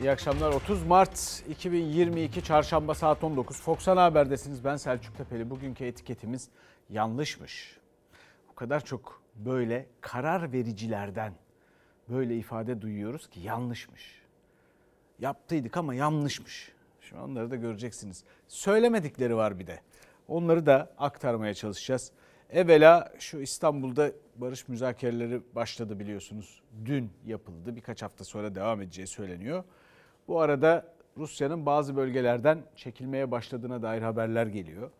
İyi 0.00 0.10
akşamlar. 0.10 0.52
30 0.52 0.82
Mart 0.86 1.42
2022 1.48 2.42
Çarşamba 2.42 2.94
saat 2.94 3.24
19. 3.24 3.60
Fox 3.60 3.88
Ana 3.88 4.04
Haber'desiniz. 4.04 4.64
Ben 4.64 4.76
Selçuk 4.76 5.16
Tepeli. 5.16 5.50
Bugünkü 5.50 5.84
etiketimiz 5.84 6.48
yanlışmış. 6.90 7.78
O 8.52 8.54
kadar 8.54 8.84
çok 8.84 9.22
böyle 9.34 9.86
karar 10.00 10.52
vericilerden 10.52 11.32
böyle 12.08 12.36
ifade 12.36 12.80
duyuyoruz 12.80 13.30
ki 13.30 13.40
yanlışmış. 13.40 14.22
Yaptıydık 15.18 15.76
ama 15.76 15.94
yanlışmış. 15.94 16.72
Şu 17.00 17.20
onları 17.20 17.50
da 17.50 17.56
göreceksiniz. 17.56 18.24
Söylemedikleri 18.48 19.36
var 19.36 19.58
bir 19.58 19.66
de. 19.66 19.80
Onları 20.28 20.66
da 20.66 20.90
aktarmaya 20.98 21.54
çalışacağız. 21.54 22.12
Evvela 22.50 23.12
şu 23.18 23.38
İstanbul'da 23.38 24.12
barış 24.36 24.68
müzakereleri 24.68 25.40
başladı 25.54 26.00
biliyorsunuz. 26.00 26.62
Dün 26.84 27.10
yapıldı. 27.26 27.76
Birkaç 27.76 28.02
hafta 28.02 28.24
sonra 28.24 28.54
devam 28.54 28.82
edeceği 28.82 29.06
söyleniyor. 29.06 29.64
Bu 30.28 30.40
arada 30.40 30.84
Rusya'nın 31.16 31.66
bazı 31.66 31.96
bölgelerden 31.96 32.58
çekilmeye 32.76 33.30
başladığına 33.30 33.82
dair 33.82 34.02
haberler 34.02 34.46
geliyor. 34.46 34.90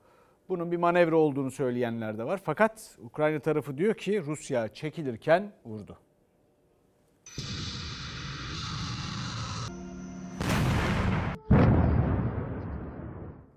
Bunun 0.48 0.72
bir 0.72 0.76
manevra 0.76 1.16
olduğunu 1.16 1.50
söyleyenler 1.50 2.18
de 2.18 2.24
var. 2.24 2.40
Fakat 2.44 2.98
Ukrayna 3.02 3.40
tarafı 3.40 3.78
diyor 3.78 3.94
ki 3.94 4.22
Rusya 4.22 4.68
çekilirken 4.68 5.52
vurdu. 5.64 5.98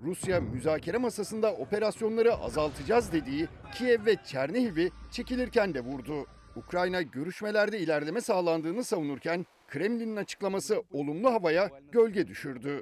Rusya 0.03 0.41
müzakere 0.41 0.97
masasında 0.97 1.53
operasyonları 1.53 2.33
azaltacağız 2.33 3.11
dediği 3.11 3.47
Kiev 3.75 4.05
ve 4.05 4.15
Çernihiv'i 4.25 4.91
çekilirken 5.11 5.73
de 5.73 5.81
vurdu. 5.81 6.25
Ukrayna 6.55 7.01
görüşmelerde 7.01 7.79
ilerleme 7.79 8.21
sağlandığını 8.21 8.83
savunurken 8.83 9.45
Kremlin'in 9.67 10.15
açıklaması 10.15 10.83
olumlu 10.91 11.33
havaya 11.33 11.69
gölge 11.91 12.27
düşürdü. 12.27 12.81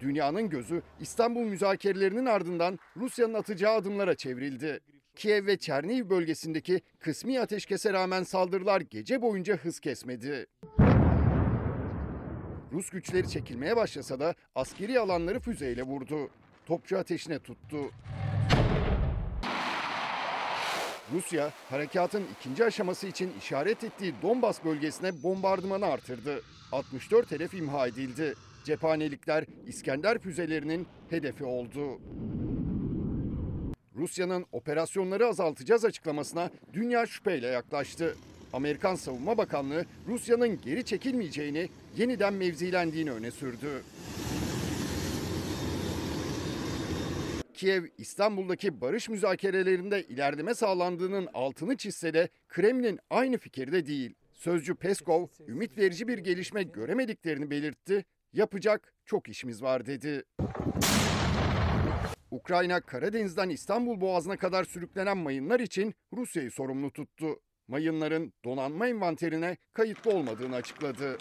Dünyanın 0.00 0.50
gözü 0.50 0.82
İstanbul 1.00 1.40
müzakerelerinin 1.44 2.26
ardından 2.26 2.78
Rusya'nın 2.96 3.34
atacağı 3.34 3.74
adımlara 3.74 4.14
çevrildi. 4.14 4.80
Kiev 5.16 5.46
ve 5.46 5.56
Çernihiv 5.56 6.10
bölgesindeki 6.10 6.80
kısmi 6.98 7.40
ateşkese 7.40 7.92
rağmen 7.92 8.22
saldırılar 8.22 8.80
gece 8.80 9.22
boyunca 9.22 9.56
hız 9.56 9.80
kesmedi. 9.80 10.46
Rus 12.72 12.90
güçleri 12.90 13.28
çekilmeye 13.28 13.76
başlasa 13.76 14.20
da 14.20 14.34
askeri 14.54 15.00
alanları 15.00 15.40
füzeyle 15.40 15.82
vurdu. 15.82 16.30
Topçu 16.66 16.98
ateşine 16.98 17.38
tuttu. 17.38 17.90
Rusya, 21.12 21.52
harekatın 21.70 22.24
ikinci 22.38 22.64
aşaması 22.64 23.06
için 23.06 23.32
işaret 23.38 23.84
ettiği 23.84 24.14
Donbas 24.22 24.64
bölgesine 24.64 25.22
bombardımanı 25.22 25.86
artırdı. 25.86 26.42
64 26.72 27.30
hedef 27.30 27.54
imha 27.54 27.86
edildi. 27.86 28.34
Cephanelikler 28.64 29.44
İskender 29.66 30.18
füzelerinin 30.18 30.86
hedefi 31.10 31.44
oldu. 31.44 32.00
Rusya'nın 33.96 34.46
operasyonları 34.52 35.26
azaltacağız 35.26 35.84
açıklamasına 35.84 36.50
dünya 36.72 37.06
şüpheyle 37.06 37.46
yaklaştı. 37.46 38.16
Amerikan 38.52 38.94
Savunma 38.94 39.38
Bakanlığı 39.38 39.84
Rusya'nın 40.08 40.60
geri 40.60 40.84
çekilmeyeceğini, 40.84 41.68
yeniden 41.96 42.34
mevzilendiğini 42.34 43.12
öne 43.12 43.30
sürdü. 43.30 43.82
Kiev, 47.60 47.84
İstanbul'daki 47.98 48.80
barış 48.80 49.08
müzakerelerinde 49.08 50.02
ilerleme 50.02 50.54
sağlandığının 50.54 51.28
altını 51.34 51.76
çizse 51.76 52.14
de 52.14 52.28
Kremlin 52.48 52.98
aynı 53.10 53.38
fikirde 53.38 53.86
değil. 53.86 54.14
Sözcü 54.32 54.74
Peskov, 54.74 55.26
ümit 55.48 55.78
verici 55.78 56.08
bir 56.08 56.18
gelişme 56.18 56.62
göremediklerini 56.62 57.50
belirtti. 57.50 58.04
Yapacak 58.32 58.94
çok 59.06 59.28
işimiz 59.28 59.62
var 59.62 59.86
dedi. 59.86 60.24
Ukrayna, 62.30 62.80
Karadeniz'den 62.80 63.48
İstanbul 63.48 64.00
Boğazı'na 64.00 64.36
kadar 64.36 64.64
sürüklenen 64.64 65.18
mayınlar 65.18 65.60
için 65.60 65.94
Rusya'yı 66.12 66.50
sorumlu 66.50 66.90
tuttu. 66.90 67.40
Mayınların 67.68 68.32
donanma 68.44 68.88
envanterine 68.88 69.56
kayıtlı 69.72 70.10
olmadığını 70.10 70.56
açıkladı. 70.56 71.18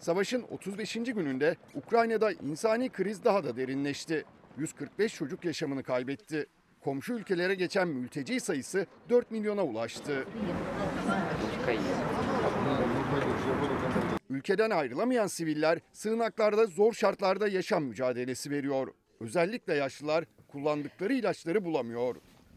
Savaşın 0.00 0.42
35. 0.42 0.92
gününde 0.94 1.56
Ukrayna'da 1.74 2.32
insani 2.32 2.88
kriz 2.88 3.24
daha 3.24 3.44
da 3.44 3.56
derinleşti. 3.56 4.24
145 4.58 5.14
çocuk 5.14 5.44
yaşamını 5.44 5.82
kaybetti. 5.82 6.46
Komşu 6.80 7.12
ülkelere 7.12 7.54
geçen 7.54 7.88
mülteci 7.88 8.40
sayısı 8.40 8.86
4 9.08 9.30
milyona 9.30 9.64
ulaştı. 9.64 10.24
Ülkeden 14.30 14.70
ayrılamayan 14.70 15.26
siviller 15.26 15.78
sığınaklarda 15.92 16.66
zor 16.66 16.92
şartlarda 16.92 17.48
yaşam 17.48 17.84
mücadelesi 17.84 18.50
veriyor. 18.50 18.88
Özellikle 19.20 19.74
yaşlılar 19.74 20.24
kullandıkları 20.48 21.12
ilaçları 21.12 21.64
bulamıyor. 21.64 22.16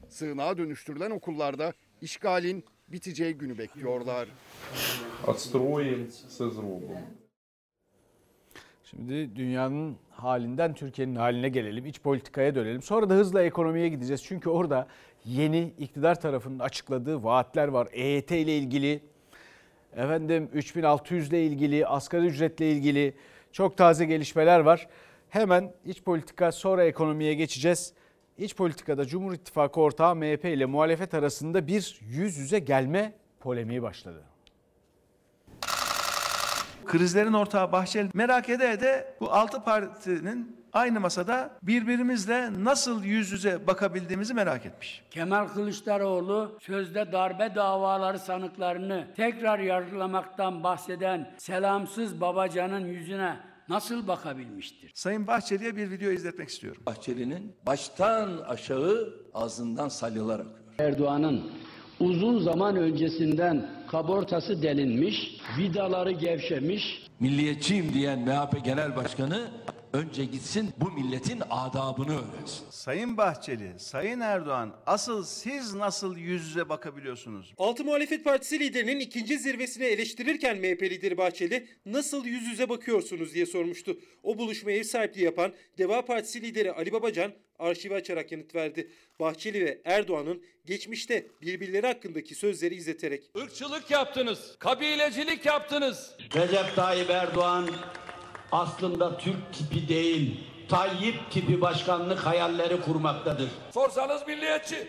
Sığınağa 0.09 0.57
dönüştürülen 0.57 1.11
okullarda 1.11 1.73
işgalin 2.01 2.63
biteceği 2.87 3.33
günü 3.33 3.57
bekliyorlar. 3.57 4.27
Şimdi 8.89 9.35
dünyanın 9.35 9.97
halinden 10.11 10.73
Türkiye'nin 10.73 11.15
haline 11.15 11.49
gelelim, 11.49 11.85
iç 11.85 12.01
politikaya 12.01 12.55
dönelim. 12.55 12.81
Sonra 12.81 13.09
da 13.09 13.13
hızla 13.13 13.43
ekonomiye 13.43 13.89
gideceğiz. 13.89 14.23
Çünkü 14.23 14.49
orada 14.49 14.87
yeni 15.25 15.73
iktidar 15.79 16.21
tarafının 16.21 16.59
açıkladığı 16.59 17.23
vaatler 17.23 17.67
var. 17.67 17.87
EYT 17.91 18.31
ile 18.31 18.57
ilgili, 18.57 19.03
efendim 19.95 20.49
3600 20.53 21.29
ile 21.29 21.45
ilgili, 21.45 21.87
asgari 21.87 22.25
ücretle 22.25 22.71
ilgili 22.71 23.13
çok 23.51 23.77
taze 23.77 24.05
gelişmeler 24.05 24.59
var. 24.59 24.87
Hemen 25.29 25.73
iç 25.85 26.03
politika 26.03 26.51
sonra 26.51 26.83
ekonomiye 26.85 27.33
geçeceğiz. 27.33 27.93
İç 28.37 28.55
politikada 28.55 29.05
Cumhur 29.05 29.33
İttifakı 29.33 29.81
ortağı 29.81 30.15
MHP 30.15 30.45
ile 30.45 30.65
muhalefet 30.65 31.13
arasında 31.13 31.67
bir 31.67 31.99
yüz 32.01 32.37
yüze 32.37 32.59
gelme 32.59 33.13
polemiği 33.39 33.81
başladı. 33.81 34.23
Krizlerin 36.89 37.33
ortağı 37.33 37.71
Bahçeli 37.71 38.09
merak 38.13 38.49
ede 38.49 38.71
ede 38.71 39.15
bu 39.19 39.31
altı 39.31 39.63
partinin 39.63 40.57
aynı 40.73 40.99
masada 40.99 41.51
birbirimizle 41.63 42.63
nasıl 42.63 43.03
yüz 43.03 43.31
yüze 43.31 43.67
bakabildiğimizi 43.67 44.33
merak 44.33 44.65
etmiş. 44.65 45.03
Kemal 45.11 45.47
Kılıçdaroğlu 45.47 46.57
sözde 46.61 47.11
darbe 47.11 47.55
davaları 47.55 48.19
sanıklarını 48.19 49.07
tekrar 49.15 49.59
yargılamaktan 49.59 50.63
bahseden 50.63 51.31
selamsız 51.37 52.21
babacanın 52.21 52.85
yüzüne 52.85 53.37
nasıl 53.69 54.07
bakabilmiştir? 54.07 54.91
Sayın 54.95 55.27
Bahçeli'ye 55.27 55.75
bir 55.75 55.91
video 55.91 56.11
izletmek 56.11 56.49
istiyorum. 56.49 56.83
Bahçeli'nin 56.85 57.55
baştan 57.65 58.37
aşağı 58.37 59.13
ağzından 59.33 59.89
salyalar 59.89 60.39
akıyor. 60.39 60.59
Erdoğan'ın 60.79 61.51
uzun 61.99 62.39
zaman 62.39 62.75
öncesinden 62.75 63.78
kabortası 63.91 64.61
delinmiş, 64.63 65.37
vidaları 65.57 66.11
gevşemiş, 66.11 67.09
Milliyetçiyim 67.19 67.93
diyen 67.93 68.19
MHP 68.19 68.65
Genel 68.65 68.95
Başkanı 68.95 69.47
önce 69.93 70.25
gitsin 70.25 70.73
bu 70.77 70.91
milletin 70.91 71.41
adabını 71.49 72.13
öğrensin. 72.13 72.65
Sayın 72.69 73.17
Bahçeli, 73.17 73.79
Sayın 73.79 74.19
Erdoğan 74.19 74.75
asıl 74.85 75.23
siz 75.23 75.73
nasıl 75.73 76.17
yüz 76.17 76.47
yüze 76.47 76.69
bakabiliyorsunuz? 76.69 77.53
Altı 77.57 77.83
Muhalefet 77.83 78.23
Partisi 78.23 78.59
liderinin 78.59 78.99
ikinci 78.99 79.39
zirvesini 79.39 79.85
eleştirirken 79.85 80.57
MHP 80.57 80.83
lideri 80.83 81.17
Bahçeli 81.17 81.67
nasıl 81.85 82.25
yüz 82.25 82.47
yüze 82.47 82.69
bakıyorsunuz 82.69 83.33
diye 83.33 83.45
sormuştu. 83.45 83.97
O 84.23 84.37
buluşmaya 84.37 84.77
ev 84.77 84.83
sahipliği 84.83 85.23
yapan 85.23 85.53
Deva 85.77 86.05
Partisi 86.05 86.41
lideri 86.41 86.71
Ali 86.71 86.91
Babacan 86.91 87.31
arşivi 87.59 87.95
açarak 87.95 88.31
yanıt 88.31 88.55
verdi. 88.55 88.91
Bahçeli 89.19 89.65
ve 89.65 89.81
Erdoğan'ın 89.85 90.43
geçmişte 90.65 91.27
birbirleri 91.41 91.87
hakkındaki 91.87 92.35
sözleri 92.35 92.75
izleterek. 92.75 93.23
Irkçılık 93.35 93.91
yaptınız, 93.91 94.55
kabilecilik 94.59 95.45
yaptınız. 95.45 96.15
Recep 96.35 96.75
Tayyip 96.75 97.09
Erdoğan 97.09 97.69
aslında 98.51 99.17
Türk 99.17 99.53
tipi 99.53 99.87
değil, 99.89 100.43
Tayyip 100.69 101.31
tipi 101.31 101.61
başkanlık 101.61 102.19
hayalleri 102.19 102.81
kurmaktadır. 102.81 103.49
Sorsanız 103.73 104.27
milliyetçi, 104.27 104.87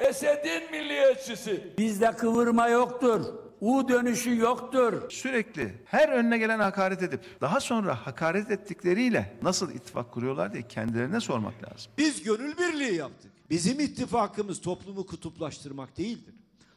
Esed'in 0.00 0.70
milliyetçisi. 0.70 1.72
bizde 1.78 2.12
kıvırma 2.12 2.68
yoktur, 2.68 3.20
U 3.60 3.88
dönüşü 3.88 4.36
yoktur. 4.36 5.10
Sürekli 5.10 5.74
her 5.84 6.08
önüne 6.08 6.38
gelen 6.38 6.58
hakaret 6.58 7.02
edip 7.02 7.20
daha 7.40 7.60
sonra 7.60 8.06
hakaret 8.06 8.50
ettikleriyle 8.50 9.32
nasıl 9.42 9.70
ittifak 9.74 10.12
kuruyorlar 10.12 10.52
diye 10.52 10.68
kendilerine 10.68 11.20
sormak 11.20 11.54
lazım. 11.64 11.92
Biz 11.98 12.22
gönül 12.22 12.58
birliği 12.58 12.94
yaptık. 12.94 13.30
Bizim 13.50 13.80
ittifakımız 13.80 14.60
toplumu 14.60 15.06
kutuplaştırmak 15.06 15.98
değildir. 15.98 16.34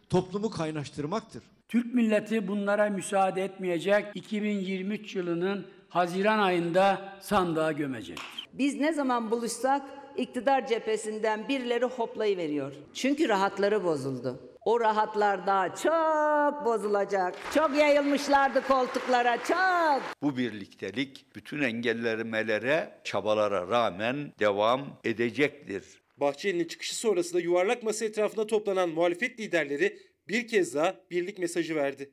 Toplumu 0.09 0.49
kaynaştırmaktır. 0.49 1.43
Türk 1.69 1.93
milleti 1.93 2.47
bunlara 2.47 2.89
müsaade 2.89 3.43
etmeyecek. 3.43 4.05
2023 4.15 5.15
yılının 5.15 5.67
Haziran 5.91 6.39
ayında 6.39 7.15
sandığa 7.21 7.71
gömecektir. 7.71 8.49
Biz 8.53 8.79
ne 8.79 8.93
zaman 8.93 9.31
buluşsak 9.31 9.81
iktidar 10.17 10.67
cephesinden 10.67 11.47
birileri 11.47 11.85
hoplayıveriyor. 11.85 12.71
Çünkü 12.93 13.29
rahatları 13.29 13.83
bozuldu. 13.83 14.39
O 14.65 14.79
rahatlar 14.79 15.47
daha 15.47 15.75
çok 15.75 16.65
bozulacak. 16.65 17.35
Çok 17.55 17.77
yayılmışlardı 17.77 18.67
koltuklara, 18.67 19.37
çok. 19.37 20.01
Bu 20.21 20.37
birliktelik 20.37 21.25
bütün 21.35 21.61
engellemelere, 21.61 23.01
çabalara 23.03 23.67
rağmen 23.67 24.33
devam 24.39 24.81
edecektir. 25.03 25.83
Bahçeli'nin 26.17 26.67
çıkışı 26.67 26.95
sonrasında 26.95 27.41
yuvarlak 27.41 27.83
masa 27.83 28.05
etrafında 28.05 28.47
toplanan 28.47 28.89
muhalefet 28.89 29.39
liderleri 29.39 29.97
bir 30.27 30.47
kez 30.47 30.75
daha 30.75 30.95
birlik 31.11 31.39
mesajı 31.39 31.75
verdi. 31.75 32.11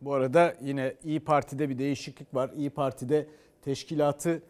Bu 0.00 0.14
arada 0.14 0.54
yine 0.60 0.94
İyi 1.04 1.20
Parti'de 1.20 1.68
bir 1.68 1.78
değişiklik 1.78 2.34
var. 2.34 2.50
İyi 2.56 2.70
Parti'de 2.70 3.26
teşkilatı 3.62 4.42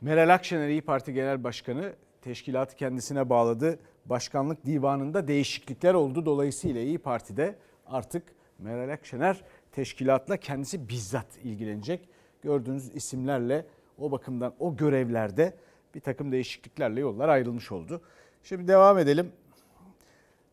Meral 0.00 0.34
Akşener 0.34 0.68
İyi 0.68 0.82
Parti 0.82 1.12
Genel 1.12 1.44
Başkanı 1.44 1.92
teşkilatı 2.22 2.76
kendisine 2.76 3.30
bağladı. 3.30 3.78
Başkanlık 4.06 4.66
divanında 4.66 5.28
değişiklikler 5.28 5.94
oldu. 5.94 6.26
Dolayısıyla 6.26 6.80
İyi 6.80 6.98
Parti'de 6.98 7.56
artık 7.86 8.22
Meral 8.58 8.92
Akşener 8.92 9.44
teşkilatla 9.72 10.36
kendisi 10.36 10.88
bizzat 10.88 11.36
ilgilenecek. 11.44 12.08
Gördüğünüz 12.42 12.96
isimlerle 12.96 13.66
o 13.98 14.10
bakımdan 14.10 14.54
o 14.58 14.76
görevlerde 14.76 15.56
bir 15.94 16.00
takım 16.00 16.32
değişikliklerle 16.32 17.00
yollar 17.00 17.28
ayrılmış 17.28 17.72
oldu. 17.72 18.02
Şimdi 18.42 18.68
devam 18.68 18.98
edelim. 18.98 19.32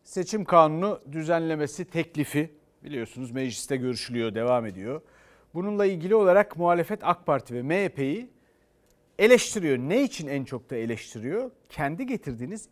Seçim 0.03 0.45
kanunu 0.45 0.99
düzenlemesi 1.11 1.85
teklifi 1.85 2.58
biliyorsunuz 2.83 3.31
mecliste 3.31 3.75
görüşülüyor, 3.75 4.35
devam 4.35 4.65
ediyor. 4.65 5.01
Bununla 5.53 5.85
ilgili 5.85 6.15
olarak 6.15 6.57
muhalefet 6.57 6.99
AK 7.03 7.25
Parti 7.25 7.53
ve 7.53 7.61
MHP'yi 7.61 8.29
eleştiriyor. 9.19 9.77
Ne 9.77 10.03
için 10.03 10.27
en 10.27 10.43
çok 10.43 10.69
da 10.69 10.75
eleştiriyor? 10.75 11.51
Kendi 11.69 12.05
getirdiğiniz 12.05 12.69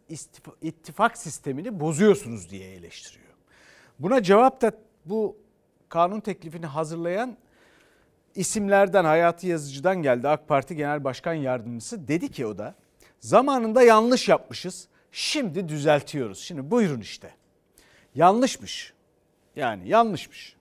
ittifak 0.62 1.18
sistemini 1.18 1.80
bozuyorsunuz 1.80 2.50
diye 2.50 2.74
eleştiriyor. 2.74 3.33
Buna 4.00 4.24
cevap 4.24 4.62
da 4.62 4.71
bu 5.06 5.38
kanun 5.89 6.19
teklifini 6.19 6.65
hazırlayan 6.65 7.38
isimlerden 8.36 9.06
Hayati 9.06 9.48
Yazıcı'dan 9.48 10.01
geldi. 10.01 10.27
AK 10.27 10.48
Parti 10.48 10.75
Genel 10.75 11.04
Başkan 11.04 11.33
Yardımcısı 11.33 12.07
dedi 12.07 12.31
ki 12.31 12.45
o 12.45 12.57
da 12.57 12.75
zamanında 13.19 13.81
yanlış 13.81 14.30
yapmışız. 14.30 14.88
Şimdi 15.12 15.69
düzeltiyoruz. 15.69 16.39
Şimdi 16.39 16.71
buyurun 16.71 17.01
işte. 17.01 17.31
Yanlışmış. 18.15 18.94
Yani 19.57 19.89
yanlışmış 19.89 20.57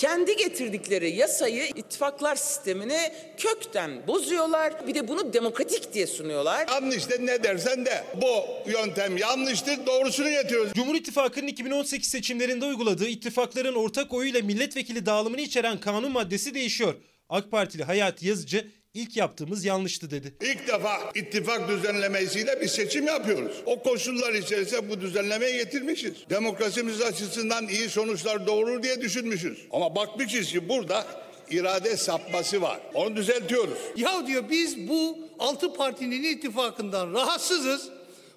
kendi 0.00 0.36
getirdikleri 0.36 1.10
yasayı 1.10 1.66
ittifaklar 1.66 2.36
sistemini 2.36 2.98
kökten 3.36 4.06
bozuyorlar. 4.06 4.86
Bir 4.86 4.94
de 4.94 5.08
bunu 5.08 5.32
demokratik 5.32 5.94
diye 5.94 6.06
sunuyorlar. 6.06 6.68
Yanlış 6.68 7.10
de 7.10 7.26
ne 7.26 7.42
dersen 7.42 7.86
de 7.86 8.04
bu 8.22 8.70
yöntem 8.70 9.16
yanlıştır 9.16 9.86
doğrusunu 9.86 10.30
getiriyoruz. 10.30 10.72
Cumhur 10.72 10.94
İttifakı'nın 10.94 11.46
2018 11.46 12.08
seçimlerinde 12.08 12.64
uyguladığı 12.64 13.08
ittifakların 13.08 13.74
ortak 13.74 14.12
oyuyla 14.12 14.40
milletvekili 14.40 15.06
dağılımını 15.06 15.40
içeren 15.40 15.80
kanun 15.80 16.12
maddesi 16.12 16.54
değişiyor. 16.54 16.94
AK 17.28 17.50
Partili 17.50 17.84
Hayati 17.84 18.28
Yazıcı 18.28 18.70
İlk 18.94 19.16
yaptığımız 19.16 19.64
yanlıştı 19.64 20.10
dedi. 20.10 20.34
İlk 20.40 20.68
defa 20.68 20.98
ittifak 21.14 21.68
düzenlemesiyle 21.68 22.60
bir 22.60 22.68
seçim 22.68 23.06
yapıyoruz. 23.06 23.56
O 23.66 23.82
koşullar 23.82 24.34
içerisinde 24.34 24.90
bu 24.90 25.00
düzenlemeyi 25.00 25.56
getirmişiz. 25.56 26.12
Demokrasimiz 26.30 27.00
açısından 27.00 27.68
iyi 27.68 27.88
sonuçlar 27.88 28.46
doğurur 28.46 28.82
diye 28.82 29.00
düşünmüşüz. 29.00 29.58
Ama 29.72 29.94
bakmışız 29.96 30.52
ki 30.52 30.68
burada 30.68 31.06
irade 31.50 31.96
sapması 31.96 32.62
var. 32.62 32.80
Onu 32.94 33.16
düzeltiyoruz. 33.16 33.78
Ya 33.96 34.26
diyor 34.26 34.44
biz 34.50 34.88
bu 34.88 35.18
altı 35.38 35.72
partinin 35.72 36.22
ittifakından 36.22 37.12
rahatsızız. 37.12 37.88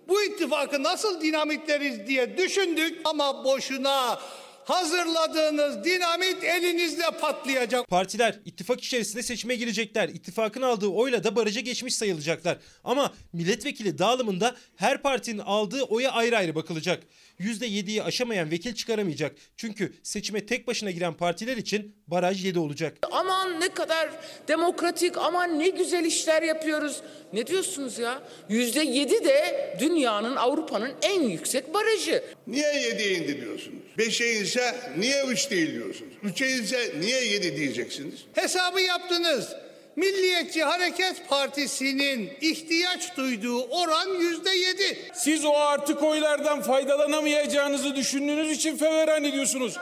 Bu 0.07 0.23
ittifakı 0.23 0.83
nasıl 0.83 1.21
dinamitleriz 1.21 2.07
diye 2.07 2.37
düşündük 2.37 3.01
ama 3.05 3.43
boşuna 3.45 4.19
hazırladığınız 4.65 5.83
dinamit 5.83 6.43
elinizde 6.43 7.11
patlayacak. 7.21 7.87
Partiler 7.87 8.39
ittifak 8.45 8.83
içerisinde 8.83 9.23
seçime 9.23 9.55
girecekler. 9.55 10.09
İttifakın 10.09 10.61
aldığı 10.61 10.87
oyla 10.87 11.23
da 11.23 11.35
barajı 11.35 11.59
geçmiş 11.59 11.95
sayılacaklar. 11.95 12.57
Ama 12.83 13.13
milletvekili 13.33 13.97
dağılımında 13.97 14.55
her 14.75 15.01
partinin 15.01 15.39
aldığı 15.39 15.83
oya 15.83 16.11
ayrı 16.11 16.37
ayrı 16.37 16.55
bakılacak. 16.55 17.03
%7'yi 17.39 18.03
aşamayan 18.03 18.51
vekil 18.51 18.75
çıkaramayacak. 18.75 19.35
Çünkü 19.57 19.93
seçime 20.03 20.45
tek 20.45 20.67
başına 20.67 20.91
giren 20.91 21.13
partiler 21.13 21.57
için 21.57 21.95
baraj 22.07 22.45
7 22.45 22.59
olacak. 22.59 22.97
Aman 23.11 23.59
ne 23.61 23.69
kadar 23.69 24.09
demokratik, 24.47 25.17
aman 25.17 25.59
ne 25.59 25.69
güzel 25.69 26.05
işler 26.05 26.41
yapıyoruz. 26.41 27.01
Ne 27.33 27.47
diyorsunuz 27.47 27.99
ya? 27.99 28.23
%7 28.49 29.25
de 29.25 29.75
dünyanın, 29.79 30.35
Avrupa'nın 30.35 30.91
en 31.01 31.21
yüksek 31.21 31.73
barajı. 31.73 32.23
Niye 32.47 32.73
7'ye 32.73 33.17
indi 33.17 33.41
diyorsunuz? 33.41 33.79
5'e 33.97 34.39
inse 34.39 34.75
niye 34.97 35.23
3 35.25 35.51
değil 35.51 35.73
diyorsunuz? 35.73 36.13
3'e 36.23 36.57
inse 36.57 36.93
niye 36.99 37.25
7 37.25 37.57
diyeceksiniz? 37.57 38.15
Hesabı 38.33 38.81
yaptınız. 38.81 39.49
Milliyetçi 39.95 40.63
Hareket 40.63 41.29
Partisi'nin 41.29 42.31
ihtiyaç 42.41 43.17
duyduğu 43.17 43.61
oran 43.61 44.19
yüzde 44.19 44.49
yedi. 44.49 45.11
Siz 45.13 45.45
o 45.45 45.53
artık 45.53 46.03
oylardan 46.03 46.61
faydalanamayacağınızı 46.61 47.95
düşündüğünüz 47.95 48.51
için 48.51 48.77
feveran 48.77 49.23
ediyorsunuz. 49.23 49.77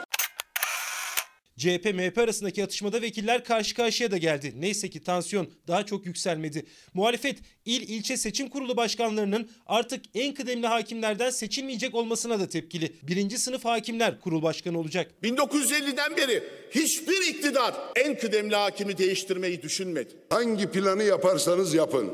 CHP 1.62 1.94
MHP 1.94 2.18
arasındaki 2.18 2.64
atışmada 2.64 3.02
vekiller 3.02 3.44
karşı 3.44 3.74
karşıya 3.74 4.10
da 4.10 4.18
geldi. 4.18 4.52
Neyse 4.56 4.90
ki 4.90 5.02
tansiyon 5.02 5.48
daha 5.68 5.86
çok 5.86 6.06
yükselmedi. 6.06 6.66
Muhalefet 6.94 7.38
il 7.64 7.88
ilçe 7.88 8.16
seçim 8.16 8.48
kurulu 8.48 8.76
başkanlarının 8.76 9.50
artık 9.66 10.04
en 10.14 10.34
kıdemli 10.34 10.66
hakimlerden 10.66 11.30
seçilmeyecek 11.30 11.94
olmasına 11.94 12.40
da 12.40 12.48
tepkili. 12.48 12.92
Birinci 13.02 13.38
sınıf 13.38 13.64
hakimler 13.64 14.20
kurul 14.20 14.42
başkanı 14.42 14.78
olacak. 14.78 15.10
1950'den 15.22 16.16
beri 16.16 16.42
hiçbir 16.70 17.26
iktidar 17.28 17.74
en 17.96 18.18
kıdemli 18.18 18.56
hakimi 18.56 18.98
değiştirmeyi 18.98 19.62
düşünmedi. 19.62 20.14
Hangi 20.30 20.66
planı 20.70 21.02
yaparsanız 21.02 21.74
yapın. 21.74 22.10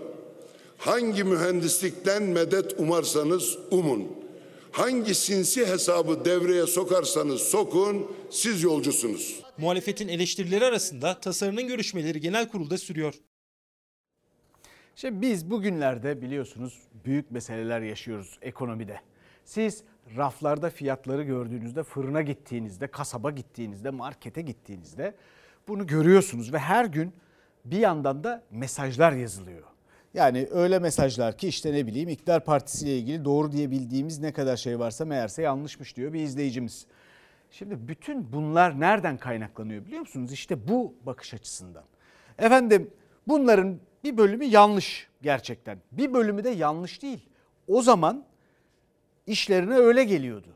Hangi 0.79 1.25
mühendislikten 1.25 2.23
medet 2.23 2.75
umarsanız 2.79 3.59
umun. 3.71 4.18
Hangi 4.73 5.15
sinsi 5.15 5.67
hesabı 5.67 6.25
devreye 6.25 6.67
sokarsanız 6.67 7.41
sokun, 7.41 8.13
siz 8.31 8.63
yolcusunuz. 8.63 9.41
Muhalefetin 9.59 10.09
eleştirileri 10.09 10.65
arasında 10.65 11.21
tasarının 11.21 11.69
görüşmeleri 11.69 12.21
genel 12.21 12.49
kurulda 12.49 12.79
sürüyor. 12.79 13.15
Şimdi 14.97 15.23
biz 15.23 15.51
bugünlerde 15.51 16.23
biliyorsunuz 16.23 16.79
büyük 17.05 17.31
meseleler 17.31 17.81
yaşıyoruz 17.81 18.39
ekonomide. 18.43 19.01
Siz 19.45 19.83
raflarda 20.17 20.71
fiyatları 20.71 21.23
gördüğünüzde, 21.23 21.83
fırına 21.83 22.23
gittiğinizde, 22.23 22.87
kasaba 22.87 23.31
gittiğinizde, 23.31 23.91
markete 23.91 24.43
gittiğinizde 24.43 25.15
bunu 25.69 25.87
görüyorsunuz 25.87 26.53
ve 26.53 26.59
her 26.59 26.85
gün 26.85 27.13
bir 27.65 27.79
yandan 27.79 28.25
da 28.25 28.43
mesajlar 28.51 29.13
yazılıyor. 29.13 29.63
Yani 30.15 30.49
öyle 30.51 30.79
mesajlar 30.79 31.39
ki 31.39 31.49
işte 31.49 31.73
ne 31.73 31.87
bileyim 31.87 32.09
iktidar 32.09 32.45
partisiyle 32.45 32.99
ilgili 32.99 33.25
doğru 33.25 33.53
diyebildiğimiz 33.53 34.19
ne 34.19 34.33
kadar 34.33 34.57
şey 34.57 34.79
varsa 34.79 35.05
meğerse 35.05 35.43
yanlışmış 35.43 35.97
diyor 35.97 36.13
bir 36.13 36.21
izleyicimiz. 36.21 36.87
Şimdi 37.51 37.89
bütün 37.89 38.33
bunlar 38.33 38.81
nereden 38.81 39.19
kaynaklanıyor 39.19 39.85
biliyor 39.85 40.01
musunuz? 40.01 40.33
İşte 40.33 40.69
bu 40.69 40.95
bakış 41.07 41.35
açısından. 41.35 41.85
Efendim 42.39 42.91
bunların 43.29 43.79
bir 44.05 44.17
bölümü 44.17 44.45
yanlış 44.45 45.09
gerçekten. 45.23 45.79
Bir 45.93 46.13
bölümü 46.13 46.45
de 46.45 46.51
yanlış 46.51 47.03
değil. 47.03 47.29
O 47.69 47.83
zaman 47.83 48.25
işlerine 49.27 49.75
öyle 49.75 50.05
geliyordu. 50.05 50.49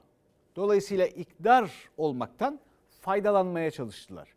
Dolayısıyla 0.56 1.06
iktidar 1.06 1.71
olmaktan 1.97 2.61
faydalanmaya 3.00 3.71
çalıştılar 3.71 4.31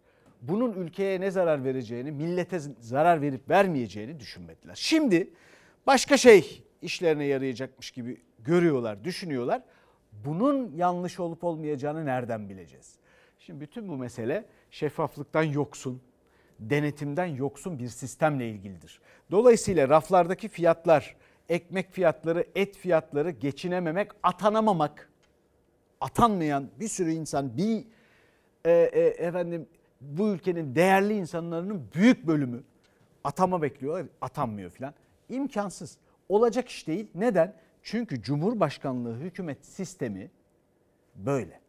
bunun 0.48 0.74
ülkeye 0.74 1.22
ne 1.22 1.32
zarar 1.32 1.64
vereceğini, 1.64 2.12
millete 2.12 2.60
zarar 2.80 3.22
verip 3.22 3.50
vermeyeceğini 3.50 4.20
düşünmediler. 4.20 4.76
Şimdi 4.76 5.30
başka 5.88 6.18
şey 6.18 6.64
işlerine 6.82 7.26
yarayacakmış 7.26 7.92
gibi 7.92 8.22
görüyorlar, 8.40 9.04
düşünüyorlar. 9.04 9.62
Bunun 10.12 10.72
yanlış 10.76 11.20
olup 11.20 11.44
olmayacağını 11.44 12.06
nereden 12.06 12.50
bileceğiz? 12.50 12.96
Şimdi 13.40 13.60
bütün 13.60 13.88
bu 13.88 13.98
mesele 13.98 14.46
şeffaflıktan 14.72 15.44
yoksun, 15.44 16.02
denetimden 16.60 17.26
yoksun 17.26 17.80
bir 17.80 17.88
sistemle 17.88 18.50
ilgilidir. 18.50 19.00
Dolayısıyla 19.32 19.90
raflardaki 19.90 20.48
fiyatlar, 20.48 21.16
ekmek 21.50 21.92
fiyatları, 21.92 22.46
et 22.56 22.78
fiyatları 22.78 23.30
geçinememek, 23.30 24.12
atanamamak, 24.24 25.10
atanmayan 26.02 26.70
bir 26.80 26.88
sürü 26.88 27.12
insan 27.12 27.58
bir 27.58 27.86
e, 28.66 28.72
e, 28.72 29.00
efendim 29.02 29.68
bu 30.12 30.30
ülkenin 30.30 30.76
değerli 30.76 31.14
insanların 31.14 31.88
büyük 31.96 32.28
bölümü 32.28 32.64
atama 33.24 33.62
bekliyorlar, 33.62 34.06
atanmıyor 34.22 34.70
filan. 34.70 34.94
İmkansız. 35.30 35.98
Olacak 36.30 36.70
iş 36.70 36.88
değil. 36.88 37.08
Neden? 37.16 37.54
Çünkü 37.84 38.22
Cumhurbaşkanlığı 38.22 39.18
hükümet 39.18 39.66
sistemi 39.66 40.32
böyle. 41.16 41.60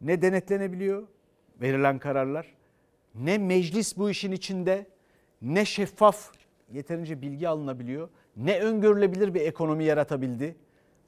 Ne 0.00 0.22
denetlenebiliyor 0.22 1.06
verilen 1.60 1.98
kararlar, 1.98 2.54
ne 3.14 3.38
meclis 3.38 3.96
bu 3.96 4.10
işin 4.10 4.32
içinde, 4.32 4.86
ne 5.42 5.64
şeffaf 5.64 6.32
yeterince 6.72 7.22
bilgi 7.22 7.48
alınabiliyor 7.48 8.08
ne 8.36 8.60
öngörülebilir 8.60 9.34
bir 9.34 9.40
ekonomi 9.40 9.84
yaratabildi. 9.84 10.56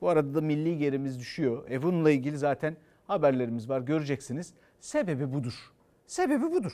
Bu 0.01 0.09
arada 0.09 0.35
da 0.35 0.41
milli 0.41 0.79
gerimiz 0.79 1.19
düşüyor. 1.19 1.71
E 1.71 1.83
bununla 1.83 2.11
ilgili 2.11 2.39
zaten 2.39 2.77
haberlerimiz 3.07 3.69
var 3.69 3.81
göreceksiniz. 3.81 4.55
Sebebi 4.81 5.33
budur. 5.33 5.72
Sebebi 6.13 6.53
budur. 6.53 6.73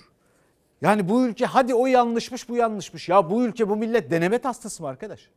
Yani 0.81 1.09
bu 1.09 1.27
ülke 1.27 1.47
hadi 1.47 1.75
o 1.75 1.87
yanlışmış 1.87 2.49
bu 2.49 2.57
yanlışmış. 2.57 3.09
Ya 3.09 3.31
bu 3.31 3.45
ülke 3.45 3.69
bu 3.69 3.77
millet 3.77 4.11
deneme 4.11 4.39
hastası 4.43 4.83
mı 4.83 4.89
arkadaş? 4.89 5.31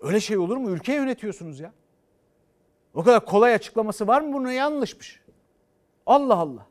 Öyle 0.00 0.20
şey 0.20 0.38
olur 0.38 0.56
mu? 0.56 0.70
Ülke 0.70 0.94
yönetiyorsunuz 0.94 1.60
ya. 1.60 1.72
O 2.94 3.02
kadar 3.02 3.24
kolay 3.24 3.54
açıklaması 3.54 4.06
var 4.06 4.20
mı 4.20 4.32
buna 4.32 4.52
yanlışmış? 4.52 5.20
Allah 6.06 6.36
Allah. 6.36 6.66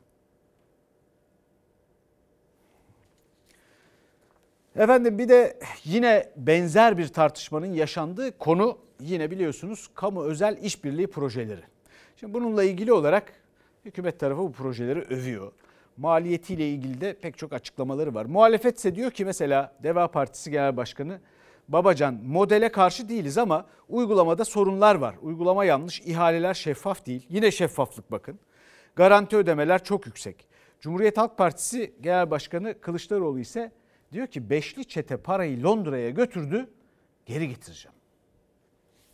Efendim 4.76 5.18
bir 5.18 5.28
de 5.28 5.58
yine 5.84 6.32
benzer 6.36 6.98
bir 6.98 7.08
tartışmanın 7.08 7.72
yaşandığı 7.72 8.38
konu 8.38 8.78
yine 9.00 9.30
biliyorsunuz 9.30 9.90
kamu 9.94 10.22
özel 10.22 10.58
işbirliği 10.62 11.06
projeleri. 11.06 11.64
Şimdi 12.16 12.34
bununla 12.34 12.64
ilgili 12.64 12.92
olarak 12.92 13.32
hükümet 13.84 14.20
tarafı 14.20 14.40
bu 14.40 14.52
projeleri 14.52 15.00
övüyor. 15.00 15.52
Maliyetiyle 15.96 16.68
ilgili 16.68 17.00
de 17.00 17.14
pek 17.14 17.38
çok 17.38 17.52
açıklamaları 17.52 18.14
var. 18.14 18.24
Muhalefetse 18.24 18.94
diyor 18.94 19.10
ki 19.10 19.24
mesela 19.24 19.74
Deva 19.82 20.08
Partisi 20.08 20.50
Genel 20.50 20.76
Başkanı 20.76 21.20
Babacan 21.68 22.14
modele 22.24 22.72
karşı 22.72 23.08
değiliz 23.08 23.38
ama 23.38 23.66
uygulamada 23.88 24.44
sorunlar 24.44 24.94
var. 24.94 25.14
Uygulama 25.22 25.64
yanlış, 25.64 26.00
ihaleler 26.00 26.54
şeffaf 26.54 27.06
değil. 27.06 27.26
Yine 27.28 27.50
şeffaflık 27.50 28.10
bakın. 28.10 28.38
Garanti 28.96 29.36
ödemeler 29.36 29.84
çok 29.84 30.06
yüksek. 30.06 30.46
Cumhuriyet 30.80 31.18
Halk 31.18 31.38
Partisi 31.38 31.94
Genel 32.00 32.30
Başkanı 32.30 32.80
Kılıçdaroğlu 32.80 33.38
ise 33.38 33.72
diyor 34.12 34.26
ki 34.26 34.50
beşli 34.50 34.84
çete 34.84 35.16
parayı 35.16 35.62
Londra'ya 35.62 36.10
götürdü 36.10 36.70
geri 37.26 37.48
getireceğim. 37.48 37.94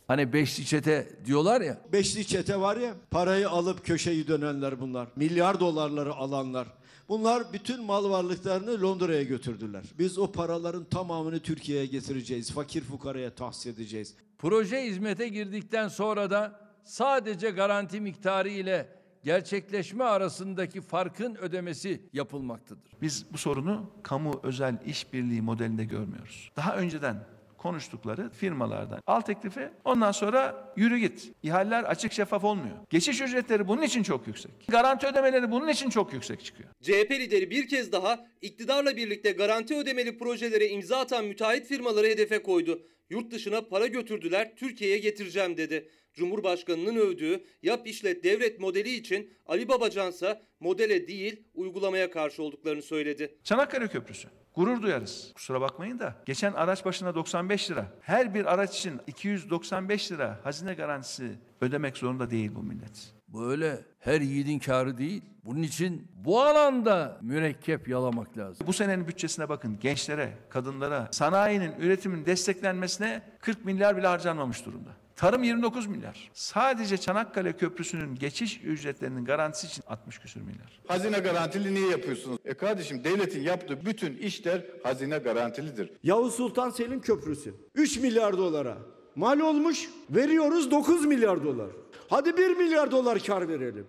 Hani 0.09 0.33
beşli 0.33 0.65
çete 0.65 1.09
diyorlar 1.25 1.61
ya. 1.61 1.77
Beşli 1.93 2.27
çete 2.27 2.59
var 2.59 2.77
ya 2.77 2.93
parayı 3.11 3.49
alıp 3.49 3.85
köşeyi 3.85 4.27
dönenler 4.27 4.79
bunlar. 4.79 5.07
Milyar 5.15 5.59
dolarları 5.59 6.13
alanlar. 6.13 6.67
Bunlar 7.09 7.53
bütün 7.53 7.83
mal 7.83 8.09
varlıklarını 8.09 8.81
Londra'ya 8.81 9.23
götürdüler. 9.23 9.83
Biz 9.99 10.17
o 10.17 10.31
paraların 10.31 10.83
tamamını 10.83 11.39
Türkiye'ye 11.39 11.85
getireceğiz. 11.85 12.51
Fakir 12.51 12.81
fukaraya 12.81 13.35
tahsis 13.35 13.65
edeceğiz. 13.65 14.15
Proje 14.37 14.83
hizmete 14.83 15.27
girdikten 15.27 15.87
sonra 15.87 16.31
da 16.31 16.59
sadece 16.83 17.49
garanti 17.49 18.01
miktarı 18.01 18.49
ile 18.49 18.87
gerçekleşme 19.23 20.03
arasındaki 20.03 20.81
farkın 20.81 21.35
ödemesi 21.35 22.01
yapılmaktadır. 22.13 22.91
Biz 23.01 23.25
bu 23.33 23.37
sorunu 23.37 23.91
kamu 24.03 24.39
özel 24.43 24.77
işbirliği 24.85 25.41
modelinde 25.41 25.85
görmüyoruz. 25.85 26.51
Daha 26.55 26.75
önceden 26.75 27.25
konuştukları 27.59 28.29
firmalardan 28.29 29.01
al 29.07 29.21
teklifi 29.21 29.69
ondan 29.85 30.11
sonra 30.11 30.73
yürü 30.77 30.97
git. 30.97 31.31
İhaleler 31.43 31.83
açık 31.83 32.11
şeffaf 32.13 32.43
olmuyor. 32.43 32.75
Geçiş 32.89 33.21
ücretleri 33.21 33.67
bunun 33.67 33.81
için 33.81 34.03
çok 34.03 34.27
yüksek. 34.27 34.51
Garanti 34.67 35.07
ödemeleri 35.07 35.51
bunun 35.51 35.67
için 35.67 35.89
çok 35.89 36.13
yüksek 36.13 36.45
çıkıyor. 36.45 36.69
CHP 36.81 37.11
lideri 37.11 37.49
bir 37.49 37.67
kez 37.67 37.91
daha 37.91 38.25
iktidarla 38.41 38.97
birlikte 38.97 39.31
garanti 39.31 39.75
ödemeli 39.75 40.17
projelere 40.17 40.67
imza 40.67 40.97
atan 40.97 41.25
müteahhit 41.25 41.65
firmaları 41.65 42.07
hedefe 42.07 42.43
koydu. 42.43 42.81
Yurt 43.09 43.31
dışına 43.31 43.61
para 43.61 43.87
götürdüler, 43.87 44.55
Türkiye'ye 44.55 44.97
getireceğim 44.97 45.57
dedi. 45.57 45.89
Cumhurbaşkanının 46.13 46.95
övdüğü 46.95 47.43
yap 47.63 47.87
işlet 47.87 48.23
devlet 48.23 48.59
modeli 48.59 48.89
için 48.95 49.33
Ali 49.45 49.69
Babacansa 49.69 50.41
modele 50.59 51.07
değil 51.07 51.43
uygulamaya 51.53 52.11
karşı 52.11 52.43
olduklarını 52.43 52.81
söyledi. 52.81 53.35
Çanakkale 53.43 53.87
Köprüsü. 53.87 54.27
Gurur 54.55 54.81
duyarız. 54.81 55.31
Kusura 55.35 55.61
bakmayın 55.61 55.99
da 55.99 56.15
geçen 56.25 56.53
araç 56.53 56.85
başına 56.85 57.15
95 57.15 57.71
lira. 57.71 57.85
Her 58.01 58.33
bir 58.33 58.53
araç 58.53 58.77
için 58.77 58.99
295 59.07 60.11
lira 60.11 60.39
hazine 60.43 60.73
garantisi 60.73 61.31
ödemek 61.61 61.97
zorunda 61.97 62.29
değil 62.29 62.51
bu 62.55 62.63
millet. 62.63 63.13
Böyle 63.27 63.81
her 63.99 64.21
yiğidin 64.21 64.59
karı 64.59 64.97
değil. 64.97 65.21
Bunun 65.45 65.61
için 65.63 66.07
bu 66.15 66.41
alanda 66.41 67.17
mürekkep 67.21 67.87
yalamak 67.87 68.37
lazım. 68.37 68.67
Bu 68.67 68.73
senenin 68.73 69.07
bütçesine 69.07 69.49
bakın 69.49 69.79
gençlere, 69.79 70.37
kadınlara, 70.49 71.07
sanayinin, 71.11 71.73
üretimin 71.79 72.25
desteklenmesine 72.25 73.21
40 73.39 73.65
milyar 73.65 73.97
bile 73.97 74.07
harcanmamış 74.07 74.65
durumda. 74.65 74.89
Tarım 75.19 75.43
29 75.43 75.87
milyar. 75.87 76.29
Sadece 76.33 76.97
Çanakkale 76.97 77.53
Köprüsü'nün 77.53 78.15
geçiş 78.15 78.61
ücretlerinin 78.63 79.25
garantisi 79.25 79.67
için 79.67 79.83
60 79.87 80.19
küsür 80.19 80.41
milyar. 80.41 80.81
Hazine 80.87 81.19
garantili 81.19 81.73
niye 81.73 81.87
yapıyorsunuz? 81.89 82.37
E 82.45 82.53
kardeşim 82.53 83.03
devletin 83.03 83.41
yaptığı 83.41 83.85
bütün 83.85 84.17
işler 84.17 84.65
hazine 84.83 85.17
garantilidir. 85.17 85.91
Yavuz 86.03 86.33
Sultan 86.33 86.69
Selim 86.69 87.01
Köprüsü 87.01 87.53
3 87.75 87.97
milyar 87.97 88.37
dolara 88.37 88.77
mal 89.15 89.39
olmuş 89.39 89.89
veriyoruz 90.09 90.71
9 90.71 91.05
milyar 91.05 91.43
dolar. 91.43 91.69
Hadi 92.09 92.37
1 92.37 92.57
milyar 92.57 92.91
dolar 92.91 93.19
kar 93.19 93.47
verelim. 93.47 93.87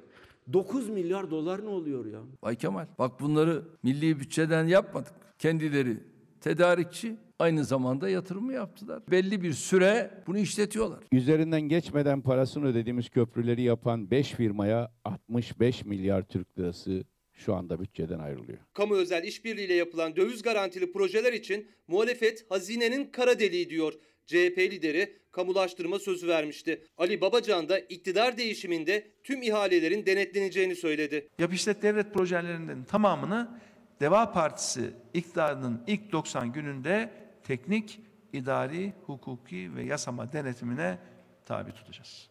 9 0.52 0.88
milyar 0.88 1.30
dolar 1.30 1.64
ne 1.64 1.68
oluyor 1.68 2.06
ya? 2.06 2.20
Bay 2.42 2.56
Kemal 2.56 2.86
bak 2.98 3.20
bunları 3.20 3.62
milli 3.82 4.20
bütçeden 4.20 4.64
yapmadık. 4.64 5.12
Kendileri 5.38 6.09
tedarikçi 6.40 7.16
aynı 7.38 7.64
zamanda 7.64 8.08
yatırımı 8.08 8.52
yaptılar. 8.52 9.02
Belli 9.10 9.42
bir 9.42 9.52
süre 9.52 10.10
bunu 10.26 10.38
işletiyorlar. 10.38 11.04
Üzerinden 11.12 11.60
geçmeden 11.60 12.20
parasını 12.20 12.66
ödediğimiz 12.66 13.08
köprüleri 13.08 13.62
yapan 13.62 14.10
5 14.10 14.30
firmaya 14.30 14.92
65 15.04 15.84
milyar 15.84 16.22
Türk 16.22 16.58
lirası 16.58 17.04
şu 17.32 17.54
anda 17.54 17.80
bütçeden 17.80 18.18
ayrılıyor. 18.18 18.58
Kamu 18.74 18.94
özel 18.94 19.24
işbirliğiyle 19.24 19.74
yapılan 19.74 20.16
döviz 20.16 20.42
garantili 20.42 20.92
projeler 20.92 21.32
için 21.32 21.66
muhalefet 21.88 22.50
hazinenin 22.50 23.04
kara 23.04 23.38
deliği 23.38 23.70
diyor. 23.70 23.92
CHP 24.26 24.58
lideri 24.58 25.16
kamulaştırma 25.32 25.98
sözü 25.98 26.28
vermişti. 26.28 26.84
Ali 26.98 27.20
Babacan 27.20 27.68
da 27.68 27.78
iktidar 27.78 28.36
değişiminde 28.36 29.10
tüm 29.24 29.42
ihalelerin 29.42 30.06
denetleneceğini 30.06 30.76
söyledi. 30.76 31.28
Yap 31.38 31.52
işlet 31.52 31.82
devlet 31.82 32.14
projelerinin 32.14 32.84
tamamını 32.84 33.60
Deva 34.00 34.32
Partisi 34.32 34.94
iktidarının 35.14 35.82
ilk 35.86 36.12
90 36.12 36.52
gününde 36.52 37.10
teknik, 37.42 38.00
idari, 38.32 38.92
hukuki 39.06 39.74
ve 39.74 39.82
yasama 39.82 40.32
denetimine 40.32 40.98
tabi 41.44 41.72
tutacağız. 41.72 42.28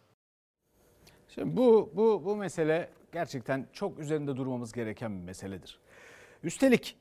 Şimdi 1.28 1.56
bu 1.56 1.90
bu 1.94 2.22
bu 2.24 2.36
mesele 2.36 2.90
gerçekten 3.12 3.66
çok 3.72 3.98
üzerinde 3.98 4.36
durmamız 4.36 4.72
gereken 4.72 5.18
bir 5.18 5.24
meseledir. 5.24 5.78
Üstelik 6.42 6.96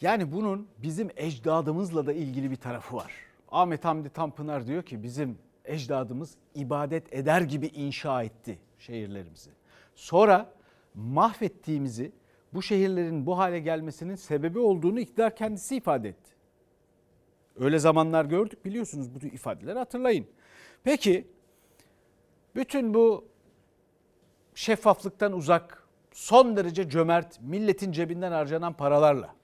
yani 0.00 0.32
bunun 0.32 0.68
bizim 0.78 1.10
ecdadımızla 1.16 2.06
da 2.06 2.12
ilgili 2.12 2.50
bir 2.50 2.56
tarafı 2.56 2.96
var. 2.96 3.12
Ahmet 3.50 3.84
Hamdi 3.84 4.08
Tanpınar 4.08 4.66
diyor 4.66 4.82
ki 4.82 5.02
bizim 5.02 5.38
ecdadımız 5.64 6.34
ibadet 6.54 7.12
eder 7.12 7.40
gibi 7.40 7.66
inşa 7.66 8.22
etti 8.22 8.58
şehirlerimizi. 8.78 9.50
Sonra 9.94 10.52
mahvettiğimizi 10.94 12.12
bu 12.54 12.62
şehirlerin 12.62 13.26
bu 13.26 13.38
hale 13.38 13.60
gelmesinin 13.60 14.14
sebebi 14.14 14.58
olduğunu 14.58 15.00
iktidar 15.00 15.36
kendisi 15.36 15.76
ifade 15.76 16.08
etti. 16.08 16.30
Öyle 17.60 17.78
zamanlar 17.78 18.24
gördük 18.24 18.64
biliyorsunuz 18.64 19.14
bu 19.14 19.26
ifadeleri 19.26 19.78
hatırlayın. 19.78 20.26
Peki 20.84 21.26
bütün 22.56 22.94
bu 22.94 23.24
şeffaflıktan 24.54 25.32
uzak, 25.32 25.88
son 26.12 26.56
derece 26.56 26.88
cömert, 26.88 27.40
milletin 27.40 27.92
cebinden 27.92 28.32
harcanan 28.32 28.72
paralarla 28.72 29.34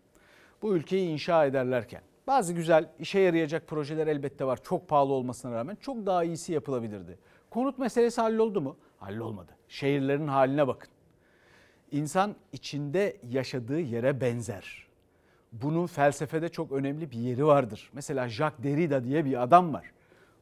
bu 0.62 0.76
ülkeyi 0.76 1.08
inşa 1.08 1.46
ederlerken 1.46 2.02
bazı 2.26 2.52
güzel 2.52 2.90
işe 2.98 3.18
yarayacak 3.20 3.68
projeler 3.68 4.06
elbette 4.06 4.44
var. 4.44 4.62
Çok 4.62 4.88
pahalı 4.88 5.12
olmasına 5.12 5.54
rağmen 5.54 5.76
çok 5.80 6.06
daha 6.06 6.24
iyisi 6.24 6.52
yapılabilirdi. 6.52 7.18
Konut 7.50 7.78
meselesi 7.78 8.20
halloldu 8.20 8.60
mu? 8.60 8.76
Hallolmadı. 8.98 9.52
Şehirlerin 9.68 10.28
haline 10.28 10.68
bakın. 10.68 10.90
İnsan 11.92 12.34
içinde 12.52 13.16
yaşadığı 13.30 13.80
yere 13.80 14.20
benzer. 14.20 14.86
Bunun 15.52 15.86
felsefede 15.86 16.48
çok 16.48 16.72
önemli 16.72 17.10
bir 17.10 17.18
yeri 17.18 17.46
vardır. 17.46 17.90
Mesela 17.92 18.28
Jacques 18.28 18.64
Derrida 18.64 19.04
diye 19.04 19.24
bir 19.24 19.42
adam 19.42 19.72
var. 19.72 19.92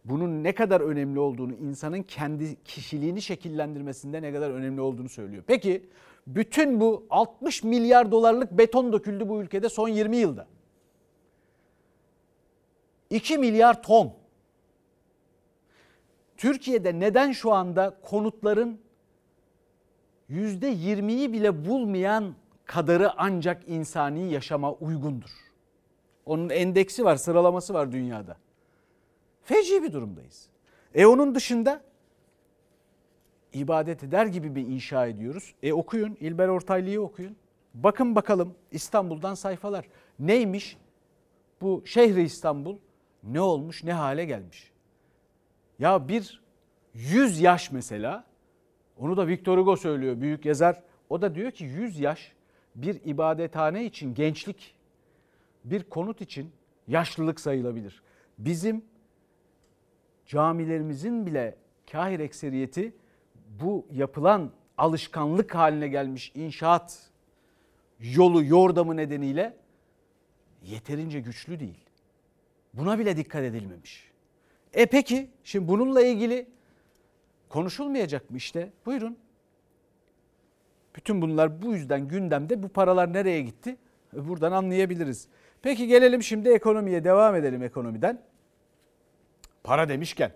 Bunun 0.05 0.45
ne 0.45 0.55
kadar 0.55 0.81
önemli 0.81 1.19
olduğunu, 1.19 1.52
insanın 1.52 2.02
kendi 2.02 2.62
kişiliğini 2.64 3.23
şekillendirmesinde 3.23 4.23
ne 4.23 4.33
kadar 4.33 4.50
önemli 4.50 4.81
olduğunu 4.81 5.09
söylüyor. 5.09 5.45
Peki 5.47 5.88
bütün 6.26 6.81
bu 6.81 7.07
60 7.11 7.62
milyar 7.62 8.11
dolarlık 8.11 8.52
beton 8.52 8.93
döküldü 8.93 9.28
bu 9.28 9.43
ülkede 9.43 9.69
son 9.69 9.88
20 9.88 10.17
yılda. 10.17 10.47
2 13.11 13.38
milyar 13.38 13.83
ton. 13.83 14.12
Türkiye'de 16.37 17.00
neden 17.00 17.33
şu 17.33 17.52
anda 17.52 17.97
konutların 18.02 18.81
%20'yi 20.30 21.32
bile 21.32 21.66
bulmayan 21.66 22.35
kadarı 22.64 23.12
ancak 23.16 23.68
insani 23.68 24.32
yaşama 24.32 24.73
uygundur. 24.73 25.30
Onun 26.26 26.49
endeksi 26.49 27.04
var, 27.04 27.16
sıralaması 27.16 27.75
var 27.75 27.92
dünyada. 27.92 28.37
Feci 29.42 29.82
bir 29.82 29.92
durumdayız. 29.92 30.49
E 30.94 31.06
onun 31.06 31.35
dışında 31.35 31.80
ibadet 33.52 34.04
eder 34.04 34.26
gibi 34.26 34.54
bir 34.54 34.66
inşa 34.66 35.06
ediyoruz. 35.06 35.54
E 35.62 35.73
okuyun, 35.73 36.16
İlber 36.20 36.49
Ortaylı'yı 36.49 37.00
okuyun. 37.00 37.37
Bakın 37.75 38.16
bakalım 38.16 38.54
İstanbul'dan 38.73 39.35
sayfalar. 39.35 39.85
Neymiş? 40.18 40.76
bu 41.61 41.82
şehri 41.87 42.23
İstanbul 42.23 42.78
ne 43.23 43.40
olmuş 43.40 43.85
ne 43.85 43.92
hale 43.92 44.25
gelmiş. 44.25 44.73
Ya 45.78 46.08
bir 46.08 46.42
100 46.94 47.40
yaş 47.40 47.73
mesela 47.73 48.25
onu 48.99 49.17
da 49.17 49.26
Victor 49.26 49.59
Hugo 49.59 49.76
söylüyor 49.76 50.21
büyük 50.21 50.45
yazar. 50.45 50.83
O 51.11 51.23
da 51.23 51.35
diyor 51.35 51.50
ki 51.50 51.64
100 51.64 52.00
yaş 52.00 52.33
bir 52.75 53.00
ibadethane 53.05 53.85
için 53.85 54.14
gençlik, 54.14 54.75
bir 55.64 55.83
konut 55.83 56.21
için 56.21 56.52
yaşlılık 56.88 57.40
sayılabilir. 57.40 58.02
Bizim 58.38 58.85
camilerimizin 60.26 61.26
bile 61.26 61.57
kahir 61.93 62.21
ekseriyeti 62.21 62.93
bu 63.61 63.87
yapılan 63.93 64.50
alışkanlık 64.78 65.55
haline 65.55 65.88
gelmiş 65.88 66.33
inşaat 66.35 67.11
yolu 68.00 68.45
yordamı 68.45 68.97
nedeniyle 68.97 69.57
yeterince 70.62 71.21
güçlü 71.21 71.61
değil. 71.61 71.85
Buna 72.75 72.99
bile 72.99 73.17
dikkat 73.17 73.43
edilmemiş. 73.43 74.11
E 74.73 74.87
peki 74.87 75.31
şimdi 75.45 75.69
bununla 75.69 76.02
ilgili 76.02 76.47
konuşulmayacak 77.49 78.31
mı 78.31 78.37
işte? 78.37 78.73
Buyurun. 78.87 79.19
Bütün 80.97 81.23
bunlar 81.23 81.62
bu 81.62 81.73
yüzden 81.73 82.09
gündemde 82.09 82.62
bu 82.62 82.69
paralar 82.69 83.12
nereye 83.12 83.43
gitti? 83.43 83.76
Buradan 84.12 84.52
anlayabiliriz. 84.52 85.28
Peki 85.62 85.87
gelelim 85.87 86.23
şimdi 86.23 86.49
ekonomiye 86.49 87.05
devam 87.05 87.35
edelim 87.35 87.62
ekonomiden. 87.62 88.23
Para 89.64 89.88
demişken 89.88 90.33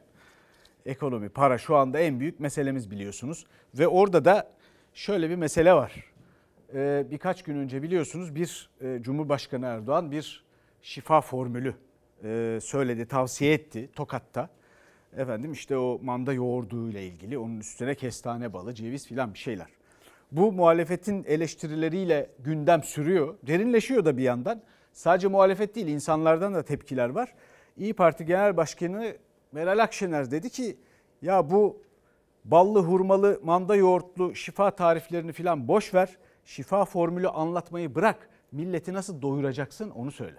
ekonomi, 0.87 1.29
para 1.29 1.59
şu 1.59 1.77
anda 1.77 1.99
en 1.99 2.21
büyük 2.21 2.41
meselemiz 2.41 2.91
biliyorsunuz. 2.91 3.47
Ve 3.75 3.89
orada 3.89 4.25
da 4.25 4.51
şöyle 4.95 5.31
bir 5.31 5.37
mesele 5.37 5.75
var. 5.75 6.13
Ee, 6.75 7.07
birkaç 7.11 7.43
gün 7.43 7.57
önce 7.57 7.83
biliyorsunuz 7.83 8.35
bir 8.35 8.71
e, 8.81 8.99
Cumhurbaşkanı 9.03 9.67
Erdoğan 9.67 10.11
bir 10.11 10.45
şifa 10.83 11.21
formülü 11.21 11.75
e, 12.25 12.59
söyledi, 12.63 13.07
tavsiye 13.07 13.53
etti 13.53 13.91
Tokat'ta. 13.95 14.49
Efendim 15.17 15.53
işte 15.53 15.77
o 15.77 15.99
manda 16.03 16.33
yoğurdu 16.33 16.91
ile 16.91 17.07
ilgili 17.07 17.39
onun 17.39 17.61
üstüne 17.61 17.95
kestane 17.95 18.53
balı, 18.53 18.75
ceviz 18.75 19.07
filan 19.07 19.35
bir 19.35 19.39
şeyler. 19.39 19.67
Bu 20.33 20.53
muhalefetin 20.53 21.25
eleştirileriyle 21.25 22.31
gündem 22.39 22.83
sürüyor. 22.83 23.35
Derinleşiyor 23.43 24.05
da 24.05 24.17
bir 24.17 24.23
yandan. 24.23 24.63
Sadece 24.93 25.29
muhalefet 25.29 25.75
değil 25.75 25.87
insanlardan 25.87 26.55
da 26.55 26.63
tepkiler 26.63 27.09
var. 27.09 27.35
İyi 27.77 27.95
Parti 27.95 28.25
Genel 28.25 28.57
Başkanı 28.57 29.17
Meral 29.53 29.79
Akşener 29.79 30.31
dedi 30.31 30.51
ki 30.51 30.77
ya 31.23 31.51
bu 31.51 31.83
ballı 32.45 32.83
hurmalı 32.83 33.41
manda 33.43 33.77
yoğurtlu 33.77 34.35
şifa 34.35 34.71
tariflerini 34.71 35.33
filan 35.33 35.69
boş 35.69 35.95
ver. 35.95 36.19
Şifa 36.45 36.85
formülü 36.85 37.29
anlatmayı 37.29 37.95
bırak. 37.95 38.29
Milleti 38.53 38.93
nasıl 38.93 39.23
doyuracaksın 39.23 39.91
onu 39.91 40.11
söyle. 40.11 40.39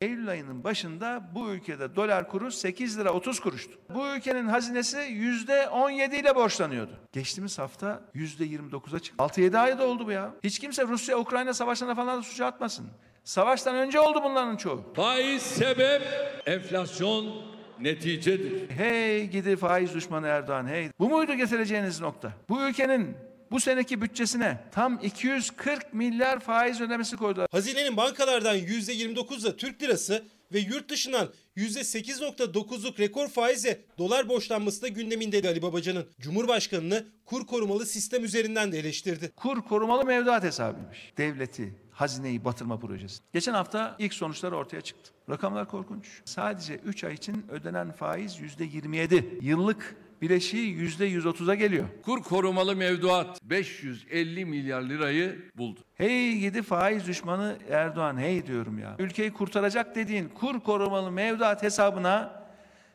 Eylül 0.00 0.28
ayının 0.28 0.64
başında 0.64 1.22
bu 1.34 1.50
ülkede 1.50 1.96
dolar 1.96 2.28
kuru 2.28 2.50
8 2.50 2.98
lira 2.98 3.12
30 3.12 3.40
kuruştu. 3.40 3.72
Bu 3.94 4.06
ülkenin 4.06 4.48
hazinesi 4.48 4.98
yüzde 4.98 5.68
17 5.68 6.16
ile 6.16 6.34
borçlanıyordu. 6.34 6.92
Geçtiğimiz 7.12 7.58
hafta 7.58 8.00
yüzde 8.14 8.44
29'a 8.44 8.98
çıktı. 8.98 9.24
6-7 9.24 9.58
ayda 9.58 9.86
oldu 9.86 10.06
bu 10.06 10.10
ya. 10.10 10.34
Hiç 10.44 10.58
kimse 10.58 10.84
Rusya-Ukrayna 10.84 11.54
savaşına 11.54 11.94
falan 11.94 12.18
da 12.18 12.22
suçu 12.22 12.44
atmasın. 12.44 12.86
Savaştan 13.24 13.76
önce 13.76 14.00
oldu 14.00 14.20
bunların 14.24 14.56
çoğu. 14.56 14.84
Faiz 14.94 15.42
sebep, 15.42 16.02
enflasyon 16.46 17.42
neticedir. 17.80 18.70
Hey 18.70 19.26
gidi 19.26 19.56
faiz 19.56 19.94
düşmanı 19.94 20.26
Erdoğan 20.26 20.66
hey. 20.66 20.90
Bu 20.98 21.08
muydu 21.08 21.34
getireceğiniz 21.34 22.00
nokta? 22.00 22.32
Bu 22.48 22.62
ülkenin 22.62 23.16
bu 23.50 23.60
seneki 23.60 24.00
bütçesine 24.00 24.58
tam 24.72 24.98
240 25.02 25.94
milyar 25.94 26.40
faiz 26.40 26.80
ödemesi 26.80 27.16
koydular. 27.16 27.48
Hazinenin 27.52 27.96
bankalardan 27.96 28.56
%29'la 28.56 29.56
Türk 29.56 29.82
lirası 29.82 30.24
ve 30.52 30.58
yurt 30.58 30.88
dışından 30.90 31.28
%8.9'luk 31.56 32.98
rekor 32.98 33.28
faizle 33.28 33.80
dolar 33.98 34.28
borçlanması 34.28 34.82
da 34.82 34.88
gündemindeydi 34.88 35.48
Ali 35.48 35.62
Babacan'ın. 35.62 36.06
Cumhurbaşkanını 36.20 37.06
kur 37.26 37.46
korumalı 37.46 37.86
sistem 37.86 38.24
üzerinden 38.24 38.72
de 38.72 38.78
eleştirdi. 38.78 39.32
Kur 39.36 39.62
korumalı 39.62 40.04
mevduat 40.04 40.42
hesabıymış. 40.42 41.12
Devleti, 41.18 41.74
hazineyi 41.90 42.44
batırma 42.44 42.80
projesi. 42.80 43.22
Geçen 43.32 43.52
hafta 43.54 43.96
ilk 43.98 44.14
sonuçlar 44.14 44.52
ortaya 44.52 44.80
çıktı. 44.80 45.10
Rakamlar 45.30 45.68
korkunç. 45.68 46.06
Sadece 46.24 46.74
3 46.74 47.04
ay 47.04 47.14
için 47.14 47.46
ödenen 47.50 47.92
faiz 47.92 48.36
%27. 48.40 49.24
Yıllık 49.40 49.96
bileşiği 50.22 50.76
%130'a 50.76 51.54
geliyor. 51.54 51.84
Kur 52.02 52.22
korumalı 52.22 52.76
mevduat 52.76 53.42
550 53.44 54.44
milyar 54.44 54.82
lirayı 54.82 55.38
buldu. 55.58 55.80
Hey 55.94 56.38
gidi 56.38 56.62
faiz 56.62 57.06
düşmanı 57.06 57.56
Erdoğan 57.70 58.18
hey 58.18 58.46
diyorum 58.46 58.78
ya. 58.78 58.96
Ülkeyi 58.98 59.32
kurtaracak 59.32 59.96
dediğin 59.96 60.28
kur 60.28 60.60
korumalı 60.60 61.10
mevduat 61.12 61.62
hesabına 61.62 62.40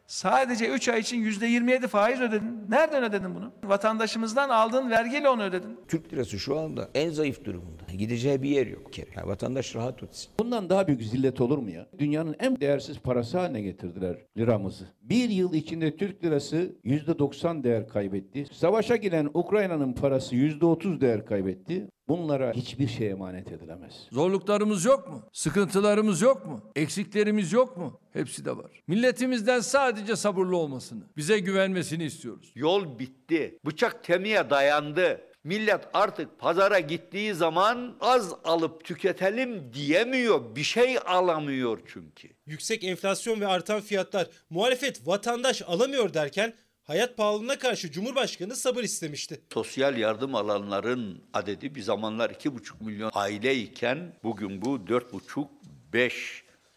sadece 0.08 0.70
3 0.70 0.90
ay 0.90 1.00
için 1.00 1.24
%27 1.24 1.88
faiz 1.88 2.22
ödedin. 2.22 2.66
Nereden 2.70 3.04
ödedin 3.04 3.36
bunu? 3.36 3.52
Vatandaşımızdan 3.64 4.50
aldığın 4.50 4.90
vergiyle 4.90 5.30
onu 5.30 5.44
ödedin. 5.44 5.80
Türk 5.88 6.14
lirası 6.14 6.40
şu 6.40 6.60
anda 6.60 6.90
en 6.96 7.10
zayıf 7.10 7.46
durumunda. 7.46 7.84
Gideceği 7.98 8.42
bir 8.44 8.50
yer 8.50 8.68
yok. 8.68 8.94
kere. 8.94 9.10
Yani 9.16 9.28
vatandaş 9.28 9.76
rahat 9.76 10.04
etsin. 10.04 10.32
Bundan 10.40 10.70
daha 10.70 10.88
büyük 10.88 11.04
zillet 11.04 11.42
olur 11.42 11.58
mu 11.58 11.70
ya? 11.70 11.88
Dünyanın 12.00 12.36
en 12.40 12.60
değersiz 12.60 13.00
parası 13.00 13.38
haline 13.38 13.62
getirdiler 13.62 14.18
liramızı. 14.38 14.86
Bir 15.10 15.30
yıl 15.30 15.54
içinde 15.54 15.96
Türk 15.96 16.24
lirası 16.24 16.76
%90 16.86 17.64
değer 17.64 17.88
kaybetti. 17.88 18.46
Savaşa 18.52 18.96
giren 18.96 19.30
Ukrayna'nın 19.34 19.94
parası 19.94 20.36
%30 20.36 21.02
değer 21.02 21.26
kaybetti. 21.26 21.90
Bunlara 22.08 22.54
hiçbir 22.54 22.88
şey 22.88 23.10
emanet 23.10 23.52
edilemez. 23.52 24.08
Zorluklarımız 24.12 24.86
yok 24.86 25.08
mu? 25.10 25.22
Sıkıntılarımız 25.34 26.22
yok 26.22 26.46
mu? 26.46 26.62
Eksiklerimiz 26.76 27.54
yok 27.54 27.78
mu? 27.78 28.00
Hepsi 28.14 28.46
de 28.46 28.58
var. 28.58 28.84
Milletimizden 28.88 29.60
sadece 29.60 30.16
sabırlı 30.16 30.58
olmasını, 30.58 31.04
bize 31.18 31.40
güvenmesini 31.40 32.04
istiyoruz. 32.04 32.52
Yol 32.56 33.00
bitti. 33.00 33.60
Bıçak 33.66 34.04
kemiğe 34.04 34.50
dayandı. 34.50 35.22
Millet 35.46 35.88
artık 35.94 36.40
pazara 36.40 36.80
gittiği 36.80 37.34
zaman 37.34 37.96
az 38.02 38.34
alıp 38.44 38.84
tüketelim 38.84 39.74
diyemiyor. 39.74 40.56
Bir 40.56 40.64
şey 40.64 40.98
alamıyor 41.06 41.80
çünkü. 41.86 42.30
Yüksek 42.46 42.84
enflasyon 42.84 43.42
ve 43.42 43.48
artan 43.48 43.82
fiyatlar 43.82 44.28
muhalefet 44.50 45.08
vatandaş 45.08 45.62
alamıyor 45.62 46.14
derken 46.14 46.54
hayat 46.84 47.18
pahalılığına 47.18 47.58
karşı 47.60 47.92
Cumhurbaşkanı 47.92 48.56
sabır 48.56 48.84
istemişti. 48.84 49.42
Sosyal 49.54 49.98
yardım 49.98 50.36
alanların 50.36 51.24
adedi 51.34 51.76
bir 51.76 51.82
zamanlar 51.82 52.30
2,5 52.30 52.84
milyon 52.84 53.12
aile 53.14 53.56
iken 53.56 54.14
bugün 54.24 54.62
bu 54.62 54.76
4,5-5 54.76 56.12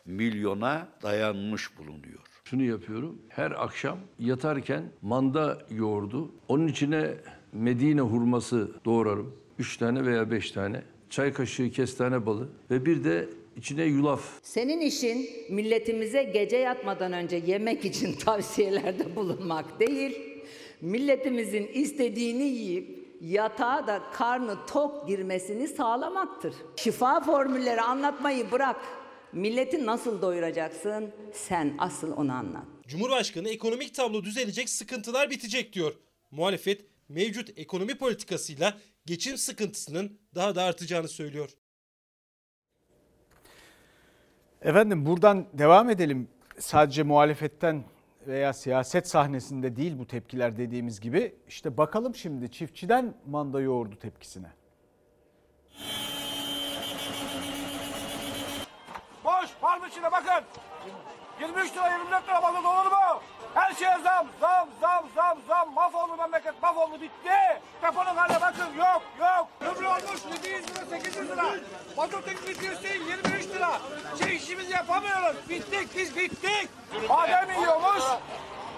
milyona 0.04 0.88
dayanmış 1.02 1.78
bulunuyor. 1.78 2.20
Şunu 2.44 2.62
yapıyorum. 2.62 3.22
Her 3.28 3.50
akşam 3.50 3.98
yatarken 4.18 4.92
manda 5.02 5.59
yoğurdu. 5.70 6.35
Onun 6.48 6.66
içine 6.68 7.14
Medine 7.52 8.00
hurması 8.00 8.70
doğrarım. 8.84 9.37
Üç 9.58 9.76
tane 9.76 10.04
veya 10.06 10.30
beş 10.30 10.50
tane. 10.50 10.82
Çay 11.11 11.32
kaşığı 11.32 11.70
kestane 11.70 12.26
balı 12.26 12.48
ve 12.70 12.87
bir 12.87 13.04
de 13.04 13.28
içine 13.56 13.84
yulaf. 13.84 14.22
Senin 14.42 14.80
işin 14.80 15.30
milletimize 15.50 16.22
gece 16.22 16.56
yatmadan 16.56 17.12
önce 17.12 17.37
yemek 17.46 17.84
için 17.84 18.12
tavsiyelerde 18.24 19.16
bulunmak 19.16 19.80
değil. 19.80 20.18
Milletimizin 20.80 21.66
istediğini 21.66 22.42
yiyip 22.44 22.98
yatağa 23.20 23.87
da 23.87 24.02
karnı 24.12 24.56
tok 24.66 25.08
girmesini 25.08 25.68
sağlamaktır. 25.68 26.54
Şifa 26.76 27.20
formülleri 27.20 27.80
anlatmayı 27.80 28.50
bırak. 28.50 28.76
Milleti 29.32 29.87
nasıl 29.87 30.22
doyuracaksın? 30.22 31.11
Sen 31.32 31.74
asıl 31.78 32.12
onu 32.16 32.32
anlat. 32.32 32.64
Cumhurbaşkanı 32.87 33.48
ekonomik 33.48 33.94
tablo 33.94 34.24
düzelecek, 34.24 34.68
sıkıntılar 34.68 35.30
bitecek 35.30 35.72
diyor. 35.72 35.92
Muhalefet 36.30 36.80
mevcut 37.09 37.59
ekonomi 37.59 37.99
politikasıyla 37.99 38.79
geçim 39.07 39.37
sıkıntısının 39.37 40.21
daha 40.35 40.55
da 40.55 40.62
artacağını 40.62 41.09
söylüyor. 41.09 41.51
Efendim 44.62 45.07
buradan 45.07 45.47
devam 45.53 45.90
edelim. 45.90 46.29
Sadece 46.59 47.03
muhalefetten 47.03 47.85
veya 48.27 48.53
siyaset 48.53 49.09
sahnesinde 49.09 49.77
değil 49.77 49.99
bu 49.99 50.07
tepkiler 50.07 50.57
dediğimiz 50.57 51.01
gibi. 51.01 51.37
İşte 51.49 51.77
bakalım 51.77 52.14
şimdi 52.14 52.51
çiftçiden 52.51 53.14
manda 53.27 53.61
yoğurdu 53.61 53.99
tepkisine. 53.99 54.53
Boş 59.25 59.51
parmak 59.61 59.92
içine 59.92 60.12
bakın. 60.12 60.44
23 61.40 61.73
lira 61.73 61.90
24 61.90 62.25
lira 62.25 62.42
bakın 62.42 62.64
olur 62.64 62.90
mu? 62.90 63.23
Her 63.59 63.75
şeye 63.75 63.99
zam 64.05 64.27
zam 64.40 64.68
zam 64.81 65.05
zam 65.14 65.38
zam. 65.49 65.73
Mahvoldu 65.75 66.16
memleket 66.16 66.62
mahvoldu 66.62 67.01
bitti. 67.01 67.61
Deponun 67.83 68.16
haline 68.16 68.40
bakın 68.40 68.77
yok 68.79 69.03
yok. 69.21 69.49
Kömür 69.61 69.85
olmuş 69.85 70.21
700 70.44 70.68
lira 70.68 70.87
800 70.90 71.29
lira. 71.31 71.44
Mazot 71.97 72.25
teknik 72.25 72.83
değil 72.83 73.01
23 73.09 73.47
lira. 73.47 73.71
Şey 74.23 74.37
işimizi 74.37 74.73
yapamıyoruz. 74.73 75.49
Bittik 75.49 75.97
biz 75.97 76.16
bittik. 76.16 76.68
Badem 77.09 77.61
yiyormuş. 77.61 78.05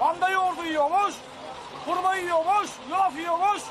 Manda 0.01 0.29
yoğurdu 0.29 0.64
yiyormuş. 0.64 1.14
Hurma 1.87 2.16
yiyormuş. 2.16 2.71
Yulaf 2.90 3.16
yiyormuş. 3.16 3.62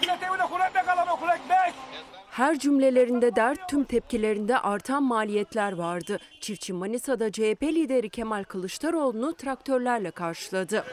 Millet 0.00 0.22
evine 0.22 0.46
kuru 0.46 0.62
ekmek 0.62 0.88
alamıyor 0.88 1.18
kuru 1.18 1.30
ekmek. 1.30 1.74
Her 2.36 2.58
cümlelerinde 2.58 3.36
dert, 3.36 3.68
tüm 3.68 3.84
tepkilerinde 3.84 4.58
artan 4.58 5.02
maliyetler 5.02 5.72
vardı. 5.72 6.18
Çiftçi 6.40 6.72
Manisa'da 6.72 7.32
CHP 7.32 7.62
lideri 7.62 8.10
Kemal 8.10 8.44
Kılıçdaroğlu'nu 8.44 9.34
traktörlerle 9.36 10.10
karşıladı. 10.10 10.84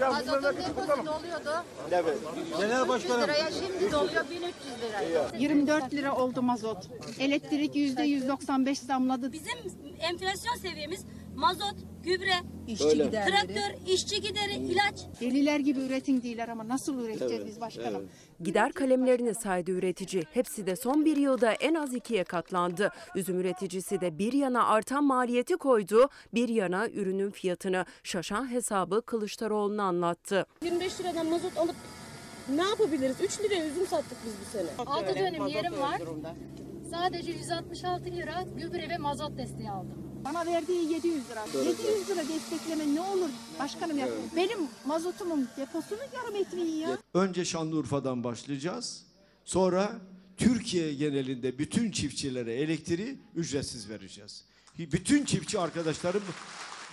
Mazotun 0.00 0.42
deposu 0.42 1.06
doluyordu. 1.06 1.64
Evet. 1.90 2.18
Genel 2.58 2.76
300 2.76 2.88
Başkanım. 2.88 3.22
liraya 3.22 3.50
şimdi 3.50 3.92
doluyor 3.92 4.24
1300 4.30 4.54
liraya. 4.82 5.38
24 5.38 5.94
lira 5.94 6.16
oldu 6.16 6.42
mazot. 6.42 6.88
Elektrik 7.18 7.76
%195 7.76 8.74
zamladı. 8.74 9.32
Bizim 9.32 9.58
enflasyon 10.00 10.54
seviyemiz 10.54 11.04
mazot, 11.38 11.74
gübre, 12.02 12.32
İşçi 12.66 12.84
Öyle. 12.84 13.04
giderleri. 13.06 13.30
traktör, 13.30 13.86
işçi 13.92 14.20
gideri, 14.20 14.52
ilaç. 14.54 14.94
Deliler 15.20 15.60
gibi 15.60 15.80
üretin 15.80 16.22
değiller 16.22 16.48
ama 16.48 16.68
nasıl 16.68 17.00
üreteceğiz 17.04 17.46
biz 17.46 17.60
başkanım? 17.60 18.08
Gider 18.40 18.72
kalemlerini 18.72 19.34
saydı 19.34 19.70
üretici. 19.70 20.22
Hepsi 20.32 20.66
de 20.66 20.76
son 20.76 21.04
bir 21.04 21.16
yılda 21.16 21.52
en 21.52 21.74
az 21.74 21.94
ikiye 21.94 22.24
katlandı. 22.24 22.90
Üzüm 23.14 23.40
üreticisi 23.40 24.00
de 24.00 24.18
bir 24.18 24.32
yana 24.32 24.66
artan 24.66 25.04
maliyeti 25.04 25.56
koydu, 25.56 26.08
bir 26.34 26.48
yana 26.48 26.88
ürünün 26.88 27.30
fiyatını. 27.30 27.84
Şaşan 28.02 28.50
hesabı 28.50 29.02
Kılıçdaroğlu'na 29.02 29.82
anlattı. 29.82 30.46
25 30.64 31.00
liradan 31.00 31.26
mazot 31.26 31.58
alıp 31.58 31.76
ne 32.56 32.62
yapabiliriz? 32.62 33.16
3 33.22 33.40
liraya 33.40 33.66
üzüm 33.66 33.86
sattık 33.86 34.18
biz 34.26 34.32
bu 34.40 34.58
sene. 34.58 34.68
6 34.86 35.14
dönüm 35.18 35.46
yerim 35.46 35.80
var. 35.80 36.00
Sadece 36.90 37.32
166 37.32 38.04
lira 38.04 38.44
gübre 38.56 38.88
ve 38.88 38.98
mazot 38.98 39.38
desteği 39.38 39.70
aldım. 39.70 40.07
Bana 40.24 40.46
verdiği 40.46 40.92
700 40.92 41.30
lira. 41.30 41.44
700 41.64 42.08
lira 42.08 42.28
destekleme 42.28 42.94
ne 42.94 43.00
olur 43.00 43.28
başkanım 43.58 43.98
ya. 43.98 44.08
Benim 44.36 44.58
mazotumun 44.86 45.48
deposunu 45.56 45.98
yarım 46.14 46.36
etmeyin 46.36 46.76
ya. 46.76 46.98
Önce 47.14 47.44
Şanlıurfa'dan 47.44 48.24
başlayacağız. 48.24 49.04
Sonra 49.44 49.92
Türkiye 50.36 50.94
genelinde 50.94 51.58
bütün 51.58 51.90
çiftçilere 51.90 52.54
elektriği 52.54 53.18
ücretsiz 53.34 53.88
vereceğiz. 53.88 54.44
Bütün 54.78 55.24
çiftçi 55.24 55.58
arkadaşlarım 55.58 56.22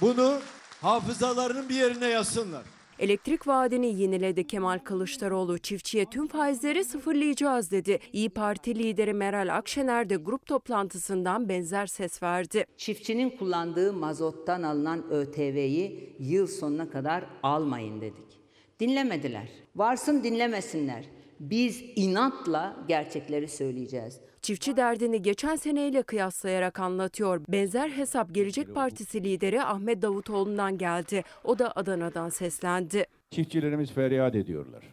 bunu 0.01 0.39
hafızalarının 0.81 1.69
bir 1.69 1.75
yerine 1.75 2.07
yazsınlar. 2.07 2.63
Elektrik 2.99 3.47
vaadini 3.47 4.01
yeniledi 4.01 4.47
Kemal 4.47 4.79
Kılıçdaroğlu. 4.79 5.57
Çiftçiye 5.57 6.05
tüm 6.05 6.27
faizleri 6.27 6.83
sıfırlayacağız 6.83 7.71
dedi. 7.71 7.99
İyi 8.13 8.29
Parti 8.29 8.75
lideri 8.75 9.13
Meral 9.13 9.55
Akşener 9.57 10.09
de 10.09 10.15
grup 10.15 10.45
toplantısından 10.45 11.49
benzer 11.49 11.85
ses 11.85 12.23
verdi. 12.23 12.65
Çiftçinin 12.77 13.29
kullandığı 13.29 13.93
mazottan 13.93 14.63
alınan 14.63 15.11
ÖTV'yi 15.11 16.15
yıl 16.19 16.47
sonuna 16.47 16.89
kadar 16.89 17.25
almayın 17.43 18.01
dedik. 18.01 18.39
Dinlemediler. 18.79 19.49
Varsın 19.75 20.23
dinlemesinler. 20.23 21.05
Biz 21.39 21.83
inatla 21.95 22.85
gerçekleri 22.87 23.47
söyleyeceğiz. 23.47 24.19
Çiftçi 24.45 24.77
derdini 24.77 25.21
geçen 25.21 25.55
seneyle 25.55 26.03
kıyaslayarak 26.03 26.79
anlatıyor. 26.79 27.41
Benzer 27.49 27.89
hesap 27.89 28.35
Gelecek 28.35 28.75
Partisi 28.75 29.23
lideri 29.23 29.63
Ahmet 29.63 30.01
Davutoğlu'ndan 30.01 30.77
geldi. 30.77 31.23
O 31.43 31.59
da 31.59 31.71
Adana'dan 31.75 32.29
seslendi. 32.29 33.05
Çiftçilerimiz 33.31 33.91
feryat 33.91 34.35
ediyorlar. 34.35 34.83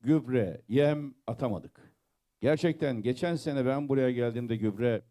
Gübre, 0.00 0.60
yem 0.68 1.14
atamadık. 1.26 1.80
Gerçekten 2.40 3.02
geçen 3.02 3.34
sene 3.34 3.66
ben 3.66 3.88
buraya 3.88 4.10
geldiğimde 4.10 4.56
gübre 4.56 5.02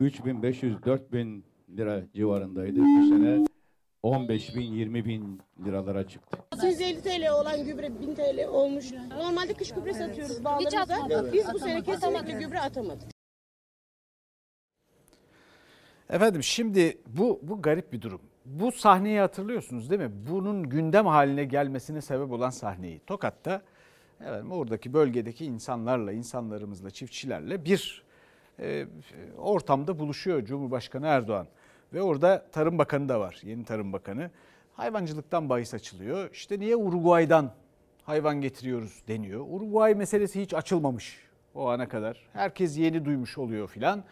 3500-4000 0.00 1.42
lira 1.76 2.02
civarındaydı. 2.14 2.80
Bu 2.80 3.08
sene 3.08 3.46
15 4.02 4.56
bin, 4.56 4.72
20 4.72 5.04
bin 5.04 5.40
liralara 5.64 6.08
çıktı. 6.08 6.38
150 6.62 7.02
TL 7.02 7.28
olan 7.40 7.64
gübre 7.64 8.00
1000 8.00 8.14
TL 8.14 8.46
olmuş. 8.48 8.92
Normalde 9.16 9.54
kış 9.54 9.70
gübre 9.70 9.94
satıyoruz 9.94 10.44
bağlarımıza. 10.44 11.32
Biz 11.32 11.44
bu 11.52 11.58
sene 11.58 11.78
Atamadık. 11.78 11.86
kesinlikle 11.86 12.46
gübre 12.46 12.60
atamadık. 12.60 13.15
Efendim 16.10 16.42
şimdi 16.42 16.98
bu 17.06 17.40
bu 17.42 17.62
garip 17.62 17.92
bir 17.92 18.02
durum. 18.02 18.20
Bu 18.44 18.72
sahneyi 18.72 19.20
hatırlıyorsunuz 19.20 19.90
değil 19.90 20.00
mi? 20.00 20.10
Bunun 20.30 20.62
gündem 20.62 21.06
haline 21.06 21.44
gelmesine 21.44 22.00
sebep 22.00 22.32
olan 22.32 22.50
sahneyi. 22.50 23.00
Tokat'ta 23.06 23.62
efendim 24.20 24.52
oradaki 24.52 24.92
bölgedeki 24.92 25.44
insanlarla, 25.44 26.12
insanlarımızla, 26.12 26.90
çiftçilerle 26.90 27.64
bir 27.64 28.04
e, 28.60 28.86
ortamda 29.38 29.98
buluşuyor 29.98 30.44
Cumhurbaşkanı 30.44 31.06
Erdoğan. 31.06 31.46
Ve 31.92 32.02
orada 32.02 32.46
Tarım 32.52 32.78
Bakanı 32.78 33.08
da 33.08 33.20
var, 33.20 33.40
yeni 33.42 33.64
Tarım 33.64 33.92
Bakanı. 33.92 34.30
Hayvancılıktan 34.72 35.48
bahis 35.48 35.74
açılıyor. 35.74 36.30
İşte 36.32 36.60
niye 36.60 36.76
Uruguay'dan 36.76 37.52
hayvan 38.04 38.40
getiriyoruz 38.40 39.02
deniyor. 39.08 39.46
Uruguay 39.48 39.94
meselesi 39.94 40.42
hiç 40.42 40.54
açılmamış 40.54 41.26
o 41.54 41.68
ana 41.68 41.88
kadar. 41.88 42.28
Herkes 42.32 42.78
yeni 42.78 43.04
duymuş 43.04 43.38
oluyor 43.38 43.68
filan. 43.68 44.04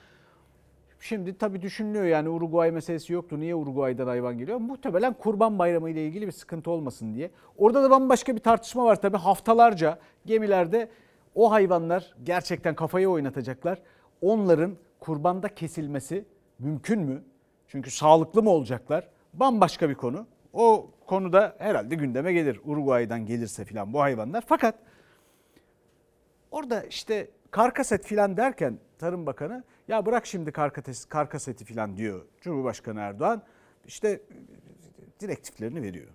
Şimdi 1.05 1.39
tabii 1.39 1.63
düşünülüyor 1.63 2.05
yani 2.05 2.29
Uruguay 2.29 2.71
meselesi 2.71 3.13
yoktu. 3.13 3.41
Niye 3.41 3.55
Uruguay'dan 3.55 4.07
hayvan 4.07 4.39
geliyor? 4.39 4.59
Muhtemelen 4.59 5.15
Kurban 5.15 5.59
Bayramı 5.59 5.91
ile 5.91 6.07
ilgili 6.07 6.27
bir 6.27 6.33
sıkıntı 6.33 6.71
olmasın 6.71 7.15
diye. 7.15 7.31
Orada 7.57 7.83
da 7.83 7.91
bambaşka 7.91 8.35
bir 8.35 8.41
tartışma 8.41 8.85
var 8.85 9.01
tabii. 9.01 9.17
Haftalarca 9.17 9.99
gemilerde 10.27 10.89
o 11.35 11.51
hayvanlar 11.51 12.15
gerçekten 12.23 12.75
kafayı 12.75 13.09
oynatacaklar. 13.09 13.83
Onların 14.21 14.77
kurbanda 15.01 15.55
kesilmesi 15.55 16.25
mümkün 16.59 17.01
mü? 17.01 17.23
Çünkü 17.69 17.91
sağlıklı 17.91 18.43
mı 18.43 18.51
olacaklar? 18.51 19.09
Bambaşka 19.35 19.89
bir 19.89 19.95
konu. 19.95 20.27
O 20.53 20.91
konuda 21.07 21.57
herhalde 21.59 21.95
gündeme 21.95 22.33
gelir. 22.33 22.61
Uruguay'dan 22.65 23.27
gelirse 23.27 23.65
filan 23.65 23.93
bu 23.93 24.01
hayvanlar. 24.01 24.45
Fakat 24.47 24.75
orada 26.51 26.83
işte 26.83 27.29
karkaset 27.51 28.05
filan 28.07 28.37
derken 28.37 28.79
Tarım 29.05 29.27
Bakanı 29.27 29.65
ya 29.89 30.07
bırak 30.07 30.27
şimdi 30.27 30.53
karkates, 30.53 31.05
karkaseti 31.05 31.65
filan 31.65 31.97
diyor 31.97 32.25
Cumhurbaşkanı 32.41 33.01
Erdoğan. 33.01 33.43
İşte 33.87 34.23
direktiflerini 35.21 35.83
veriyor. 35.83 36.09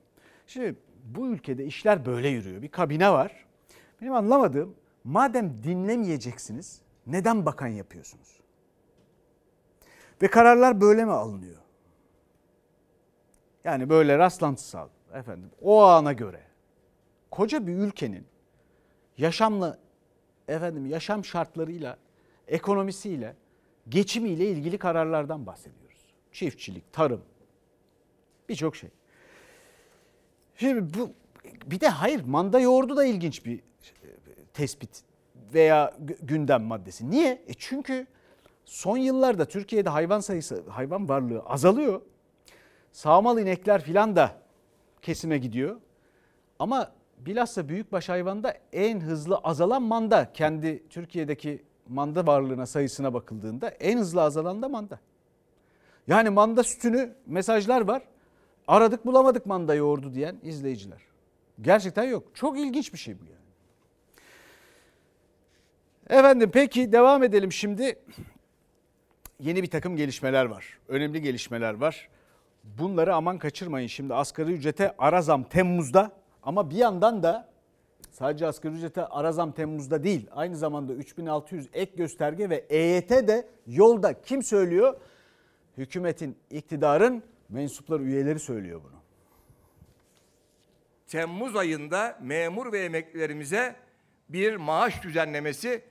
Şimdi 0.47 0.75
bu 1.04 1.28
ülkede 1.28 1.65
işler 1.65 2.06
böyle 2.06 2.28
yürüyor. 2.28 2.62
Bir 2.62 2.67
kabine 2.67 3.12
var. 3.12 3.45
Benim 4.02 4.13
anlamadığım 4.13 4.75
madem 5.04 5.63
dinlemeyeceksiniz 5.63 6.82
neden 7.08 7.45
bakan 7.45 7.67
yapıyorsunuz? 7.67 8.39
Ve 10.21 10.28
kararlar 10.28 10.82
böyle 10.82 11.06
mi 11.06 11.12
alınıyor? 11.12 11.62
Yani 13.63 13.89
böyle 13.89 14.17
rastlantısal 14.17 14.89
efendim 15.13 15.49
o 15.62 15.82
ana 15.82 16.13
göre 16.13 16.41
koca 17.32 17.67
bir 17.67 17.73
ülkenin 17.73 18.28
yaşamla 19.17 19.80
efendim 20.47 20.86
yaşam 20.86 21.25
şartlarıyla, 21.25 21.97
ekonomisiyle, 22.49 23.35
geçimiyle 23.89 24.45
ilgili 24.45 24.77
kararlardan 24.77 25.45
bahsediyoruz. 25.45 25.99
Çiftçilik, 26.31 26.93
tarım, 26.93 27.21
birçok 28.49 28.75
şey. 28.75 28.89
Şimdi 30.55 30.99
bu 30.99 31.12
bir 31.65 31.79
de 31.79 31.88
hayır 31.88 32.23
manda 32.25 32.59
yoğurdu 32.59 32.97
da 32.97 33.05
ilginç 33.05 33.45
bir 33.45 33.59
tespit 34.53 35.03
veya 35.53 35.93
gündem 36.21 36.63
maddesi. 36.63 37.12
Niye? 37.12 37.41
E 37.47 37.53
çünkü 37.57 38.07
son 38.65 38.97
yıllarda 38.97 39.45
Türkiye'de 39.45 39.89
hayvan 39.89 40.19
sayısı, 40.19 40.63
hayvan 40.69 41.09
varlığı 41.09 41.39
azalıyor. 41.39 42.01
Sağmal 42.91 43.39
inekler 43.39 43.81
filan 43.81 44.15
da 44.15 44.41
kesime 45.01 45.38
gidiyor. 45.38 45.81
Ama 46.59 46.91
bilhassa 47.17 47.69
büyükbaş 47.69 48.09
hayvanda 48.09 48.57
en 48.73 48.99
hızlı 48.99 49.38
azalan 49.38 49.83
manda. 49.83 50.33
Kendi 50.33 50.89
Türkiye'deki 50.89 51.63
manda 51.89 52.28
varlığına 52.28 52.65
sayısına 52.65 53.13
bakıldığında 53.13 53.69
en 53.69 53.97
hızlı 53.97 54.21
azalan 54.21 54.62
da 54.62 54.69
manda. 54.69 54.99
Yani 56.08 56.30
manda 56.30 56.63
sütünü 56.63 57.15
mesajlar 57.25 57.82
var. 57.82 58.02
Aradık 58.67 59.06
bulamadık 59.06 59.45
manda 59.45 59.75
yoğurdu 59.75 60.13
diyen 60.13 60.36
izleyiciler. 60.43 61.02
Gerçekten 61.62 62.04
yok. 62.04 62.23
Çok 62.34 62.60
ilginç 62.60 62.93
bir 62.93 62.97
şey 62.97 63.15
bu 63.19 63.23
yani. 63.25 63.39
Efendim 66.19 66.49
peki 66.54 66.91
devam 66.91 67.23
edelim 67.23 67.52
şimdi. 67.52 67.99
Yeni 69.39 69.63
bir 69.63 69.69
takım 69.69 69.95
gelişmeler 69.95 70.45
var. 70.45 70.80
Önemli 70.88 71.21
gelişmeler 71.21 71.73
var. 71.73 72.10
Bunları 72.63 73.15
aman 73.15 73.38
kaçırmayın. 73.38 73.88
Şimdi 73.88 74.13
asgari 74.13 74.52
ücrete 74.52 74.95
ara 74.97 75.21
zam 75.21 75.43
Temmuz'da 75.43 76.12
ama 76.43 76.69
bir 76.69 76.75
yandan 76.75 77.23
da 77.23 77.49
sadece 78.12 78.48
asgari 78.48 78.74
ücrete 78.74 79.06
ara 79.06 79.32
zam 79.32 79.52
Temmuz'da 79.52 80.04
değil. 80.04 80.28
Aynı 80.32 80.58
zamanda 80.58 80.93
3600 80.93 81.69
ek 81.74 81.91
gösterge 81.95 82.50
ve 82.50 82.56
EYT 82.69 83.10
de 83.10 83.48
yolda. 83.67 84.22
Kim 84.22 84.43
söylüyor? 84.43 84.98
Hükümetin, 85.78 86.38
iktidarın 86.52 87.24
mensupları, 87.50 88.04
üyeleri 88.04 88.39
söylüyor 88.39 88.82
bunu. 88.84 89.00
Temmuz 91.08 91.56
ayında 91.56 92.17
memur 92.22 92.72
ve 92.72 92.80
emeklilerimize 92.80 93.76
bir 94.30 94.56
maaş 94.56 95.04
düzenlemesi 95.04 95.82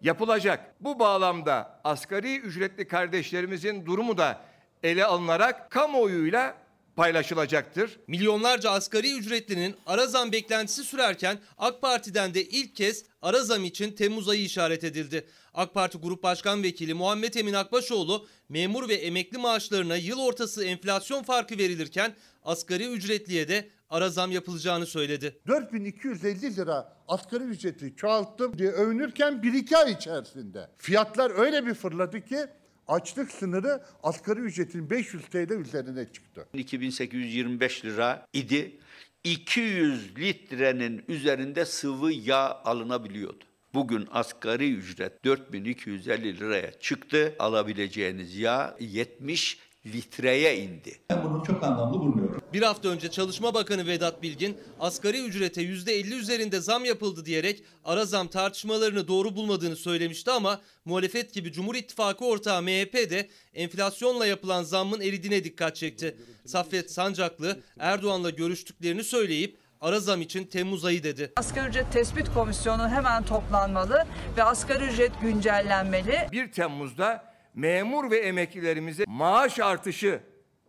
yapılacak. 0.00 0.74
Bu 0.80 0.98
bağlamda 0.98 1.80
asgari 1.84 2.38
ücretli 2.38 2.88
kardeşlerimizin 2.88 3.86
durumu 3.86 4.18
da 4.18 4.40
ele 4.82 5.04
alınarak 5.04 5.70
kamuoyuyla 5.70 6.63
paylaşılacaktır. 6.96 7.98
Milyonlarca 8.06 8.70
asgari 8.70 9.18
ücretlinin 9.18 9.74
ara 9.86 10.06
zam 10.06 10.32
beklentisi 10.32 10.84
sürerken 10.84 11.38
AK 11.58 11.80
Parti'den 11.82 12.34
de 12.34 12.44
ilk 12.44 12.76
kez 12.76 13.04
ara 13.22 13.44
zam 13.44 13.64
için 13.64 13.92
Temmuz 13.92 14.28
ayı 14.28 14.42
işaret 14.42 14.84
edildi. 14.84 15.26
AK 15.54 15.74
Parti 15.74 15.98
Grup 15.98 16.22
Başkan 16.22 16.62
Vekili 16.62 16.94
Muhammed 16.94 17.34
Emin 17.34 17.54
Akbaşoğlu 17.54 18.26
memur 18.48 18.88
ve 18.88 18.94
emekli 18.94 19.38
maaşlarına 19.38 19.96
yıl 19.96 20.18
ortası 20.18 20.64
enflasyon 20.64 21.22
farkı 21.22 21.58
verilirken 21.58 22.14
asgari 22.44 22.86
ücretliye 22.86 23.48
de 23.48 23.68
ara 23.90 24.10
zam 24.10 24.32
yapılacağını 24.32 24.86
söyledi. 24.86 25.40
4250 25.46 26.56
lira 26.56 26.96
asgari 27.08 27.44
ücreti 27.44 27.96
çoğalttım 27.96 28.58
diye 28.58 28.70
övünürken 28.70 29.32
1-2 29.34 29.76
ay 29.76 29.92
içerisinde. 29.92 30.70
Fiyatlar 30.78 31.38
öyle 31.38 31.66
bir 31.66 31.74
fırladı 31.74 32.20
ki 32.24 32.38
açlık 32.88 33.32
sınırı 33.32 33.82
asgari 34.02 34.40
ücretin 34.40 34.90
500 34.90 35.26
TL 35.26 35.52
üzerine 35.52 36.12
çıktı. 36.12 36.46
2825 36.54 37.84
lira 37.84 38.26
idi. 38.32 38.78
200 39.24 40.16
litrenin 40.18 41.04
üzerinde 41.08 41.64
sıvı 41.64 42.12
yağ 42.12 42.62
alınabiliyordu. 42.64 43.44
Bugün 43.74 44.08
asgari 44.10 44.74
ücret 44.74 45.24
4250 45.24 46.40
liraya 46.40 46.72
çıktı. 46.72 47.36
Alabileceğiniz 47.38 48.38
yağ 48.38 48.76
70 48.80 49.58
litreye 49.86 50.58
indi. 50.58 50.98
Ben 51.10 51.24
bunu 51.24 51.44
çok 51.46 51.64
anlamlı 51.64 51.98
bulmuyorum. 51.98 52.42
Bir 52.52 52.62
hafta 52.62 52.88
önce 52.88 53.10
Çalışma 53.10 53.54
Bakanı 53.54 53.86
Vedat 53.86 54.22
Bilgin 54.22 54.56
asgari 54.80 55.20
ücrete 55.20 55.62
%50 55.62 56.14
üzerinde 56.14 56.60
zam 56.60 56.84
yapıldı 56.84 57.24
diyerek 57.24 57.62
ara 57.84 58.04
zam 58.04 58.28
tartışmalarını 58.28 59.08
doğru 59.08 59.36
bulmadığını 59.36 59.76
söylemişti 59.76 60.30
ama 60.30 60.60
muhalefet 60.84 61.34
gibi 61.34 61.52
Cumhur 61.52 61.74
İttifakı 61.74 62.24
ortağı 62.24 62.62
MHP 62.62 63.10
de 63.10 63.28
enflasyonla 63.54 64.26
yapılan 64.26 64.62
zammın 64.62 65.00
eridiğine 65.00 65.44
dikkat 65.44 65.76
çekti. 65.76 66.16
Saffet 66.46 66.92
Sancaklı 66.92 67.60
Erdoğan'la 67.78 68.30
görüştüklerini 68.30 69.04
söyleyip 69.04 69.58
ara 69.80 70.00
zam 70.00 70.22
için 70.22 70.44
Temmuz 70.44 70.84
ayı 70.84 71.02
dedi. 71.02 71.32
Asgari 71.36 71.68
ücret 71.68 71.92
tespit 71.92 72.34
komisyonu 72.34 72.88
hemen 72.88 73.24
toplanmalı 73.24 74.04
ve 74.36 74.42
asgari 74.42 74.84
ücret 74.84 75.12
güncellenmeli. 75.22 76.28
1 76.32 76.52
Temmuz'da 76.52 77.33
memur 77.54 78.10
ve 78.10 78.18
emeklilerimize 78.18 79.04
maaş 79.06 79.60
artışı 79.60 80.20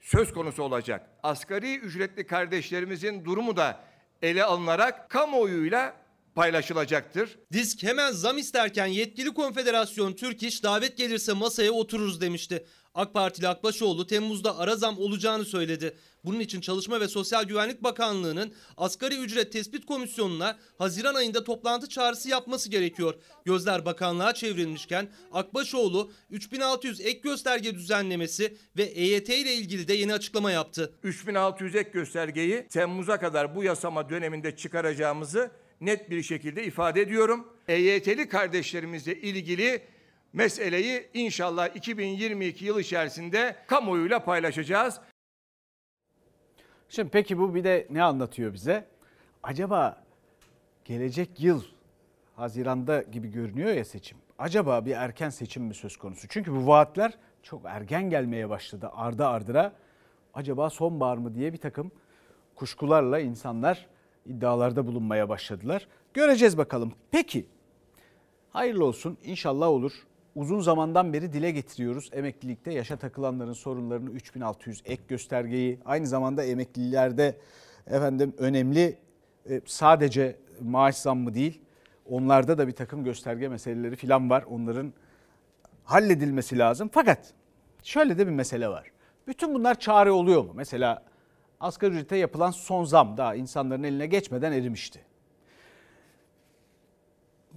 söz 0.01 0.33
konusu 0.33 0.63
olacak. 0.63 1.09
Asgari 1.23 1.75
ücretli 1.75 2.27
kardeşlerimizin 2.27 3.25
durumu 3.25 3.57
da 3.57 3.79
ele 4.21 4.43
alınarak 4.43 5.09
kamuoyuyla 5.09 5.93
paylaşılacaktır. 6.35 7.39
Disk 7.53 7.83
hemen 7.83 8.11
zam 8.11 8.37
isterken 8.37 8.85
yetkili 8.85 9.33
konfederasyon 9.33 10.13
Türk 10.13 10.43
İş 10.43 10.63
davet 10.63 10.97
gelirse 10.97 11.33
masaya 11.33 11.71
otururuz 11.71 12.21
demişti. 12.21 12.65
AK 12.95 13.13
Partili 13.13 13.47
Akbaşoğlu 13.47 14.07
Temmuz'da 14.07 14.57
ara 14.57 14.75
zam 14.75 14.97
olacağını 14.97 15.45
söyledi. 15.45 15.97
Bunun 16.25 16.39
için 16.39 16.61
Çalışma 16.61 16.99
ve 16.99 17.07
Sosyal 17.07 17.43
Güvenlik 17.43 17.83
Bakanlığı'nın 17.83 18.53
asgari 18.77 19.17
ücret 19.17 19.51
tespit 19.51 19.85
komisyonuna 19.85 20.57
Haziran 20.77 21.15
ayında 21.15 21.43
toplantı 21.43 21.89
çağrısı 21.89 22.29
yapması 22.29 22.69
gerekiyor. 22.69 23.13
Gözler 23.45 23.85
bakanlığa 23.85 24.33
çevrilmişken 24.33 25.07
Akbaşoğlu 25.31 26.11
3600 26.29 27.01
ek 27.01 27.19
gösterge 27.23 27.75
düzenlemesi 27.75 28.57
ve 28.77 28.83
EYT 28.83 29.29
ile 29.29 29.53
ilgili 29.53 29.87
de 29.87 29.93
yeni 29.93 30.13
açıklama 30.13 30.51
yaptı. 30.51 30.93
3600 31.03 31.75
ek 31.75 31.89
göstergeyi 31.93 32.67
Temmuz'a 32.67 33.19
kadar 33.19 33.55
bu 33.55 33.63
yasama 33.63 34.09
döneminde 34.09 34.55
çıkaracağımızı 34.55 35.51
net 35.81 36.09
bir 36.09 36.23
şekilde 36.23 36.63
ifade 36.63 37.01
ediyorum. 37.01 37.47
EYT'li 37.67 38.29
kardeşlerimizle 38.29 39.21
ilgili 39.21 39.81
meseleyi 40.35 41.09
inşallah 41.13 41.75
2022 41.75 42.65
yıl 42.65 42.79
içerisinde 42.79 43.55
kamuoyuyla 43.67 44.23
paylaşacağız. 44.23 44.99
Şimdi 46.89 47.09
peki 47.09 47.37
bu 47.37 47.55
bir 47.55 47.63
de 47.63 47.87
ne 47.89 48.03
anlatıyor 48.03 48.53
bize? 48.53 48.85
Acaba 49.43 50.03
gelecek 50.85 51.39
yıl 51.39 51.63
Haziran'da 52.35 53.01
gibi 53.01 53.31
görünüyor 53.31 53.69
ya 53.69 53.85
seçim. 53.85 54.17
Acaba 54.39 54.85
bir 54.85 54.91
erken 54.91 55.29
seçim 55.29 55.63
mi 55.63 55.73
söz 55.73 55.97
konusu? 55.97 56.27
Çünkü 56.27 56.55
bu 56.55 56.67
vaatler 56.67 57.17
çok 57.43 57.61
erken 57.65 58.09
gelmeye 58.09 58.49
başladı 58.49 58.89
ardı 58.93 59.27
ardıra. 59.27 59.73
Acaba 60.33 60.69
sonbahar 60.69 61.17
mı 61.17 61.35
diye 61.35 61.53
bir 61.53 61.57
takım 61.57 61.91
kuşkularla 62.55 63.19
insanlar 63.19 63.87
iddialarda 64.25 64.87
bulunmaya 64.87 65.29
başladılar. 65.29 65.87
Göreceğiz 66.13 66.57
bakalım. 66.57 66.93
Peki 67.11 67.45
hayırlı 68.49 68.85
olsun 68.85 69.17
inşallah 69.23 69.67
olur. 69.67 69.93
Uzun 70.35 70.59
zamandan 70.59 71.13
beri 71.13 71.33
dile 71.33 71.51
getiriyoruz 71.51 72.09
emeklilikte 72.13 72.73
yaşa 72.73 72.97
takılanların 72.97 73.53
sorunlarını 73.53 74.09
3600 74.09 74.81
ek 74.85 75.03
göstergeyi 75.07 75.79
aynı 75.85 76.07
zamanda 76.07 76.43
emeklilerde 76.43 77.37
efendim 77.87 78.33
önemli 78.37 78.97
e, 79.49 79.61
sadece 79.65 80.35
maaş 80.61 80.95
zammı 80.95 81.33
değil 81.33 81.61
onlarda 82.09 82.57
da 82.57 82.67
bir 82.67 82.71
takım 82.71 83.03
gösterge 83.03 83.47
meseleleri 83.47 83.95
filan 83.95 84.29
var 84.29 84.43
onların 84.49 84.93
halledilmesi 85.83 86.57
lazım 86.57 86.89
fakat 86.93 87.33
şöyle 87.83 88.17
de 88.17 88.27
bir 88.27 88.31
mesele 88.31 88.67
var. 88.67 88.91
Bütün 89.27 89.53
bunlar 89.53 89.79
çare 89.79 90.11
oluyor 90.11 90.43
mu? 90.43 90.51
Mesela 90.55 91.03
asgari 91.59 91.91
ücrete 91.93 92.17
yapılan 92.17 92.51
son 92.51 92.83
zam 92.83 93.17
daha 93.17 93.35
insanların 93.35 93.83
eline 93.83 94.07
geçmeden 94.07 94.51
erimişti. 94.51 95.01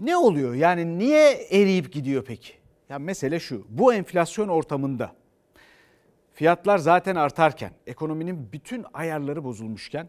Ne 0.00 0.16
oluyor? 0.16 0.54
Yani 0.54 0.98
niye 0.98 1.32
eriyip 1.32 1.92
gidiyor 1.92 2.24
peki? 2.24 2.57
Ya 2.88 2.98
mesele 2.98 3.40
şu. 3.40 3.66
Bu 3.68 3.94
enflasyon 3.94 4.48
ortamında 4.48 5.12
fiyatlar 6.32 6.78
zaten 6.78 7.16
artarken, 7.16 7.72
ekonominin 7.86 8.52
bütün 8.52 8.84
ayarları 8.92 9.44
bozulmuşken, 9.44 10.08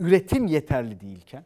üretim 0.00 0.46
yeterli 0.46 1.00
değilken, 1.00 1.44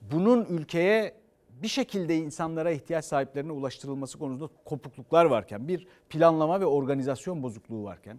bunun 0.00 0.44
ülkeye 0.44 1.14
bir 1.62 1.68
şekilde 1.68 2.16
insanlara 2.16 2.70
ihtiyaç 2.70 3.04
sahiplerine 3.04 3.52
ulaştırılması 3.52 4.18
konusunda 4.18 4.48
kopukluklar 4.64 5.24
varken, 5.24 5.68
bir 5.68 5.86
planlama 6.08 6.60
ve 6.60 6.66
organizasyon 6.66 7.42
bozukluğu 7.42 7.84
varken, 7.84 8.18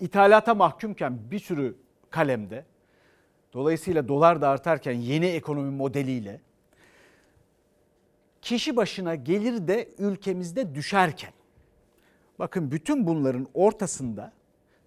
ithalata 0.00 0.54
mahkumken 0.54 1.30
bir 1.30 1.38
sürü 1.38 1.76
kalemde, 2.10 2.64
dolayısıyla 3.52 4.08
dolar 4.08 4.40
da 4.40 4.48
artarken 4.48 4.92
yeni 4.92 5.26
ekonomi 5.26 5.70
modeliyle 5.70 6.40
kişi 8.44 8.76
başına 8.76 9.14
gelir 9.14 9.68
de 9.68 9.88
ülkemizde 9.98 10.74
düşerken 10.74 11.32
bakın 12.38 12.70
bütün 12.70 13.06
bunların 13.06 13.48
ortasında 13.54 14.32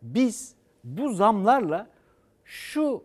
biz 0.02 0.56
bu 0.84 1.14
zamlarla 1.14 1.90
şu 2.46 3.04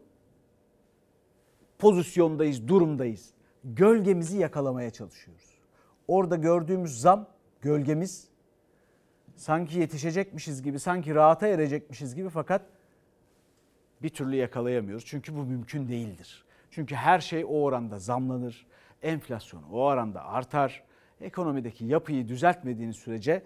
pozisyondayız, 1.79 2.69
durumdayız. 2.69 3.31
Gölgemizi 3.65 4.39
yakalamaya 4.39 4.91
çalışıyoruz. 4.91 5.59
Orada 6.09 6.37
gördüğümüz 6.37 7.01
zam 7.01 7.27
gölgemiz 7.61 8.29
sanki 9.37 9.79
yetişecekmişiz 9.79 10.63
gibi, 10.63 10.79
sanki 10.79 11.15
rahata 11.15 11.47
erecekmişiz 11.47 12.15
gibi 12.15 12.29
fakat 12.29 12.63
bir 14.03 14.09
türlü 14.09 14.37
yakalayamıyoruz. 14.37 15.05
Çünkü 15.07 15.37
bu 15.37 15.43
mümkün 15.43 15.89
değildir. 15.89 16.45
Çünkü 16.71 16.95
her 16.95 17.21
şey 17.21 17.45
o 17.45 17.49
oranda 17.49 17.99
zamlanır 17.99 18.67
enflasyon 19.03 19.63
o 19.63 19.85
oranda 19.85 20.25
artar. 20.25 20.83
Ekonomideki 21.21 21.85
yapıyı 21.85 22.29
düzeltmediğiniz 22.29 22.97
sürece 22.97 23.43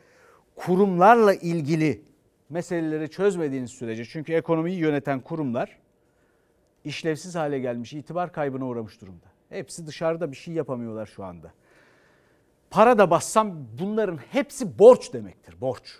kurumlarla 0.56 1.34
ilgili 1.34 2.02
meseleleri 2.50 3.10
çözmediğiniz 3.10 3.70
sürece 3.70 4.04
çünkü 4.04 4.32
ekonomiyi 4.32 4.78
yöneten 4.78 5.20
kurumlar 5.20 5.78
işlevsiz 6.84 7.34
hale 7.34 7.58
gelmiş, 7.58 7.92
itibar 7.92 8.32
kaybına 8.32 8.66
uğramış 8.66 9.00
durumda. 9.00 9.26
Hepsi 9.48 9.86
dışarıda 9.86 10.32
bir 10.32 10.36
şey 10.36 10.54
yapamıyorlar 10.54 11.06
şu 11.06 11.24
anda. 11.24 11.52
Para 12.70 12.98
da 12.98 13.10
bassam 13.10 13.66
bunların 13.78 14.16
hepsi 14.16 14.78
borç 14.78 15.12
demektir, 15.12 15.60
borç. 15.60 15.98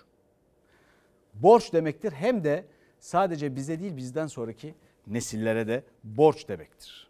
Borç 1.35 1.73
demektir 1.73 2.13
hem 2.13 2.45
de 2.45 2.65
sadece 2.99 3.57
bize 3.57 3.81
değil 3.81 3.97
bizden 3.97 4.27
sonraki 4.27 4.75
nesillere 5.07 5.69
de 5.69 5.85
borç 6.05 6.49
demektir. 6.49 7.06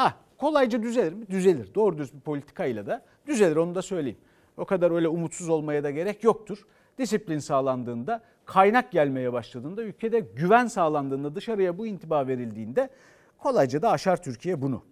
Ha 0.00 0.14
kolayca 0.38 0.82
düzelir 0.82 1.12
mi? 1.12 1.26
Düzelir. 1.30 1.74
Doğru 1.74 1.98
düz 1.98 2.14
bir 2.14 2.20
politikayla 2.20 2.86
da 2.86 3.02
düzelir 3.26 3.56
onu 3.56 3.74
da 3.74 3.82
söyleyeyim. 3.82 4.18
O 4.56 4.64
kadar 4.64 4.90
öyle 4.90 5.08
umutsuz 5.08 5.48
olmaya 5.48 5.84
da 5.84 5.90
gerek 5.90 6.24
yoktur. 6.24 6.66
Disiplin 6.98 7.38
sağlandığında, 7.38 8.22
kaynak 8.44 8.92
gelmeye 8.92 9.32
başladığında, 9.32 9.82
ülkede 9.82 10.20
güven 10.20 10.66
sağlandığında, 10.66 11.34
dışarıya 11.34 11.78
bu 11.78 11.86
intiba 11.86 12.26
verildiğinde 12.26 12.88
kolayca 13.38 13.82
da 13.82 13.90
aşar 13.90 14.22
Türkiye 14.22 14.62
bunu. 14.62 14.82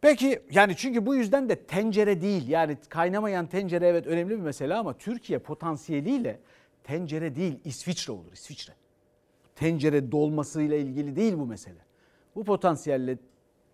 Peki 0.00 0.42
yani 0.50 0.76
çünkü 0.76 1.06
bu 1.06 1.14
yüzden 1.14 1.48
de 1.48 1.56
tencere 1.56 2.20
değil 2.20 2.48
yani 2.48 2.76
kaynamayan 2.88 3.46
tencere 3.46 3.86
evet 3.86 4.06
önemli 4.06 4.30
bir 4.30 4.42
mesele 4.42 4.74
ama 4.74 4.98
Türkiye 4.98 5.38
potansiyeliyle 5.38 6.40
tencere 6.84 7.34
değil 7.36 7.60
İsviçre 7.64 8.12
olur 8.12 8.32
İsviçre. 8.32 8.72
Tencere 9.56 10.12
dolmasıyla 10.12 10.76
ilgili 10.76 11.16
değil 11.16 11.38
bu 11.38 11.46
mesele. 11.46 11.78
Bu 12.34 12.44
potansiyelle 12.44 13.18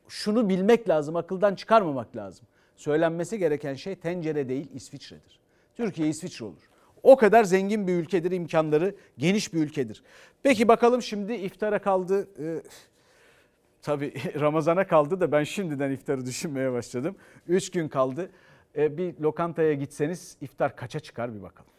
şunu 0.08 0.48
bilmek 0.48 0.88
lazım, 0.88 1.16
akıldan 1.16 1.54
çıkarmamak 1.54 2.16
lazım. 2.16 2.46
Söylenmesi 2.76 3.38
gereken 3.38 3.74
şey 3.74 3.94
tencere 3.94 4.48
değil 4.48 4.70
İsviçre'dir. 4.74 5.40
Türkiye 5.76 6.08
İsviçre 6.08 6.44
olur. 6.44 6.62
O 7.02 7.16
kadar 7.16 7.44
zengin 7.44 7.86
bir 7.86 7.92
ülkedir, 7.92 8.30
imkanları 8.30 8.94
geniş 9.18 9.54
bir 9.54 9.58
ülkedir. 9.60 10.02
Peki 10.42 10.68
bakalım 10.68 11.02
şimdi 11.02 11.34
iftara 11.34 11.78
kaldı. 11.78 12.28
Ee, 12.40 12.62
tabii 13.82 14.14
Ramazan'a 14.40 14.86
kaldı 14.86 15.20
da 15.20 15.32
ben 15.32 15.44
şimdiden 15.44 15.90
iftarı 15.90 16.26
düşünmeye 16.26 16.72
başladım. 16.72 17.16
3 17.48 17.70
gün 17.70 17.88
kaldı. 17.88 18.30
Ee, 18.76 18.98
bir 18.98 19.20
lokantaya 19.20 19.74
gitseniz 19.74 20.36
iftar 20.40 20.76
kaça 20.76 21.00
çıkar 21.00 21.34
bir 21.34 21.42
bakalım. 21.42 21.70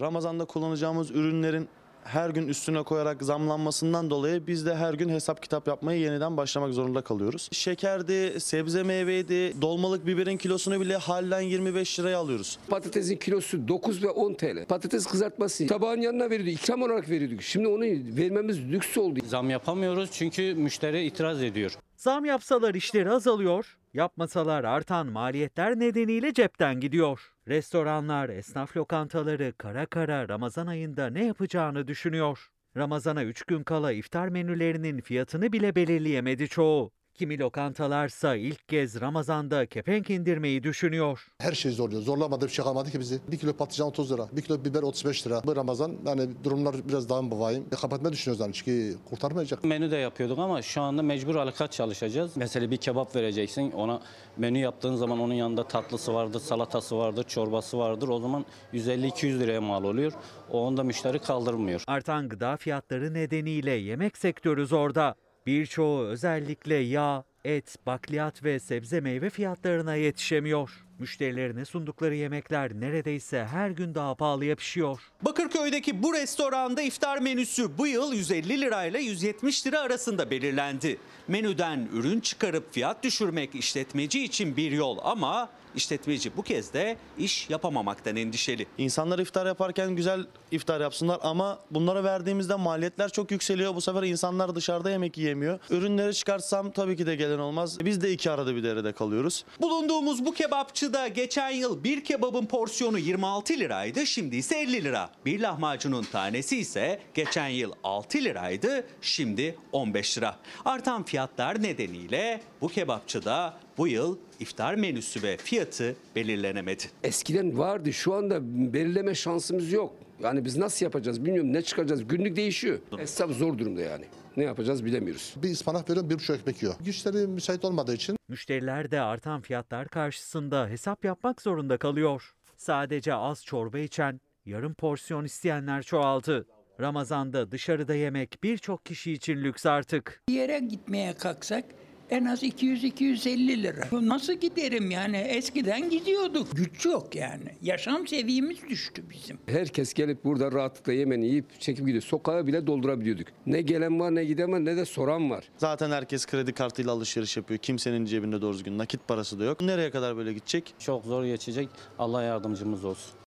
Ramazan'da 0.00 0.44
kullanacağımız 0.44 1.10
ürünlerin 1.10 1.68
her 2.04 2.30
gün 2.30 2.48
üstüne 2.48 2.82
koyarak 2.82 3.22
zamlanmasından 3.22 4.10
dolayı 4.10 4.46
biz 4.46 4.66
de 4.66 4.76
her 4.76 4.94
gün 4.94 5.08
hesap 5.08 5.42
kitap 5.42 5.68
yapmaya 5.68 5.98
yeniden 6.00 6.36
başlamak 6.36 6.72
zorunda 6.72 7.00
kalıyoruz. 7.02 7.48
Şekerdi, 7.52 8.40
sebze 8.40 8.82
meyveydi, 8.82 9.62
dolmalık 9.62 10.06
biberin 10.06 10.36
kilosunu 10.36 10.80
bile 10.80 10.96
halden 10.96 11.40
25 11.40 12.00
liraya 12.00 12.18
alıyoruz. 12.18 12.58
Patatesin 12.68 13.16
kilosu 13.16 13.68
9 13.68 14.02
ve 14.02 14.08
10 14.08 14.34
TL. 14.34 14.64
Patates 14.68 15.06
kızartması 15.06 15.66
tabağın 15.66 16.00
yanına 16.00 16.30
veriyorduk, 16.30 16.62
ikram 16.62 16.82
olarak 16.82 17.10
veriyorduk. 17.10 17.42
Şimdi 17.42 17.68
onu 17.68 17.84
vermemiz 18.16 18.60
lüks 18.60 18.98
oldu. 18.98 19.20
Zam 19.26 19.50
yapamıyoruz 19.50 20.10
çünkü 20.12 20.54
müşteri 20.54 21.02
itiraz 21.02 21.42
ediyor. 21.42 21.72
Zam 21.96 22.24
yapsalar 22.24 22.74
işleri 22.74 23.10
azalıyor, 23.10 23.78
yapmasalar 23.94 24.64
artan 24.64 25.06
maliyetler 25.06 25.78
nedeniyle 25.78 26.34
cepten 26.34 26.80
gidiyor. 26.80 27.32
Restoranlar, 27.50 28.28
esnaf 28.28 28.76
lokantaları 28.76 29.54
kara 29.58 29.86
kara 29.86 30.28
Ramazan 30.28 30.66
ayında 30.66 31.10
ne 31.10 31.24
yapacağını 31.24 31.88
düşünüyor. 31.88 32.48
Ramazana 32.76 33.24
3 33.24 33.42
gün 33.44 33.62
kala 33.62 33.92
iftar 33.92 34.28
menülerinin 34.28 35.00
fiyatını 35.00 35.52
bile 35.52 35.74
belirleyemedi 35.74 36.48
çoğu. 36.48 36.92
Kimi 37.20 37.38
lokantalarsa 37.38 38.36
ilk 38.36 38.68
kez 38.68 39.00
Ramazan'da 39.00 39.66
kepenk 39.66 40.10
indirmeyi 40.10 40.62
düşünüyor. 40.62 41.26
Her 41.38 41.52
şey 41.52 41.72
zorluyor. 41.72 42.02
Zorlamadı 42.02 42.46
bir 42.46 42.50
şey 42.50 42.64
kalmadı 42.64 42.90
ki 42.90 43.00
bizi. 43.00 43.20
Bir 43.28 43.36
kilo 43.36 43.52
patlıcan 43.52 43.88
30 43.88 44.12
lira, 44.12 44.28
bir 44.32 44.42
kilo 44.42 44.64
biber 44.64 44.82
35 44.82 45.26
lira. 45.26 45.42
Bu 45.44 45.56
Ramazan 45.56 45.92
yani 46.06 46.28
durumlar 46.44 46.76
biraz 46.88 47.08
daha 47.08 47.22
mı 47.22 47.40
vahim. 47.40 47.64
E, 47.72 47.76
kapatmayı 47.76 48.12
düşünüyoruz 48.12 48.40
yani 48.40 48.52
çünkü 48.52 48.96
kurtarmayacak. 49.10 49.64
Menü 49.64 49.90
de 49.90 49.96
yapıyorduk 49.96 50.38
ama 50.38 50.62
şu 50.62 50.82
anda 50.82 51.02
mecbur 51.02 51.34
alakat 51.34 51.72
çalışacağız. 51.72 52.36
Mesela 52.36 52.70
bir 52.70 52.76
kebap 52.76 53.16
vereceksin. 53.16 53.70
Ona 53.70 54.00
menü 54.36 54.58
yaptığın 54.58 54.96
zaman 54.96 55.20
onun 55.20 55.34
yanında 55.34 55.68
tatlısı 55.68 56.14
vardır, 56.14 56.40
salatası 56.40 56.98
vardır, 56.98 57.24
çorbası 57.24 57.78
vardır. 57.78 58.08
O 58.08 58.18
zaman 58.18 58.46
150-200 58.74 59.38
liraya 59.38 59.60
mal 59.60 59.84
oluyor. 59.84 60.12
O 60.50 60.66
onda 60.66 60.82
müşteri 60.82 61.18
kaldırmıyor. 61.18 61.82
Artan 61.86 62.28
gıda 62.28 62.56
fiyatları 62.56 63.14
nedeniyle 63.14 63.70
yemek 63.70 64.18
sektörü 64.18 64.66
zorda. 64.66 65.14
Birçoğu 65.46 66.04
özellikle 66.04 66.74
yağ, 66.74 67.24
et, 67.44 67.76
bakliyat 67.86 68.44
ve 68.44 68.60
sebze 68.60 69.00
meyve 69.00 69.30
fiyatlarına 69.30 69.94
yetişemiyor. 69.94 70.70
Müşterilerine 70.98 71.64
sundukları 71.64 72.14
yemekler 72.14 72.72
neredeyse 72.74 73.44
her 73.44 73.70
gün 73.70 73.94
daha 73.94 74.14
pahalıya 74.14 74.56
pişiyor. 74.56 75.00
Bakırköy'deki 75.22 76.02
bu 76.02 76.14
restoranda 76.14 76.82
iftar 76.82 77.18
menüsü 77.18 77.78
bu 77.78 77.86
yıl 77.86 78.12
150 78.12 78.60
lirayla 78.60 79.00
170 79.00 79.66
lira 79.66 79.80
arasında 79.80 80.30
belirlendi. 80.30 80.98
Menüden 81.28 81.88
ürün 81.92 82.20
çıkarıp 82.20 82.74
fiyat 82.74 83.04
düşürmek 83.04 83.54
işletmeci 83.54 84.24
için 84.24 84.56
bir 84.56 84.72
yol 84.72 84.98
ama 85.02 85.48
işletmeci 85.76 86.36
bu 86.36 86.42
kez 86.42 86.74
de 86.74 86.96
iş 87.18 87.50
yapamamaktan 87.50 88.16
endişeli. 88.16 88.66
İnsanlar 88.78 89.18
iftar 89.18 89.46
yaparken 89.46 89.96
güzel 89.96 90.26
iftar 90.50 90.80
yapsınlar 90.80 91.18
ama 91.22 91.58
bunlara 91.70 92.04
verdiğimizde 92.04 92.54
maliyetler 92.54 93.08
çok 93.08 93.30
yükseliyor. 93.30 93.74
Bu 93.74 93.80
sefer 93.80 94.02
insanlar 94.02 94.54
dışarıda 94.54 94.90
yemek 94.90 95.18
yiyemiyor. 95.18 95.58
Ürünleri 95.70 96.14
çıkartsam 96.14 96.70
tabii 96.70 96.96
ki 96.96 97.06
de 97.06 97.16
gelen 97.16 97.38
olmaz. 97.38 97.78
Biz 97.80 98.00
de 98.00 98.12
iki 98.12 98.30
arada 98.30 98.56
bir 98.56 98.62
derede 98.62 98.92
kalıyoruz. 98.92 99.44
Bulunduğumuz 99.60 100.24
bu 100.26 100.34
kebapçıda 100.34 101.08
geçen 101.08 101.50
yıl 101.50 101.84
bir 101.84 102.04
kebabın 102.04 102.46
porsiyonu 102.46 102.98
26 102.98 103.52
liraydı, 103.52 104.06
şimdi 104.06 104.36
ise 104.36 104.58
50 104.58 104.84
lira. 104.84 105.10
Bir 105.26 105.40
lahmacunun 105.40 106.02
tanesi 106.02 106.56
ise 106.56 107.00
geçen 107.14 107.48
yıl 107.48 107.72
6 107.84 108.18
liraydı, 108.18 108.86
şimdi 109.00 109.58
15 109.72 110.18
lira. 110.18 110.36
Artan 110.64 111.02
fiyatlar 111.02 111.62
nedeniyle 111.62 112.40
bu 112.60 112.68
kebapçıda 112.68 113.54
bu 113.78 113.88
yıl 113.88 114.18
iftar 114.40 114.74
menüsü 114.74 115.22
ve 115.22 115.36
fiyatı 115.36 115.96
belirlenemedi. 116.16 116.84
Eskiden 117.04 117.58
vardı 117.58 117.92
şu 117.92 118.14
anda 118.14 118.38
belirleme 118.72 119.14
şansımız 119.14 119.72
yok. 119.72 119.92
Yani 120.22 120.44
biz 120.44 120.56
nasıl 120.56 120.86
yapacağız 120.86 121.24
bilmiyorum 121.24 121.52
ne 121.52 121.62
çıkaracağız 121.62 122.08
günlük 122.08 122.36
değişiyor. 122.36 122.78
Hesap 122.96 123.30
zor 123.30 123.58
durumda 123.58 123.80
yani. 123.80 124.04
Ne 124.36 124.44
yapacağız 124.44 124.84
bilemiyoruz. 124.84 125.34
Bir 125.42 125.50
ıspanak 125.50 125.90
veriyorum 125.90 126.10
bir 126.10 126.14
buçuk 126.14 126.36
ekmek 126.36 126.62
yiyor. 126.62 126.74
Güçleri 126.80 127.26
müsait 127.26 127.64
olmadığı 127.64 127.94
için 127.94 128.16
Müşteriler 128.28 128.90
de 128.90 129.00
artan 129.00 129.40
fiyatlar 129.40 129.88
karşısında 129.88 130.68
hesap 130.68 131.04
yapmak 131.04 131.42
zorunda 131.42 131.76
kalıyor. 131.76 132.34
Sadece 132.56 133.14
az 133.14 133.44
çorba 133.44 133.78
içen, 133.78 134.20
yarım 134.46 134.74
porsiyon 134.74 135.24
isteyenler 135.24 135.82
çoğaldı. 135.82 136.46
Ramazan'da 136.80 137.52
dışarıda 137.52 137.94
yemek 137.94 138.42
birçok 138.42 138.86
kişi 138.86 139.12
için 139.12 139.36
lüks 139.36 139.66
artık. 139.66 140.22
Bir 140.28 140.34
yere 140.34 140.58
gitmeye 140.58 141.14
kalksak 141.14 141.64
en 142.10 142.24
az 142.24 142.42
200-250 142.42 143.62
lira. 143.62 143.88
Nasıl 144.08 144.32
giderim 144.32 144.90
yani? 144.90 145.16
Eskiden 145.16 145.90
gidiyorduk. 145.90 146.56
Güç 146.56 146.86
yok 146.86 147.14
yani. 147.14 147.54
Yaşam 147.62 148.06
seviyemiz 148.06 148.58
düştü 148.68 149.02
bizim. 149.10 149.38
Herkes 149.46 149.94
gelip 149.94 150.24
burada 150.24 150.52
rahatlıkla 150.52 150.92
yemeğini 150.92 151.26
yiyip 151.26 151.60
çekip 151.60 151.86
gidiyor. 151.86 152.02
Sokağı 152.02 152.46
bile 152.46 152.66
doldurabiliyorduk. 152.66 153.26
Ne 153.46 153.62
gelen 153.62 154.00
var 154.00 154.14
ne 154.14 154.24
giden 154.24 154.52
var 154.52 154.64
ne 154.64 154.76
de 154.76 154.84
soran 154.84 155.30
var. 155.30 155.44
Zaten 155.58 155.90
herkes 155.90 156.26
kredi 156.26 156.52
kartıyla 156.52 156.92
alışveriş 156.92 157.36
yapıyor. 157.36 157.58
Kimsenin 157.58 158.04
cebinde 158.04 158.42
doğru 158.42 158.54
düzgün 158.54 158.78
nakit 158.78 159.08
parası 159.08 159.40
da 159.40 159.44
yok. 159.44 159.60
Nereye 159.60 159.90
kadar 159.90 160.16
böyle 160.16 160.32
gidecek? 160.32 160.74
Çok 160.78 161.04
zor 161.04 161.24
geçecek. 161.24 161.68
Allah 161.98 162.22
yardımcımız 162.22 162.84
olsun. 162.84 163.20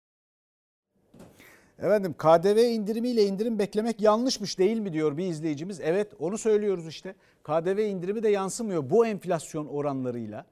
Efendim 1.80 2.14
KDV 2.14 2.58
indirimiyle 2.58 3.24
indirim 3.26 3.60
beklemek 3.60 4.02
yanlışmış 4.02 4.60
değil 4.60 4.78
mi 4.80 4.94
diyor 4.94 5.18
bir 5.18 5.26
izleyicimiz. 5.26 5.80
Evet 5.84 6.12
onu 6.20 6.38
söylüyoruz 6.38 6.88
işte. 6.88 7.16
KDV 7.44 7.80
indirimi 7.80 8.24
de 8.24 8.30
yansımıyor 8.30 8.90
bu 8.90 9.06
enflasyon 9.06 9.66
oranlarıyla, 9.66 10.46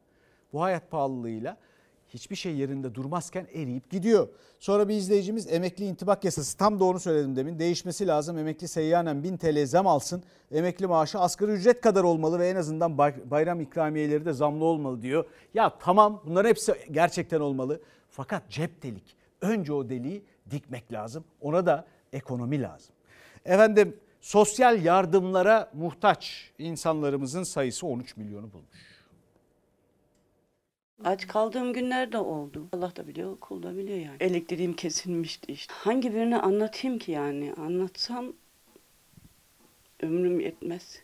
bu 0.54 0.62
hayat 0.62 0.92
pahalılığıyla 0.92 1.58
hiçbir 2.14 2.36
şey 2.36 2.56
yerinde 2.56 2.96
durmazken 2.96 3.48
eriyip 3.54 3.90
gidiyor. 3.90 4.28
Sonra 4.60 4.90
bir 4.90 4.96
izleyicimiz 4.96 5.54
emekli 5.54 5.86
intibak 5.86 6.24
yasası 6.24 6.58
tam 6.58 6.80
doğru 6.80 7.00
söyledim 7.00 7.36
demin 7.36 7.60
değişmesi 7.60 8.08
lazım. 8.08 8.38
Emekli 8.38 8.68
seyyanen 8.68 9.24
1000 9.24 9.38
TL 9.38 9.66
zam 9.66 9.88
alsın. 9.88 10.24
Emekli 10.52 10.88
maaşı 10.88 11.20
asgari 11.20 11.52
ücret 11.52 11.82
kadar 11.82 12.04
olmalı 12.04 12.40
ve 12.40 12.50
en 12.50 12.56
azından 12.56 12.98
bayram 13.32 13.62
ikramiyeleri 13.62 14.26
de 14.26 14.34
zamlı 14.34 14.66
olmalı 14.66 15.02
diyor. 15.02 15.26
Ya 15.54 15.78
tamam 15.80 16.22
bunların 16.26 16.50
hepsi 16.50 16.74
gerçekten 16.92 17.40
olmalı. 17.40 17.82
Fakat 18.10 18.50
cep 18.50 18.84
delik. 18.84 19.16
Önce 19.42 19.74
o 19.74 19.90
deliği 19.90 20.24
dikmek 20.50 20.94
lazım. 20.94 21.24
Ona 21.42 21.66
da 21.66 21.86
ekonomi 22.14 22.62
lazım. 22.62 22.96
Efendim 23.46 23.98
sosyal 24.22 24.86
yardımlara 24.86 25.72
muhtaç 25.74 26.52
insanlarımızın 26.58 27.44
sayısı 27.44 27.88
13 27.88 28.18
milyonu 28.18 28.54
bulmuş. 28.54 28.92
Aç 31.04 31.28
kaldığım 31.28 31.74
günler 31.74 32.12
de 32.12 32.18
oldu. 32.18 32.68
Allah 32.74 32.96
da 32.96 33.08
biliyor, 33.08 33.40
kul 33.40 33.64
da 33.64 33.78
biliyor 33.78 33.98
yani. 33.98 34.18
Elektriğim 34.20 34.74
kesilmişti 34.74 35.52
işte. 35.52 35.74
Hangi 35.78 36.14
birini 36.14 36.38
anlatayım 36.38 37.00
ki 37.00 37.12
yani? 37.12 37.54
Anlatsam 37.58 38.34
ömrüm 40.00 40.40
yetmez 40.40 41.02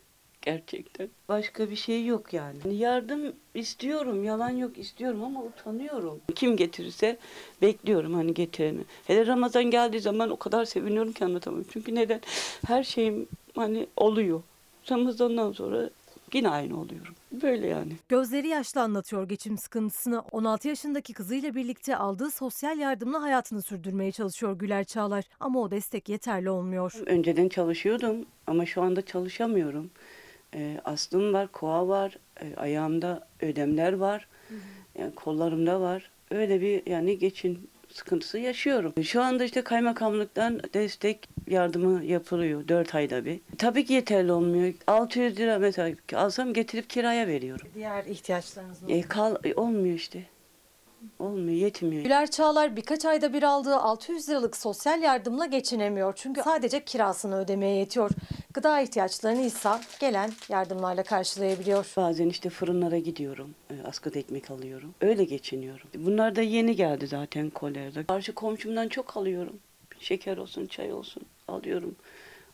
gerçekten. 0.47 1.09
Başka 1.29 1.69
bir 1.69 1.75
şey 1.75 2.05
yok 2.05 2.33
yani. 2.33 2.75
Yardım 2.75 3.33
istiyorum, 3.53 4.23
yalan 4.23 4.49
yok 4.49 4.77
istiyorum 4.77 5.23
ama 5.23 5.43
utanıyorum. 5.43 6.19
Kim 6.35 6.57
getirirse 6.57 7.17
bekliyorum 7.61 8.13
hani 8.13 8.33
getireni. 8.33 8.81
Hele 9.07 9.27
Ramazan 9.27 9.63
geldiği 9.63 9.99
zaman 9.99 10.29
o 10.29 10.37
kadar 10.37 10.65
seviniyorum 10.65 11.13
ki 11.13 11.25
anlatamam. 11.25 11.63
Çünkü 11.73 11.95
neden? 11.95 12.21
Her 12.67 12.83
şeyim 12.83 13.27
hani 13.55 13.87
oluyor. 13.97 14.41
Ramazan'dan 14.91 15.51
sonra 15.51 15.89
yine 16.33 16.49
aynı 16.49 16.79
oluyorum. 16.81 17.13
Böyle 17.31 17.67
yani. 17.67 17.93
Gözleri 18.09 18.47
yaşlı 18.47 18.81
anlatıyor 18.81 19.29
geçim 19.29 19.57
sıkıntısını. 19.57 20.23
16 20.31 20.67
yaşındaki 20.67 21.13
kızıyla 21.13 21.55
birlikte 21.55 21.97
aldığı 21.97 22.31
sosyal 22.31 22.77
yardımla 22.77 23.21
hayatını 23.21 23.61
sürdürmeye 23.61 24.11
çalışıyor 24.11 24.59
Güler 24.59 24.83
Çağlar. 24.83 25.25
Ama 25.39 25.61
o 25.61 25.71
destek 25.71 26.09
yeterli 26.09 26.49
olmuyor. 26.49 26.93
Önceden 27.05 27.49
çalışıyordum 27.49 28.25
ama 28.47 28.65
şu 28.65 28.81
anda 28.81 29.01
çalışamıyorum. 29.01 29.91
E, 30.55 30.77
aslım 30.85 31.33
var, 31.33 31.47
koa 31.47 31.87
var, 31.87 32.17
e, 32.41 32.55
ayağımda 32.55 33.27
ödemler 33.41 33.93
var, 33.93 34.27
yani 34.99 35.15
kollarımda 35.15 35.81
var. 35.81 36.11
Öyle 36.31 36.61
bir 36.61 36.91
yani 36.91 37.19
geçin 37.19 37.69
sıkıntısı 37.93 38.39
yaşıyorum. 38.39 39.03
Şu 39.03 39.21
anda 39.23 39.43
işte 39.43 39.61
kaymakamlıktan 39.61 40.59
destek 40.73 41.29
yardımı 41.47 42.03
yapılıyor 42.05 42.67
4 42.67 42.95
ayda 42.95 43.25
bir. 43.25 43.39
Tabii 43.57 43.85
ki 43.85 43.93
yeterli 43.93 44.31
olmuyor. 44.31 44.73
600 44.87 45.39
lira 45.39 45.59
mesela 45.59 45.95
alsam 46.15 46.53
getirip 46.53 46.89
kiraya 46.89 47.27
veriyorum. 47.27 47.67
Diğer 47.75 48.05
ihtiyaçlarınız 48.05 48.77
E, 48.87 49.01
kal, 49.01 49.35
e, 49.43 49.53
olmuyor 49.55 49.95
işte. 49.95 50.23
Olmuyor, 51.19 51.57
yetmiyor. 51.57 52.03
Güler 52.03 52.31
Çağlar 52.31 52.75
birkaç 52.75 53.05
ayda 53.05 53.33
bir 53.33 53.43
aldığı 53.43 53.75
600 53.75 54.29
liralık 54.29 54.57
sosyal 54.57 55.01
yardımla 55.01 55.45
geçinemiyor. 55.45 56.13
Çünkü 56.15 56.41
sadece 56.43 56.85
kirasını 56.85 57.37
ödemeye 57.39 57.75
yetiyor. 57.75 58.09
Gıda 58.53 58.81
ihtiyaçlarını 58.81 59.41
ise 59.41 59.69
gelen 59.99 60.31
yardımlarla 60.49 61.03
karşılayabiliyor. 61.03 61.93
Bazen 61.97 62.29
işte 62.29 62.49
fırınlara 62.49 62.97
gidiyorum. 62.97 63.55
e, 63.71 63.73
Askıda 63.87 64.19
ekmek 64.19 64.51
alıyorum. 64.51 64.93
Öyle 65.01 65.23
geçiniyorum. 65.23 65.87
Bunlar 65.95 66.35
da 66.35 66.41
yeni 66.41 66.75
geldi 66.75 67.07
zaten 67.07 67.49
kolyerde. 67.49 68.03
Karşı 68.03 68.33
komşumdan 68.33 68.87
çok 68.87 69.17
alıyorum. 69.17 69.59
Şeker 69.99 70.37
olsun, 70.37 70.65
çay 70.65 70.93
olsun 70.93 71.23
alıyorum. 71.47 71.95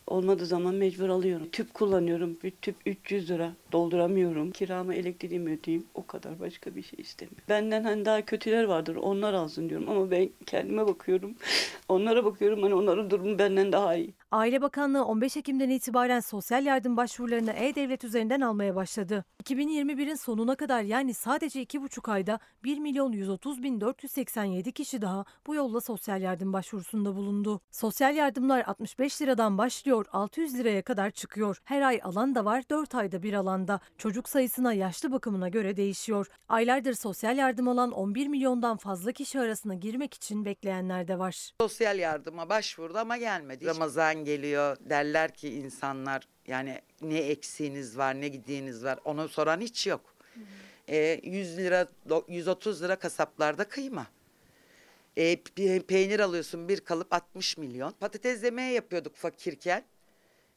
Olmadığı 0.06 0.46
zaman 0.46 0.74
mecbur 0.74 1.08
alıyorum. 1.08 1.48
Tüp 1.52 1.74
kullanıyorum. 1.74 2.38
Bir 2.42 2.50
tüp 2.50 2.76
300 2.86 3.30
lira. 3.30 3.52
Dolduramıyorum. 3.72 4.50
Kiramı, 4.50 4.94
elektriğimi 4.94 5.50
ödeyeyim. 5.52 5.86
O 5.94 6.06
kadar 6.06 6.40
başka 6.40 6.76
bir 6.76 6.82
şey 6.82 6.98
istemiyorum. 6.98 7.44
Benden 7.48 7.84
hani 7.84 8.04
daha 8.04 8.22
kötüler 8.22 8.64
vardır. 8.64 8.96
Onlar 8.96 9.32
alsın 9.34 9.68
diyorum. 9.68 9.88
Ama 9.88 10.10
ben 10.10 10.30
kendime 10.46 10.86
bakıyorum. 10.86 11.34
Onlara 11.88 12.24
bakıyorum. 12.24 12.62
Hani 12.62 12.74
onların 12.74 13.10
durumu 13.10 13.38
benden 13.38 13.72
daha 13.72 13.94
iyi. 13.96 14.10
Aile 14.34 14.62
Bakanlığı 14.62 15.04
15 15.04 15.36
Ekim'den 15.36 15.70
itibaren 15.70 16.20
sosyal 16.20 16.66
yardım 16.66 16.96
başvurularını 16.96 17.52
E-Devlet 17.52 18.04
üzerinden 18.04 18.40
almaya 18.40 18.74
başladı. 18.74 19.24
2021'in 19.44 20.14
sonuna 20.14 20.56
kadar 20.56 20.82
yani 20.82 21.14
sadece 21.14 21.62
2,5 21.62 22.12
ayda 22.12 22.38
1 22.64 22.78
milyon 22.78 23.12
130 23.12 23.62
bin 23.62 23.80
487 23.80 24.72
kişi 24.72 25.02
daha 25.02 25.24
bu 25.46 25.54
yolla 25.54 25.80
sosyal 25.80 26.22
yardım 26.22 26.52
başvurusunda 26.52 27.16
bulundu. 27.16 27.60
Sosyal 27.70 28.16
yardımlar 28.16 28.64
65 28.66 29.22
liradan 29.22 29.58
başlıyor 29.58 30.06
600 30.12 30.58
liraya 30.58 30.82
kadar 30.82 31.10
çıkıyor. 31.10 31.62
Her 31.64 31.82
ay 31.82 32.00
alan 32.02 32.34
da 32.34 32.44
var 32.44 32.64
4 32.70 32.94
ayda 32.94 33.22
bir 33.22 33.32
alanda. 33.32 33.80
Çocuk 33.98 34.28
sayısına 34.28 34.72
yaşlı 34.72 35.12
bakımına 35.12 35.48
göre 35.48 35.76
değişiyor. 35.76 36.26
Aylardır 36.48 36.94
sosyal 36.94 37.36
yardım 37.36 37.68
alan 37.68 37.92
11 37.92 38.26
milyondan 38.26 38.76
fazla 38.76 39.12
kişi 39.12 39.40
arasına 39.40 39.74
girmek 39.74 40.14
için 40.14 40.44
bekleyenler 40.44 41.08
de 41.08 41.18
var. 41.18 41.50
Sosyal 41.60 41.98
yardıma 41.98 42.48
başvurdu 42.48 42.98
ama 42.98 43.16
gelmedi. 43.16 43.66
Ramazan 43.66 44.23
geliyor 44.24 44.76
derler 44.80 45.34
ki 45.34 45.48
insanlar 45.54 46.28
yani 46.46 46.80
ne 47.02 47.18
eksiğiniz 47.18 47.98
var 47.98 48.20
ne 48.20 48.28
gidiğiniz 48.28 48.84
var 48.84 48.98
onu 49.04 49.28
soran 49.28 49.60
hiç 49.60 49.86
yok. 49.86 50.14
E, 50.88 51.20
100 51.22 51.56
lira 51.56 51.88
do- 52.08 52.24
130 52.32 52.82
lira 52.82 52.96
kasaplarda 52.96 53.64
kıyma. 53.64 54.06
E, 55.16 55.34
pe- 55.34 55.80
peynir 55.82 56.20
alıyorsun 56.20 56.68
bir 56.68 56.80
kalıp 56.80 57.12
60 57.12 57.56
milyon. 57.58 57.90
Patates 57.92 58.44
yemeği 58.44 58.72
yapıyorduk 58.74 59.16
fakirken. 59.16 59.84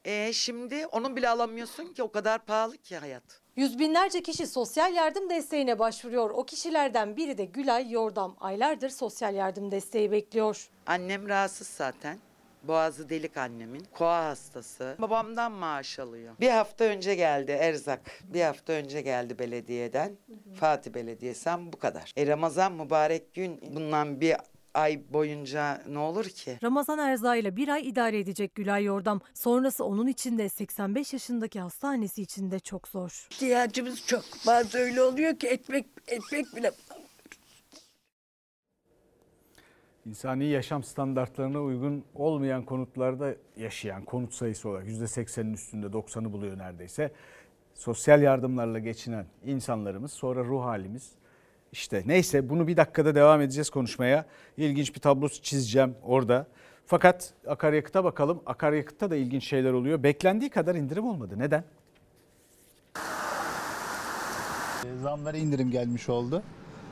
E, 0.05 0.33
şimdi 0.33 0.85
onun 0.87 1.15
bile 1.15 1.29
alamıyorsun 1.29 1.93
ki 1.93 2.03
o 2.03 2.11
kadar 2.11 2.45
pahalı 2.45 2.77
ki 2.77 2.97
hayat. 2.97 3.23
Yüz 3.55 3.79
binlerce 3.79 4.21
kişi 4.21 4.47
sosyal 4.47 4.93
yardım 4.93 5.29
desteğine 5.29 5.79
başvuruyor. 5.79 6.29
O 6.29 6.43
kişilerden 6.45 7.15
biri 7.17 7.37
de 7.37 7.45
Gülay 7.45 7.91
Yordam. 7.91 8.37
Aylardır 8.39 8.89
sosyal 8.89 9.35
yardım 9.35 9.71
desteği 9.71 10.11
bekliyor. 10.11 10.67
Annem 10.85 11.29
rahatsız 11.29 11.67
zaten. 11.67 12.19
Boğazı 12.63 13.09
delik 13.09 13.37
annemin. 13.37 13.87
Koa 13.93 14.25
hastası. 14.25 14.95
Babamdan 14.99 15.51
maaş 15.51 15.99
alıyor. 15.99 16.33
Bir 16.39 16.49
hafta 16.49 16.83
önce 16.85 17.15
geldi 17.15 17.51
erzak. 17.51 18.01
Bir 18.33 18.41
hafta 18.41 18.73
önce 18.73 19.01
geldi 19.01 19.39
belediyeden. 19.39 20.11
Fatih 20.59 20.93
Belediyesi'nden 20.93 21.73
bu 21.73 21.79
kadar. 21.79 22.13
E 22.17 22.27
Ramazan 22.27 22.73
mübarek 22.73 23.33
gün 23.33 23.61
bundan 23.75 24.21
bir 24.21 24.35
ay 24.73 25.01
boyunca 25.13 25.81
ne 25.87 25.99
olur 25.99 26.25
ki? 26.25 26.57
Ramazan 26.63 26.99
erzağıyla 26.99 27.55
bir 27.55 27.67
ay 27.67 27.87
idare 27.89 28.19
edecek 28.19 28.55
Gülay 28.55 28.83
Yordam. 28.83 29.21
Sonrası 29.33 29.85
onun 29.85 30.07
için 30.07 30.37
de 30.37 30.49
85 30.49 31.13
yaşındaki 31.13 31.59
hastanesi 31.59 32.21
için 32.21 32.51
de 32.51 32.59
çok 32.59 32.87
zor. 32.87 33.27
İhtiyacımız 33.31 34.05
çok. 34.07 34.23
Bazı 34.47 34.77
öyle 34.77 35.01
oluyor 35.01 35.39
ki 35.39 35.47
ekmek 35.47 35.85
ekmek 36.07 36.55
bile 36.55 36.71
İnsani 40.07 40.45
yaşam 40.45 40.83
standartlarına 40.83 41.61
uygun 41.61 42.03
olmayan 42.15 42.65
konutlarda 42.65 43.35
yaşayan 43.57 44.05
konut 44.05 44.33
sayısı 44.33 44.69
olarak 44.69 44.87
%80'in 44.87 45.53
üstünde 45.53 45.85
90'ı 45.85 46.33
buluyor 46.33 46.57
neredeyse. 46.57 47.11
Sosyal 47.73 48.21
yardımlarla 48.21 48.79
geçinen 48.79 49.25
insanlarımız 49.45 50.11
sonra 50.11 50.43
ruh 50.43 50.63
halimiz 50.63 51.11
işte 51.71 52.03
neyse 52.05 52.49
bunu 52.49 52.67
bir 52.67 52.77
dakikada 52.77 53.15
devam 53.15 53.41
edeceğiz 53.41 53.69
konuşmaya. 53.69 54.25
İlginç 54.57 54.95
bir 54.95 54.99
tablo 54.99 55.29
çizeceğim 55.29 55.95
orada. 56.03 56.47
Fakat 56.85 57.33
akaryakıta 57.47 58.03
bakalım. 58.03 58.41
Akaryakıtta 58.45 59.11
da 59.11 59.15
ilginç 59.15 59.43
şeyler 59.43 59.73
oluyor. 59.73 60.03
Beklendiği 60.03 60.49
kadar 60.49 60.75
indirim 60.75 61.07
olmadı. 61.07 61.35
Neden? 61.37 61.63
Zamlara 65.01 65.37
indirim 65.37 65.71
gelmiş 65.71 66.09
oldu. 66.09 66.43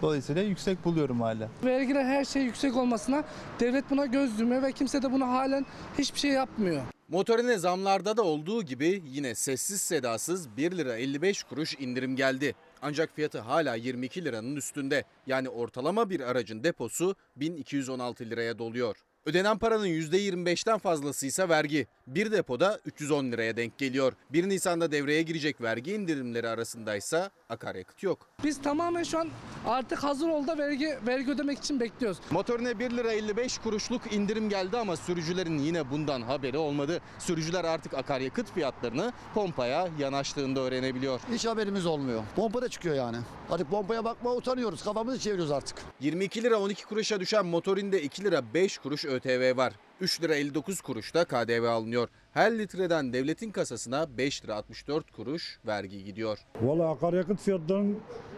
Dolayısıyla 0.06 0.42
yüksek 0.42 0.86
buluyorum 0.86 1.22
hala. 1.22 1.50
Vergiler 1.64 2.06
her 2.06 2.26
şey 2.26 2.42
yüksek 2.44 2.78
olmasına 2.78 3.24
devlet 3.60 3.90
buna 3.90 4.06
göz 4.06 4.40
yumuyor 4.40 4.64
ve 4.64 4.72
kimse 4.72 5.02
de 5.02 5.12
buna 5.12 5.28
halen 5.28 5.66
hiçbir 5.98 6.20
şey 6.20 6.32
yapmıyor. 6.32 6.82
Motorine 7.10 7.58
zamlarda 7.58 8.18
da 8.18 8.24
olduğu 8.24 8.64
gibi 8.64 9.04
yine 9.06 9.36
sessiz 9.36 9.82
sedasız 9.82 10.58
1 10.58 10.72
lira 10.72 10.96
55 10.96 11.44
kuruş 11.44 11.74
indirim 11.80 12.16
geldi. 12.16 12.56
Ancak 12.82 13.16
fiyatı 13.16 13.40
hala 13.40 13.76
22 13.76 14.26
liranın 14.26 14.56
üstünde. 14.56 15.04
Yani 15.28 15.50
ortalama 15.50 16.10
bir 16.10 16.20
aracın 16.20 16.64
deposu 16.64 17.16
1216 17.36 18.26
liraya 18.26 18.60
doluyor. 18.60 18.96
Ödenen 19.26 19.58
paranın 19.58 19.88
%25'ten 19.88 20.78
fazlası 20.78 21.26
ise 21.26 21.50
vergi. 21.50 21.88
Bir 22.08 22.32
depoda 22.32 22.80
310 22.86 23.32
liraya 23.32 23.58
denk 23.58 23.78
geliyor. 23.78 24.14
1 24.30 24.50
Nisan'da 24.50 24.92
devreye 24.92 25.22
girecek 25.22 25.62
vergi 25.62 25.94
indirimleri 25.94 26.50
arasındaysa 26.50 27.32
akaryakıt 27.50 28.04
yok. 28.04 28.30
Biz 28.44 28.62
tamamen 28.62 29.04
şu 29.04 29.20
an 29.20 29.28
artık 29.68 30.04
hazır 30.04 30.30
ol 30.30 30.48
da 30.48 30.58
vergi, 30.58 30.98
vergi 31.08 31.32
ödemek 31.32 31.58
için 31.58 31.80
bekliyoruz. 31.80 32.20
Motorine 32.32 32.80
1 32.80 32.92
lira 32.92 33.12
55 33.12 33.58
kuruşluk 33.58 34.14
indirim 34.14 34.50
geldi 34.50 34.78
ama 34.78 34.98
sürücülerin 34.98 35.58
yine 35.58 35.92
bundan 35.92 36.22
haberi 36.22 36.58
olmadı. 36.58 37.02
Sürücüler 37.20 37.64
artık 37.64 37.94
akaryakıt 37.94 38.54
fiyatlarını 38.54 39.14
pompaya 39.34 39.88
yanaştığında 40.00 40.60
öğrenebiliyor. 40.60 41.20
Hiç 41.32 41.46
haberimiz 41.46 41.86
olmuyor. 41.86 42.24
Pompa 42.36 42.62
da 42.62 42.70
çıkıyor 42.70 42.96
yani. 42.96 43.18
Artık 43.50 43.70
pompaya 43.70 44.04
bakma 44.04 44.36
utanıyoruz. 44.36 44.84
Kafamızı 44.84 45.20
çeviriyoruz 45.20 45.52
artık. 45.52 45.78
22 46.00 46.44
lira 46.44 46.60
12 46.60 46.86
kuruşa 46.86 47.20
düşen 47.20 47.46
motorinde 47.46 48.02
2 48.02 48.24
lira 48.24 48.54
5 48.54 48.78
kuruş 48.78 49.06
ÖTV 49.16 49.58
var. 49.58 49.74
3 50.02 50.22
lira 50.22 50.36
59 50.36 50.82
kuruş 50.82 51.14
da 51.14 51.26
KDV 51.26 51.64
alınıyor. 51.64 52.10
Her 52.34 52.60
litreden 52.60 53.14
devletin 53.14 53.52
kasasına 53.52 54.18
5 54.18 54.44
lira 54.44 54.56
64 54.56 55.12
kuruş 55.12 55.60
vergi 55.68 56.04
gidiyor. 56.04 56.40
Valla 56.62 56.92
akaryakıt 56.92 57.40
fiyatlarının 57.40 57.98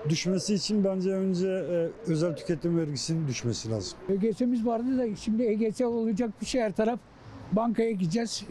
düşmesi 0.09 0.53
için 0.53 0.83
bence 0.83 1.09
önce 1.09 1.47
e, 1.47 1.89
özel 2.11 2.35
tüketim 2.35 2.79
vergisinin 2.79 3.27
düşmesi 3.27 3.71
lazım. 3.71 3.97
EGS'miz 4.09 4.65
vardı 4.65 4.97
da 4.97 5.15
şimdi 5.15 5.43
EGS 5.43 5.81
olacak 5.81 6.29
bir 6.41 6.45
şey 6.45 6.61
her 6.61 6.75
taraf. 6.75 6.99
Bankaya 7.51 7.91
gideceğiz. 7.91 8.43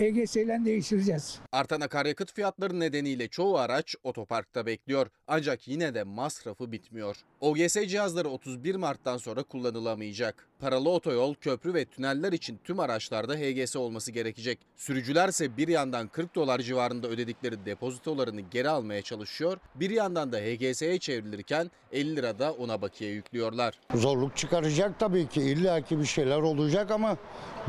EGS 0.00 0.36
ile 0.36 0.60
değiştireceğiz. 0.64 1.38
Artan 1.52 1.80
akaryakıt 1.80 2.32
fiyatları 2.32 2.80
nedeniyle 2.80 3.28
çoğu 3.28 3.58
araç 3.58 3.94
otoparkta 4.04 4.66
bekliyor. 4.66 5.06
Ancak 5.28 5.68
yine 5.68 5.94
de 5.94 6.02
masrafı 6.02 6.72
bitmiyor. 6.72 7.16
OGS 7.40 7.76
cihazları 7.86 8.28
31 8.28 8.74
Mart'tan 8.74 9.16
sonra 9.16 9.42
kullanılamayacak. 9.42 10.46
Paralı 10.58 10.90
otoyol, 10.90 11.34
köprü 11.34 11.74
ve 11.74 11.84
tüneller 11.84 12.32
için 12.32 12.60
tüm 12.64 12.80
araçlarda 12.80 13.34
HGS 13.34 13.76
olması 13.76 14.12
gerekecek. 14.12 14.58
Sürücülerse 14.76 15.56
bir 15.56 15.68
yandan 15.68 16.08
40 16.08 16.34
dolar 16.34 16.58
civarında 16.58 17.08
ödedikleri 17.08 17.66
depozitolarını 17.66 18.40
geri 18.40 18.68
almaya 18.68 19.02
çalışıyor. 19.02 19.58
Bir 19.74 19.90
yandan 19.90 20.32
da 20.32 20.38
HGS'ye 20.38 20.98
çevrilirken 20.98 21.70
50 21.92 22.16
lira 22.16 22.38
da 22.38 22.52
ona 22.52 22.82
bakiye 22.82 23.10
yüklüyorlar. 23.10 23.74
Zorluk 23.94 24.36
çıkaracak 24.36 25.00
tabii 25.00 25.28
ki. 25.28 25.42
İlla 25.42 25.80
ki 25.80 26.00
bir 26.00 26.04
şeyler 26.04 26.38
olacak 26.38 26.90
ama 26.90 27.16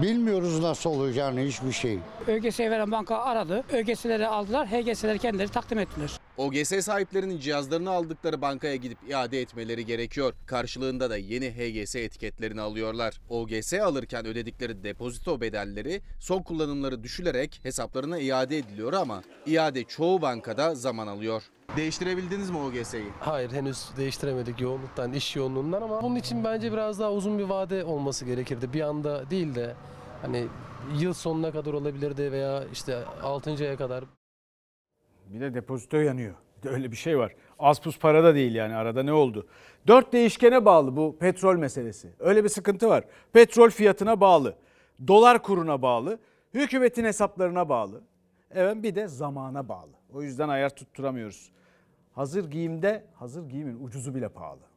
bilmiyoruz 0.02 0.60
nasıl 0.60 0.90
olacağını 0.90 1.40
hiçbir 1.40 1.72
şey. 1.72 2.00
ÖGS'ye 2.28 2.72
veren 2.72 2.92
banka 2.92 3.18
aradı. 3.18 3.64
ÖGS'leri 3.74 4.28
aldılar. 4.28 4.68
HGS'leri 4.68 5.20
kendileri 5.20 5.50
takdim 5.50 5.80
ettiler. 5.80 6.12
OGS 6.38 6.86
sahiplerinin 6.86 7.40
cihazlarını 7.40 7.90
aldıkları 7.90 8.42
bankaya 8.42 8.76
gidip 8.76 8.98
iade 9.10 9.42
etmeleri 9.42 9.86
gerekiyor. 9.86 10.34
Karşılığında 10.46 11.10
da 11.10 11.18
yeni 11.18 11.52
HGS 11.52 11.96
etiketlerini 11.96 12.62
alıyorlar. 12.62 13.22
OGS 13.30 13.74
alırken 13.74 14.26
ödedikleri 14.26 14.84
depozito 14.84 15.42
bedelleri 15.42 16.02
son 16.20 16.44
kullanımları 16.44 17.04
düşülerek 17.04 17.60
hesaplarına 17.64 18.20
iade 18.20 18.58
ediliyor 18.58 18.94
ama 18.94 19.22
iade 19.46 19.84
çoğu 19.84 20.22
bankada 20.22 20.76
zaman 20.76 21.08
alıyor. 21.08 21.44
Değiştirebildiniz 21.78 22.50
mi 22.50 22.58
OGS'yi? 22.58 23.06
Hayır 23.20 23.52
henüz 23.52 23.90
değiştiremedik 23.98 24.62
yoğunluktan, 24.62 25.14
iş 25.14 25.36
yoğunluğundan 25.36 25.82
ama 25.82 26.04
bunun 26.04 26.16
için 26.16 26.44
bence 26.44 26.72
biraz 26.72 27.00
daha 27.00 27.12
uzun 27.12 27.40
bir 27.40 27.44
vade 27.44 27.84
olması 27.84 28.26
gerekirdi. 28.26 28.74
Bir 28.74 28.82
anda 28.82 29.30
değil 29.30 29.56
de 29.56 29.76
hani 30.22 30.48
yıl 31.00 31.14
sonuna 31.14 31.52
kadar 31.52 31.74
olabilirdi 31.74 32.32
veya 32.32 32.64
işte 32.72 33.06
6. 33.24 33.52
aya 33.52 33.78
kadar. 33.78 34.04
Bir 35.28 35.42
de 35.42 35.54
depozito 35.54 35.98
yanıyor. 35.98 36.36
Öyle 36.66 36.92
bir 36.92 36.98
şey 36.98 37.18
var. 37.18 37.36
Az 37.60 37.82
pus 37.82 38.00
para 38.00 38.24
da 38.24 38.36
değil 38.36 38.56
yani 38.56 38.76
arada 38.76 39.04
ne 39.04 39.14
oldu? 39.14 39.48
Dört 39.88 40.14
değişkene 40.14 40.66
bağlı 40.66 40.96
bu 40.96 41.18
petrol 41.20 41.58
meselesi. 41.58 42.14
Öyle 42.20 42.44
bir 42.44 42.50
sıkıntı 42.50 42.90
var. 42.90 43.04
Petrol 43.34 43.70
fiyatına 43.70 44.22
bağlı. 44.22 44.56
Dolar 45.08 45.44
kuruna 45.44 45.82
bağlı. 45.82 46.20
Hükümetin 46.54 47.06
hesaplarına 47.06 47.70
bağlı. 47.70 48.02
Evet 48.52 48.84
bir 48.84 48.96
de 48.96 49.08
zamana 49.08 49.70
bağlı. 49.70 49.92
O 50.14 50.22
yüzden 50.22 50.50
ayar 50.50 50.76
tutturamıyoruz. 50.76 51.52
Hazır 52.14 52.52
giyimde 52.52 53.06
hazır 53.14 53.50
giyimin 53.50 53.84
ucuzu 53.84 54.16
bile 54.16 54.30
pahalı. 54.30 54.71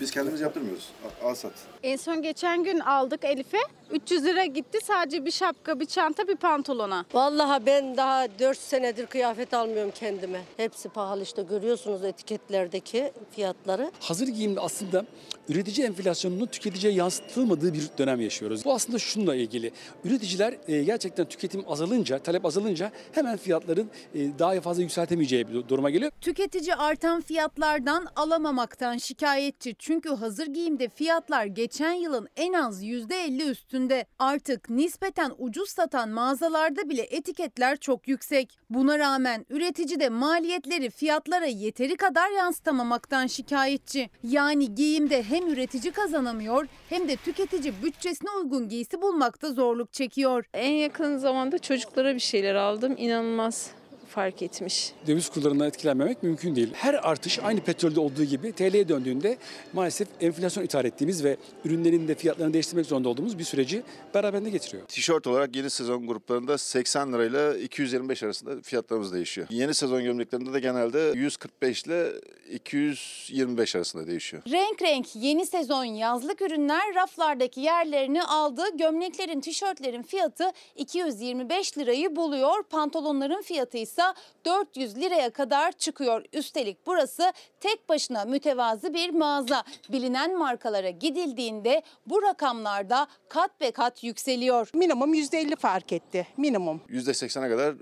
Biz 0.00 0.10
kendimiz 0.10 0.40
yaptırmıyoruz. 0.40 0.88
Al 1.24 1.34
sat. 1.34 1.52
En 1.82 1.96
son 1.96 2.22
geçen 2.22 2.64
gün 2.64 2.78
aldık 2.80 3.24
Elif'e. 3.24 3.58
300 3.90 4.24
lira 4.24 4.44
gitti 4.44 4.78
sadece 4.84 5.24
bir 5.24 5.30
şapka, 5.30 5.80
bir 5.80 5.86
çanta, 5.86 6.28
bir 6.28 6.36
pantolona. 6.36 7.04
Vallahi 7.14 7.66
ben 7.66 7.96
daha 7.96 8.26
4 8.38 8.58
senedir 8.58 9.06
kıyafet 9.06 9.54
almıyorum 9.54 9.90
kendime. 9.94 10.40
Hepsi 10.56 10.88
pahalı 10.88 11.22
işte 11.22 11.42
görüyorsunuz 11.42 12.04
etiketlerdeki 12.04 13.12
fiyatları. 13.30 13.90
Hazır 14.00 14.26
giyimde 14.28 14.60
aslında 14.60 15.04
üretici 15.48 15.86
enflasyonunun 15.86 16.46
tüketiciye 16.46 16.92
yansıtılmadığı 16.92 17.74
bir 17.74 17.90
dönem 17.98 18.20
yaşıyoruz. 18.20 18.64
Bu 18.64 18.74
aslında 18.74 18.98
şununla 18.98 19.34
ilgili. 19.34 19.72
Üreticiler 20.04 20.54
e, 20.68 20.84
gerçekten 20.84 21.28
tüketim 21.28 21.62
azalınca, 21.66 22.18
talep 22.18 22.44
azalınca 22.44 22.92
hemen 23.12 23.36
fiyatların 23.36 23.90
e, 24.14 24.38
daha 24.38 24.60
fazla 24.60 24.82
yükseltemeyeceği 24.82 25.48
bir 25.48 25.68
duruma 25.68 25.90
geliyor. 25.90 26.12
Tüketici 26.20 26.74
artan 26.74 27.20
fiyatlardan 27.20 28.06
alamamaktan 28.16 28.96
şikayetçi. 28.96 29.76
Çünkü 29.78 30.08
hazır 30.08 30.46
giyimde 30.46 30.88
fiyatlar 30.88 31.44
geçen 31.46 31.92
yılın 31.92 32.28
en 32.36 32.52
az 32.52 32.82
%50 32.82 33.50
üstünde. 33.50 34.06
Artık 34.18 34.70
nispeten 34.70 35.32
ucuz 35.38 35.70
satan 35.70 36.08
mağazalarda 36.08 36.88
bile 36.88 37.02
etiketler 37.02 37.76
çok 37.76 38.08
yüksek. 38.08 38.58
Buna 38.70 38.98
rağmen 38.98 39.46
üretici 39.50 40.00
de 40.00 40.08
maliyetleri 40.08 40.90
fiyatlara 40.90 41.46
yeteri 41.46 41.96
kadar 41.96 42.30
yansıtamamaktan 42.30 43.26
şikayetçi. 43.26 44.10
Yani 44.22 44.74
giyimde 44.74 45.22
hem 45.22 45.35
üretici 45.42 45.92
kazanamıyor 45.92 46.66
hem 46.88 47.08
de 47.08 47.16
tüketici 47.16 47.72
bütçesine 47.82 48.30
uygun 48.42 48.68
giysi 48.68 49.02
bulmakta 49.02 49.52
zorluk 49.52 49.92
çekiyor. 49.92 50.44
En 50.54 50.72
yakın 50.72 51.18
zamanda 51.18 51.58
çocuklara 51.58 52.14
bir 52.14 52.20
şeyler 52.20 52.54
aldım. 52.54 52.94
İnanılmaz 52.98 53.70
fark 54.06 54.42
etmiş. 54.42 54.92
Döviz 55.06 55.28
kurlarından 55.28 55.68
etkilenmemek 55.68 56.22
mümkün 56.22 56.56
değil. 56.56 56.68
Her 56.72 56.94
artış 56.94 57.38
aynı 57.38 57.60
petrolde 57.60 58.00
olduğu 58.00 58.24
gibi 58.24 58.52
TL'ye 58.52 58.88
döndüğünde 58.88 59.38
maalesef 59.72 60.08
enflasyon 60.20 60.64
ithal 60.64 60.84
ettiğimiz 60.84 61.24
ve 61.24 61.36
ürünlerin 61.64 62.08
de 62.08 62.14
fiyatlarını 62.14 62.52
değiştirmek 62.52 62.86
zorunda 62.86 63.08
olduğumuz 63.08 63.38
bir 63.38 63.44
süreci 63.44 63.82
beraberinde 64.14 64.50
getiriyor. 64.50 64.86
Tişört 64.86 65.26
olarak 65.26 65.56
yeni 65.56 65.70
sezon 65.70 66.06
gruplarında 66.06 66.58
80 66.58 67.12
lirayla 67.12 67.56
225 67.56 68.22
arasında 68.22 68.62
fiyatlarımız 68.62 69.12
değişiyor. 69.12 69.46
Yeni 69.50 69.74
sezon 69.74 70.02
gömleklerinde 70.02 70.52
de 70.52 70.60
genelde 70.60 71.12
145 71.14 71.82
ile 71.82 72.12
225 72.50 73.76
arasında 73.76 74.06
değişiyor. 74.06 74.42
Renk 74.50 74.82
renk 74.82 75.16
yeni 75.16 75.46
sezon 75.46 75.84
yazlık 75.84 76.42
ürünler 76.42 76.94
raflardaki 76.94 77.60
yerlerini 77.60 78.22
aldı. 78.22 78.62
Gömleklerin, 78.74 79.40
tişörtlerin 79.40 80.02
fiyatı 80.02 80.52
225 80.76 81.78
lirayı 81.78 82.16
buluyor. 82.16 82.62
Pantolonların 82.62 83.42
fiyatı 83.42 83.78
ise 83.78 84.02
400 84.44 84.96
liraya 84.96 85.30
kadar 85.30 85.72
çıkıyor. 85.72 86.24
Üstelik 86.32 86.86
burası 86.86 87.32
tek 87.60 87.88
başına 87.88 88.24
mütevazı 88.24 88.94
bir 88.94 89.10
mağaza. 89.10 89.64
Bilinen 89.92 90.38
markalara 90.38 90.90
gidildiğinde 90.90 91.82
bu 92.06 92.22
rakamlarda 92.22 93.06
kat 93.28 93.60
be 93.60 93.70
kat 93.70 94.04
yükseliyor. 94.04 94.70
Minimum 94.74 95.14
%50 95.14 95.56
fark 95.56 95.92
etti. 95.92 96.26
Minimum. 96.36 96.80
%80'e 96.88 97.48
kadar 97.48 97.74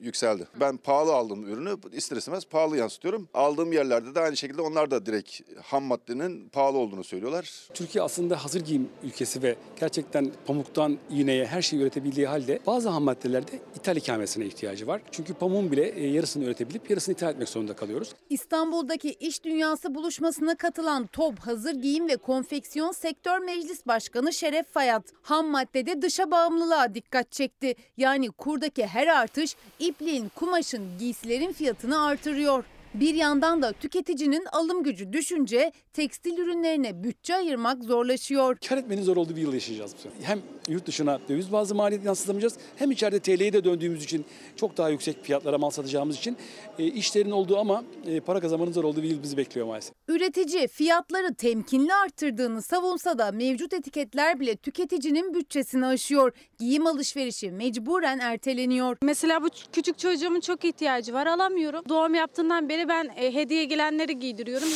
yükseldi. 0.00 0.46
Ben 0.60 0.76
pahalı 0.76 1.12
aldığım 1.14 1.46
ürünü 1.48 1.76
ister 1.92 2.16
istemez 2.16 2.44
pahalı 2.44 2.76
yansıtıyorum. 2.76 3.28
Aldığım 3.34 3.72
yerlerde 3.72 4.14
de 4.14 4.20
aynı 4.20 4.36
şekilde 4.36 4.62
onlar 4.62 4.90
da 4.90 5.06
direkt 5.06 5.40
ham 5.62 5.84
maddenin 5.84 6.48
pahalı 6.48 6.78
olduğunu 6.78 7.04
söylüyorlar. 7.04 7.68
Türkiye 7.74 8.04
aslında 8.04 8.44
hazır 8.44 8.60
giyim 8.60 8.88
ülkesi 9.02 9.42
ve 9.42 9.56
gerçekten 9.80 10.32
pamuktan 10.46 10.98
iğneye 11.10 11.46
her 11.46 11.62
şeyi 11.62 11.82
üretebildiği 11.82 12.26
halde 12.26 12.60
bazı 12.66 12.88
ham 12.88 13.02
maddelerde 13.02 13.50
ithal 13.76 13.96
ikamesine 13.96 14.46
ihtiyacı 14.46 14.86
var. 14.86 15.02
Çünkü 15.10 15.34
pamuğun 15.34 15.72
bile 15.72 15.88
e, 15.88 16.06
yarısını 16.06 16.44
üretebilip 16.44 16.90
yarısını 16.90 17.14
ithal 17.14 17.30
etmek 17.30 17.48
zorunda 17.48 17.76
kalıyoruz. 17.76 18.14
İstanbul'daki 18.30 19.12
İş 19.12 19.44
Dünyası 19.44 19.94
buluşmasına 19.94 20.54
katılan 20.54 21.06
TOB 21.06 21.38
Hazır 21.38 21.74
Giyim 21.74 22.08
ve 22.08 22.16
Konfeksiyon 22.16 22.92
Sektör 22.92 23.38
Meclis 23.38 23.86
Başkanı 23.86 24.32
Şeref 24.32 24.66
Fayat, 24.66 25.04
ham 25.22 25.46
maddede 25.46 26.02
dışa 26.02 26.30
bağımlılığa 26.30 26.94
dikkat 26.94 27.32
çekti. 27.32 27.74
Yani 27.96 28.28
kurdaki 28.28 28.86
her 28.86 29.06
artış 29.06 29.56
ipliğin, 29.90 30.28
kumaşın, 30.34 30.98
giysilerin 30.98 31.52
fiyatını 31.52 32.04
artırıyor. 32.04 32.64
Bir 32.94 33.14
yandan 33.14 33.62
da 33.62 33.72
tüketicinin 33.72 34.44
alım 34.52 34.82
gücü 34.82 35.12
düşünce 35.12 35.72
tekstil 35.92 36.38
ürünlerine 36.38 37.04
bütçe 37.04 37.34
ayırmak 37.34 37.84
zorlaşıyor. 37.84 38.56
Kar 38.68 38.78
etmenin 38.78 39.02
zor 39.02 39.16
olduğu 39.16 39.36
bir 39.36 39.42
yıl 39.42 39.52
yaşayacağız 39.52 39.94
bu 39.96 40.00
sene. 40.00 40.12
Hem 40.22 40.40
yurt 40.68 40.86
dışına 40.86 41.18
döviz 41.28 41.52
bazı 41.52 41.74
maliyeti 41.74 42.06
yansıtamayacağız 42.06 42.54
hem 42.76 42.90
içeride 42.90 43.20
TL'ye 43.20 43.52
de 43.52 43.64
döndüğümüz 43.64 44.04
için 44.04 44.24
çok 44.56 44.76
daha 44.76 44.88
yüksek 44.88 45.24
fiyatlara 45.24 45.58
mal 45.58 45.70
satacağımız 45.70 46.16
için 46.16 46.36
e, 46.78 46.84
işlerin 46.84 47.30
olduğu 47.30 47.58
ama 47.58 47.84
e, 48.06 48.20
para 48.20 48.40
kazanmanın 48.40 48.72
zor 48.72 48.84
olduğu 48.84 49.02
bir 49.02 49.10
yıl 49.10 49.22
bizi 49.22 49.36
bekliyor 49.36 49.66
maalesef. 49.66 49.94
Üretici 50.08 50.68
fiyatları 50.68 51.34
temkinli 51.34 51.94
arttırdığını 51.94 52.62
savunsa 52.62 53.18
da 53.18 53.32
mevcut 53.32 53.72
etiketler 53.72 54.40
bile 54.40 54.56
tüketicinin 54.56 55.34
bütçesini 55.34 55.86
aşıyor. 55.86 56.32
Giyim 56.58 56.86
alışverişi 56.86 57.50
mecburen 57.50 58.18
erteleniyor. 58.18 58.96
Mesela 59.02 59.42
bu 59.42 59.48
küçük 59.72 59.98
çocuğumun 59.98 60.40
çok 60.40 60.64
ihtiyacı 60.64 61.12
var 61.14 61.26
alamıyorum. 61.26 61.82
Doğum 61.88 62.14
yaptığından 62.14 62.68
beri 62.68 62.79
ben 62.88 63.10
e, 63.16 63.34
hediye 63.34 63.64
gelenleri 63.64 64.18
giydiriyorum. 64.18 64.68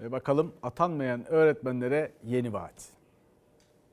Ve 0.00 0.12
bakalım 0.12 0.52
atanmayan 0.62 1.24
öğretmenlere 1.32 2.12
yeni 2.24 2.52
vaat. 2.52 2.94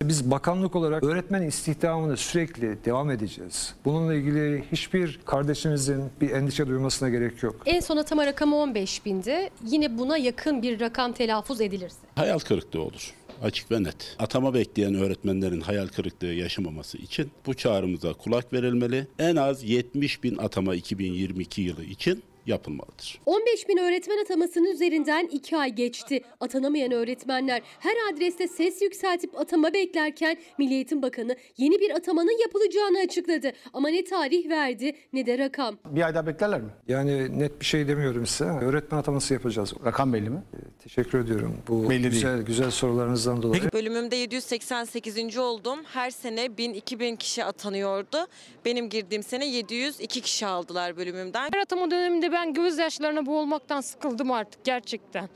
Biz 0.03 0.31
bakanlık 0.31 0.75
olarak 0.75 1.03
öğretmen 1.03 1.41
istihdamını 1.41 2.17
sürekli 2.17 2.85
devam 2.85 3.11
edeceğiz. 3.11 3.75
Bununla 3.85 4.13
ilgili 4.13 4.63
hiçbir 4.71 5.19
kardeşimizin 5.25 6.11
bir 6.21 6.31
endişe 6.31 6.67
duymasına 6.67 7.09
gerek 7.09 7.43
yok. 7.43 7.55
En 7.65 7.79
son 7.79 7.97
atama 7.97 8.25
rakamı 8.25 8.55
15 8.55 9.05
bindi. 9.05 9.49
Yine 9.65 9.97
buna 9.97 10.17
yakın 10.17 10.61
bir 10.61 10.79
rakam 10.79 11.13
telaffuz 11.13 11.61
edilirse. 11.61 11.97
Hayal 12.15 12.39
kırıklığı 12.39 12.81
olur. 12.81 13.13
Açık 13.41 13.71
ve 13.71 13.83
net. 13.83 14.15
Atama 14.19 14.53
bekleyen 14.53 14.95
öğretmenlerin 14.95 15.61
hayal 15.61 15.87
kırıklığı 15.87 16.33
yaşamaması 16.33 16.97
için 16.97 17.31
bu 17.45 17.53
çağrımıza 17.53 18.13
kulak 18.13 18.53
verilmeli. 18.53 19.07
En 19.19 19.35
az 19.35 19.63
70 19.63 20.23
bin 20.23 20.37
atama 20.37 20.75
2022 20.75 21.61
yılı 21.61 21.83
için 21.83 22.23
yapılmalıdır. 22.45 23.21
15 23.25 23.69
bin 23.69 23.77
öğretmen 23.77 24.17
atamasının 24.21 24.71
üzerinden 24.71 25.27
2 25.31 25.57
ay 25.57 25.69
geçti. 25.75 26.21
Atanamayan 26.39 26.91
öğretmenler 26.91 27.61
her 27.79 27.95
adreste 28.13 28.47
ses 28.47 28.81
yükseltip 28.81 29.39
atama 29.39 29.73
beklerken 29.73 30.37
Milli 30.57 30.73
Eğitim 30.73 31.01
Bakanı 31.01 31.35
yeni 31.57 31.79
bir 31.79 31.91
atamanın 31.95 32.41
yapılacağını 32.41 32.99
açıkladı. 32.99 33.51
Ama 33.73 33.89
ne 33.89 34.03
tarih 34.03 34.49
verdi 34.49 34.95
ne 35.13 35.25
de 35.25 35.37
rakam. 35.37 35.77
Bir 35.85 36.01
ay 36.01 36.15
daha 36.15 36.27
beklerler 36.27 36.61
mi? 36.61 36.69
Yani 36.87 37.39
net 37.39 37.59
bir 37.59 37.65
şey 37.65 37.87
demiyorum 37.87 38.25
size. 38.25 38.49
Öğretmen 38.49 38.97
ataması 38.99 39.33
yapacağız. 39.33 39.73
Rakam 39.85 40.13
belli 40.13 40.29
mi? 40.29 40.43
Teşekkür 40.83 41.19
ediyorum. 41.19 41.57
Bu 41.67 41.89
Belli 41.89 42.03
değil. 42.03 42.13
güzel 42.13 42.41
güzel 42.41 42.71
sorularınızdan 42.71 43.43
dolayı. 43.43 43.61
Bölümümde 43.73 44.15
788. 44.15 45.37
oldum. 45.37 45.79
Her 45.93 46.09
sene 46.11 46.45
1000-2000 46.45 47.17
kişi 47.17 47.43
atanıyordu. 47.43 48.17
Benim 48.65 48.89
girdiğim 48.89 49.23
sene 49.23 49.45
702 49.45 50.21
kişi 50.21 50.45
aldılar 50.45 50.97
bölümümden. 50.97 51.49
Her 51.53 51.59
atama 51.59 51.91
döneminde 51.91 52.30
ben 52.31 52.53
gözyaşlarına 52.53 53.25
boğulmaktan 53.25 53.81
sıkıldım 53.81 54.31
artık 54.31 54.63
gerçekten. 54.63 55.29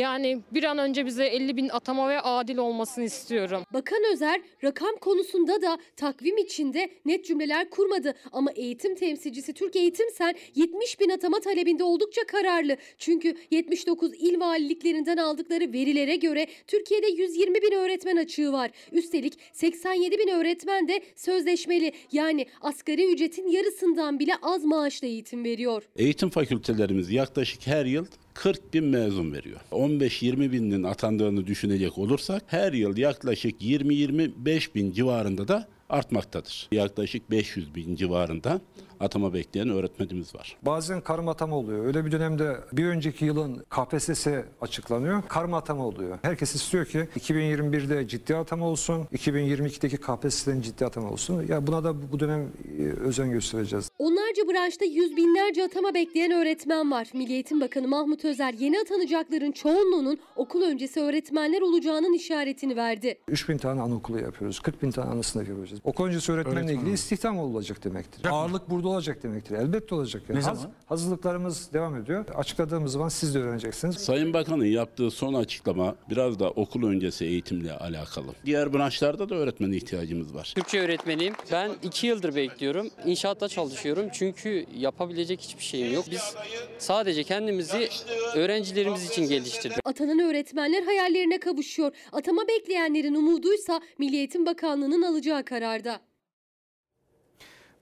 Yani 0.00 0.40
bir 0.52 0.64
an 0.64 0.78
önce 0.78 1.06
bize 1.06 1.24
50 1.24 1.56
bin 1.56 1.68
atama 1.68 2.08
ve 2.08 2.20
adil 2.20 2.56
olmasını 2.56 3.04
istiyorum. 3.04 3.62
Bakan 3.72 3.98
Özer 4.12 4.40
rakam 4.64 4.96
konusunda 5.00 5.62
da 5.62 5.78
takvim 5.96 6.38
içinde 6.38 6.90
net 7.04 7.24
cümleler 7.24 7.70
kurmadı. 7.70 8.14
Ama 8.32 8.50
eğitim 8.52 8.94
temsilcisi 8.94 9.52
Türk 9.52 9.76
Eğitim 9.76 10.06
Sen 10.14 10.34
70 10.54 11.00
bin 11.00 11.10
atama 11.10 11.40
talebinde 11.40 11.84
oldukça 11.84 12.26
kararlı. 12.26 12.76
Çünkü 12.98 13.36
79 13.50 14.14
il 14.14 14.40
valiliklerinden 14.40 15.16
aldıkları 15.16 15.72
verilere 15.72 16.16
göre 16.16 16.46
Türkiye'de 16.66 17.06
120 17.06 17.62
bin 17.62 17.72
öğretmen 17.72 18.16
açığı 18.16 18.52
var. 18.52 18.70
Üstelik 18.92 19.38
87 19.52 20.18
bin 20.18 20.28
öğretmen 20.28 20.88
de 20.88 21.00
sözleşmeli. 21.16 21.92
Yani 22.12 22.46
asgari 22.60 23.12
ücretin 23.12 23.48
yarısından 23.48 24.18
bile 24.18 24.32
az 24.42 24.64
maaşla 24.64 25.06
eğitim 25.06 25.44
veriyor. 25.44 25.82
Eğitim 25.96 26.30
fakültelerimiz 26.30 27.10
yaklaşık 27.10 27.66
her 27.66 27.84
yıl 27.84 28.06
40 28.34 28.74
bin 28.74 28.84
mezun 28.84 29.32
veriyor. 29.32 29.60
15-20 29.72 30.52
binin 30.52 30.82
atandığını 30.82 31.46
düşünecek 31.46 31.98
olursak 31.98 32.42
her 32.46 32.72
yıl 32.72 32.96
yaklaşık 32.96 33.62
20-25 33.62 34.74
bin 34.74 34.92
civarında 34.92 35.48
da 35.48 35.68
artmaktadır. 35.88 36.68
Yaklaşık 36.72 37.30
500 37.30 37.74
bin 37.74 37.96
civarında 37.96 38.60
atama 39.00 39.34
bekleyen 39.34 39.68
öğretmenimiz 39.68 40.34
var. 40.34 40.56
Bazen 40.62 41.00
karma 41.00 41.30
atama 41.30 41.56
oluyor. 41.56 41.86
Öyle 41.86 42.04
bir 42.04 42.12
dönemde 42.12 42.56
bir 42.72 42.86
önceki 42.86 43.24
yılın 43.24 43.64
KPSS 43.70 44.26
açıklanıyor. 44.60 45.22
Karma 45.28 45.56
atama 45.56 45.86
oluyor. 45.86 46.18
Herkes 46.22 46.54
istiyor 46.54 46.86
ki 46.86 47.08
2021'de 47.18 48.08
ciddi 48.08 48.36
atama 48.36 48.66
olsun, 48.66 49.04
2022'deki 49.12 49.96
KPSS'den 49.96 50.60
ciddi 50.60 50.86
atama 50.86 51.10
olsun. 51.10 51.46
Ya 51.48 51.66
buna 51.66 51.84
da 51.84 52.12
bu 52.12 52.20
dönem 52.20 52.48
e, 52.78 52.82
özen 52.82 53.30
göstereceğiz. 53.30 53.90
Onlarca 53.98 54.42
branşta 54.52 54.84
yüz 54.84 55.16
binlerce 55.16 55.64
atama 55.64 55.94
bekleyen 55.94 56.32
öğretmen 56.32 56.90
var. 56.90 57.08
Milli 57.14 57.32
Eğitim 57.32 57.60
Bakanı 57.60 57.88
Mahmut 57.88 58.24
Özer 58.24 58.52
yeni 58.52 58.78
atanacakların 58.78 59.52
çoğunluğunun 59.52 60.18
okul 60.36 60.62
öncesi 60.62 61.00
öğretmenler 61.00 61.60
olacağının 61.60 62.12
işaretini 62.12 62.76
verdi. 62.76 63.18
3000 63.28 63.58
tane 63.58 63.80
anaokulu 63.80 64.20
yapıyoruz. 64.20 64.60
40 64.60 64.82
bin 64.82 64.90
tane 64.90 65.10
ana 65.10 65.22
sınıf 65.22 65.48
yapıyoruz. 65.48 65.80
Okul 65.84 66.04
öncesi 66.04 66.32
öğretmenle 66.32 66.58
Öğretmen 66.58 66.74
ilgili 66.74 66.92
istihdam 66.92 67.38
olacak 67.38 67.84
demektir. 67.84 68.26
Ağırlık 68.30 68.70
burada 68.70 68.88
olacak 68.90 69.22
demektir. 69.22 69.54
Elbette 69.54 69.94
olacak. 69.94 70.22
Yani. 70.28 70.38
Ne 70.40 70.44
Haz- 70.44 70.60
zaman? 70.60 70.74
hazırlıklarımız 70.86 71.72
devam 71.72 71.96
ediyor. 71.96 72.24
Açıkladığımız 72.34 72.92
zaman 72.92 73.08
siz 73.08 73.34
de 73.34 73.38
öğreneceksiniz. 73.38 73.96
Sayın 73.96 74.32
Bakan'ın 74.32 74.64
yaptığı 74.64 75.10
son 75.10 75.34
açıklama 75.34 75.96
biraz 76.10 76.38
da 76.40 76.50
okul 76.50 76.86
öncesi 76.88 77.24
eğitimle 77.24 77.72
alakalı. 77.72 78.26
Diğer 78.44 78.72
branşlarda 78.72 79.28
da 79.28 79.34
öğretmen 79.34 79.72
ihtiyacımız 79.72 80.34
var. 80.34 80.52
Türkçe 80.54 80.80
öğretmeniyim. 80.80 81.34
Ben 81.52 81.70
iki 81.82 82.06
yıldır 82.06 82.34
bekliyorum. 82.34 82.90
İnşaatta 83.06 83.48
çalışıyorum 83.48 84.06
çünkü 84.12 84.66
yapabilecek 84.76 85.40
hiçbir 85.40 85.64
şeyim 85.64 85.94
yok. 85.94 86.04
Biz 86.10 86.34
sadece 86.78 87.24
kendimizi 87.24 87.88
öğrencilerimiz 88.34 89.10
için 89.10 89.28
geliştirdik. 89.28 89.78
Atanan 89.84 90.18
öğretmenler 90.18 90.82
hayallerine 90.82 91.40
kavuşuyor. 91.40 91.92
Atama 92.12 92.42
bekleyenlerin 92.48 93.14
umuduysa 93.14 93.80
Milli 93.98 94.16
Eğitim 94.16 94.46
Bakanlığı'nın 94.46 95.02
alacağı 95.02 95.44
kararda. 95.44 96.00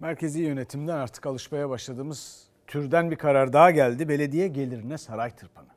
Merkezi 0.01 0.43
yönetimden 0.43 0.97
artık 0.97 1.27
alışmaya 1.27 1.71
başladığımız 1.71 2.49
türden 2.67 3.11
bir 3.11 3.17
karar 3.17 3.53
daha 3.53 3.71
geldi. 3.71 4.09
Belediye 4.09 4.49
gelirine 4.49 4.99
saray 4.99 5.31
tırpanı. 5.37 5.69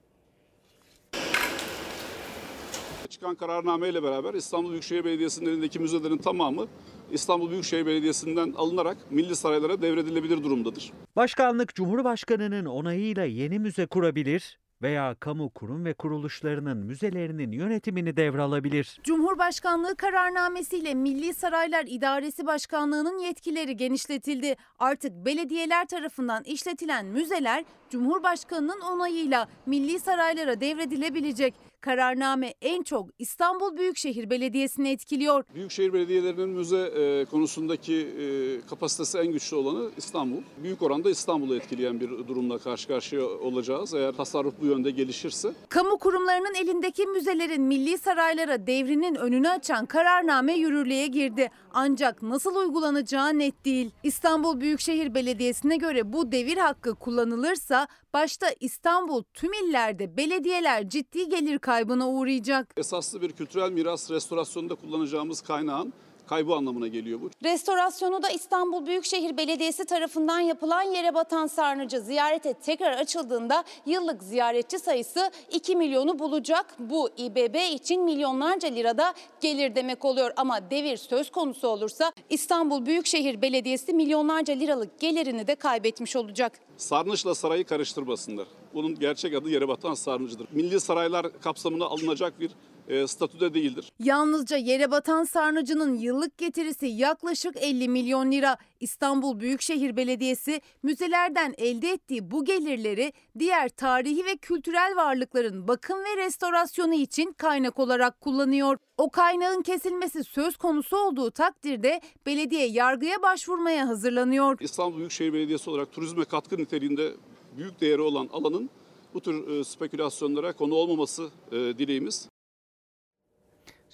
Çıkan 3.09 3.35
kararnameyle 3.35 4.03
beraber 4.03 4.33
İstanbul 4.33 4.71
Büyükşehir 4.71 5.05
Belediyesi'nin 5.05 5.49
elindeki 5.49 5.79
müzelerin 5.79 6.17
tamamı 6.17 6.67
İstanbul 7.11 7.51
Büyükşehir 7.51 7.85
Belediyesi'nden 7.85 8.53
alınarak 8.57 8.97
milli 9.11 9.35
saraylara 9.35 9.81
devredilebilir 9.81 10.43
durumdadır. 10.43 10.91
Başkanlık 11.15 11.75
Cumhurbaşkanı'nın 11.75 12.65
onayıyla 12.65 13.25
yeni 13.25 13.59
müze 13.59 13.85
kurabilir 13.85 14.59
veya 14.81 15.15
kamu 15.19 15.49
kurum 15.49 15.85
ve 15.85 15.93
kuruluşlarının 15.93 16.77
müzelerinin 16.77 17.51
yönetimini 17.51 18.17
devralabilir. 18.17 18.99
Cumhurbaşkanlığı 19.03 19.95
kararnamesiyle 19.95 20.93
Milli 20.93 21.33
Saraylar 21.33 21.85
İdaresi 21.87 22.45
Başkanlığı'nın 22.45 23.19
yetkileri 23.19 23.77
genişletildi. 23.77 24.55
Artık 24.79 25.25
belediyeler 25.25 25.87
tarafından 25.87 26.43
işletilen 26.43 27.05
müzeler 27.05 27.63
Cumhurbaşkanı'nın 27.89 28.81
onayıyla 28.81 29.47
Milli 29.65 29.99
Saraylara 29.99 30.61
devredilebilecek. 30.61 31.70
Kararname 31.81 32.53
en 32.61 32.83
çok 32.83 33.09
İstanbul 33.19 33.77
Büyükşehir 33.77 34.29
Belediyesi'ni 34.29 34.89
etkiliyor. 34.89 35.43
Büyükşehir 35.55 35.93
belediyelerinin 35.93 36.49
müze 36.49 36.77
e, 36.77 37.25
konusundaki 37.25 37.95
e, 37.95 38.25
kapasitesi 38.69 39.17
en 39.17 39.31
güçlü 39.31 39.55
olanı 39.55 39.89
İstanbul. 39.97 40.41
Büyük 40.63 40.81
oranda 40.81 41.09
İstanbul'u 41.09 41.55
etkileyen 41.55 41.99
bir 41.99 42.09
durumla 42.09 42.57
karşı 42.57 42.87
karşıya 42.87 43.25
olacağız 43.25 43.93
eğer 43.93 44.11
tasarruf 44.11 44.53
bu 44.61 44.65
yönde 44.65 44.91
gelişirse. 44.91 45.53
Kamu 45.69 45.97
kurumlarının 45.97 46.55
elindeki 46.55 47.05
müzelerin 47.05 47.61
milli 47.61 47.97
saraylara 47.97 48.67
devrinin 48.67 49.15
önünü 49.15 49.49
açan 49.49 49.85
kararname 49.85 50.53
yürürlüğe 50.53 51.07
girdi. 51.07 51.51
Ancak 51.73 52.21
nasıl 52.21 52.55
uygulanacağı 52.55 53.39
net 53.39 53.65
değil. 53.65 53.91
İstanbul 54.03 54.61
Büyükşehir 54.61 55.15
Belediyesi'ne 55.15 55.77
göre 55.77 56.13
bu 56.13 56.31
devir 56.31 56.57
hakkı 56.57 56.95
kullanılırsa 56.95 57.87
başta 58.13 58.47
İstanbul 58.59 59.23
tüm 59.33 59.53
illerde 59.53 60.17
belediyeler 60.17 60.89
ciddi 60.89 61.29
gelir 61.29 61.59
kaybına 61.71 62.09
uğrayacak. 62.09 62.73
Esaslı 62.77 63.21
bir 63.21 63.31
kültürel 63.31 63.71
miras 63.71 64.11
restorasyonunda 64.11 64.75
kullanacağımız 64.75 65.41
kaynağın 65.41 65.93
kaybı 66.31 66.55
anlamına 66.55 66.87
geliyor 66.87 67.21
bu. 67.21 67.29
Restorasyonu 67.43 68.23
da 68.23 68.29
İstanbul 68.29 68.85
Büyükşehir 68.85 69.37
Belediyesi 69.37 69.85
tarafından 69.85 70.39
yapılan 70.39 70.81
yere 70.81 71.13
batan 71.13 71.47
sarnıcı 71.47 72.01
ziyarete 72.01 72.53
tekrar 72.53 72.91
açıldığında 72.91 73.63
yıllık 73.85 74.23
ziyaretçi 74.23 74.79
sayısı 74.79 75.31
2 75.51 75.75
milyonu 75.75 76.19
bulacak. 76.19 76.65
Bu 76.79 77.09
İBB 77.17 77.73
için 77.73 78.03
milyonlarca 78.03 78.69
lirada 78.69 79.13
gelir 79.41 79.75
demek 79.75 80.05
oluyor 80.05 80.31
ama 80.35 80.71
devir 80.71 80.97
söz 80.97 81.31
konusu 81.31 81.67
olursa 81.67 82.11
İstanbul 82.29 82.85
Büyükşehir 82.85 83.41
Belediyesi 83.41 83.93
milyonlarca 83.93 84.53
liralık 84.53 84.99
gelirini 84.99 85.47
de 85.47 85.55
kaybetmiş 85.55 86.15
olacak. 86.15 86.59
Sarnıçla 86.77 87.35
sarayı 87.35 87.65
karıştırmasınlar. 87.65 88.47
Bunun 88.73 88.99
gerçek 88.99 89.33
adı 89.33 89.49
yere 89.49 89.67
batan 89.67 89.93
sarnıcıdır. 89.93 90.47
Milli 90.51 90.79
saraylar 90.79 91.41
kapsamına 91.41 91.85
alınacak 91.85 92.39
bir 92.39 92.51
e, 92.91 93.07
statüde 93.07 93.53
değildir. 93.53 93.91
Yalnızca 93.99 94.57
yere 94.57 94.91
batan 94.91 95.23
sarnıcının 95.23 95.95
yıllık 95.97 96.37
getirisi 96.37 96.85
yaklaşık 96.85 97.57
50 97.57 97.89
milyon 97.89 98.31
lira. 98.31 98.57
İstanbul 98.79 99.39
Büyükşehir 99.39 99.95
Belediyesi 99.97 100.61
müzelerden 100.83 101.53
elde 101.57 101.89
ettiği 101.89 102.31
bu 102.31 102.45
gelirleri 102.45 103.13
diğer 103.39 103.69
tarihi 103.69 104.25
ve 104.25 104.37
kültürel 104.37 104.93
varlıkların 104.95 105.67
bakım 105.67 105.99
ve 105.99 106.25
restorasyonu 106.25 106.93
için 106.93 107.33
kaynak 107.33 107.79
olarak 107.79 108.21
kullanıyor. 108.21 108.77
O 108.97 109.09
kaynağın 109.09 109.61
kesilmesi 109.61 110.23
söz 110.23 110.57
konusu 110.57 110.97
olduğu 110.97 111.31
takdirde 111.31 112.01
belediye 112.25 112.67
yargıya 112.67 113.21
başvurmaya 113.21 113.87
hazırlanıyor. 113.87 114.57
İstanbul 114.59 114.97
Büyükşehir 114.97 115.33
Belediyesi 115.33 115.69
olarak 115.69 115.91
turizme 115.91 116.25
katkı 116.25 116.57
niteliğinde 116.57 117.13
büyük 117.57 117.81
değeri 117.81 118.01
olan 118.01 118.29
alanın 118.33 118.69
bu 119.13 119.21
tür 119.21 119.47
e, 119.47 119.63
spekülasyonlara 119.63 120.53
konu 120.53 120.75
olmaması 120.75 121.29
e, 121.51 121.55
dileğimiz. 121.55 122.27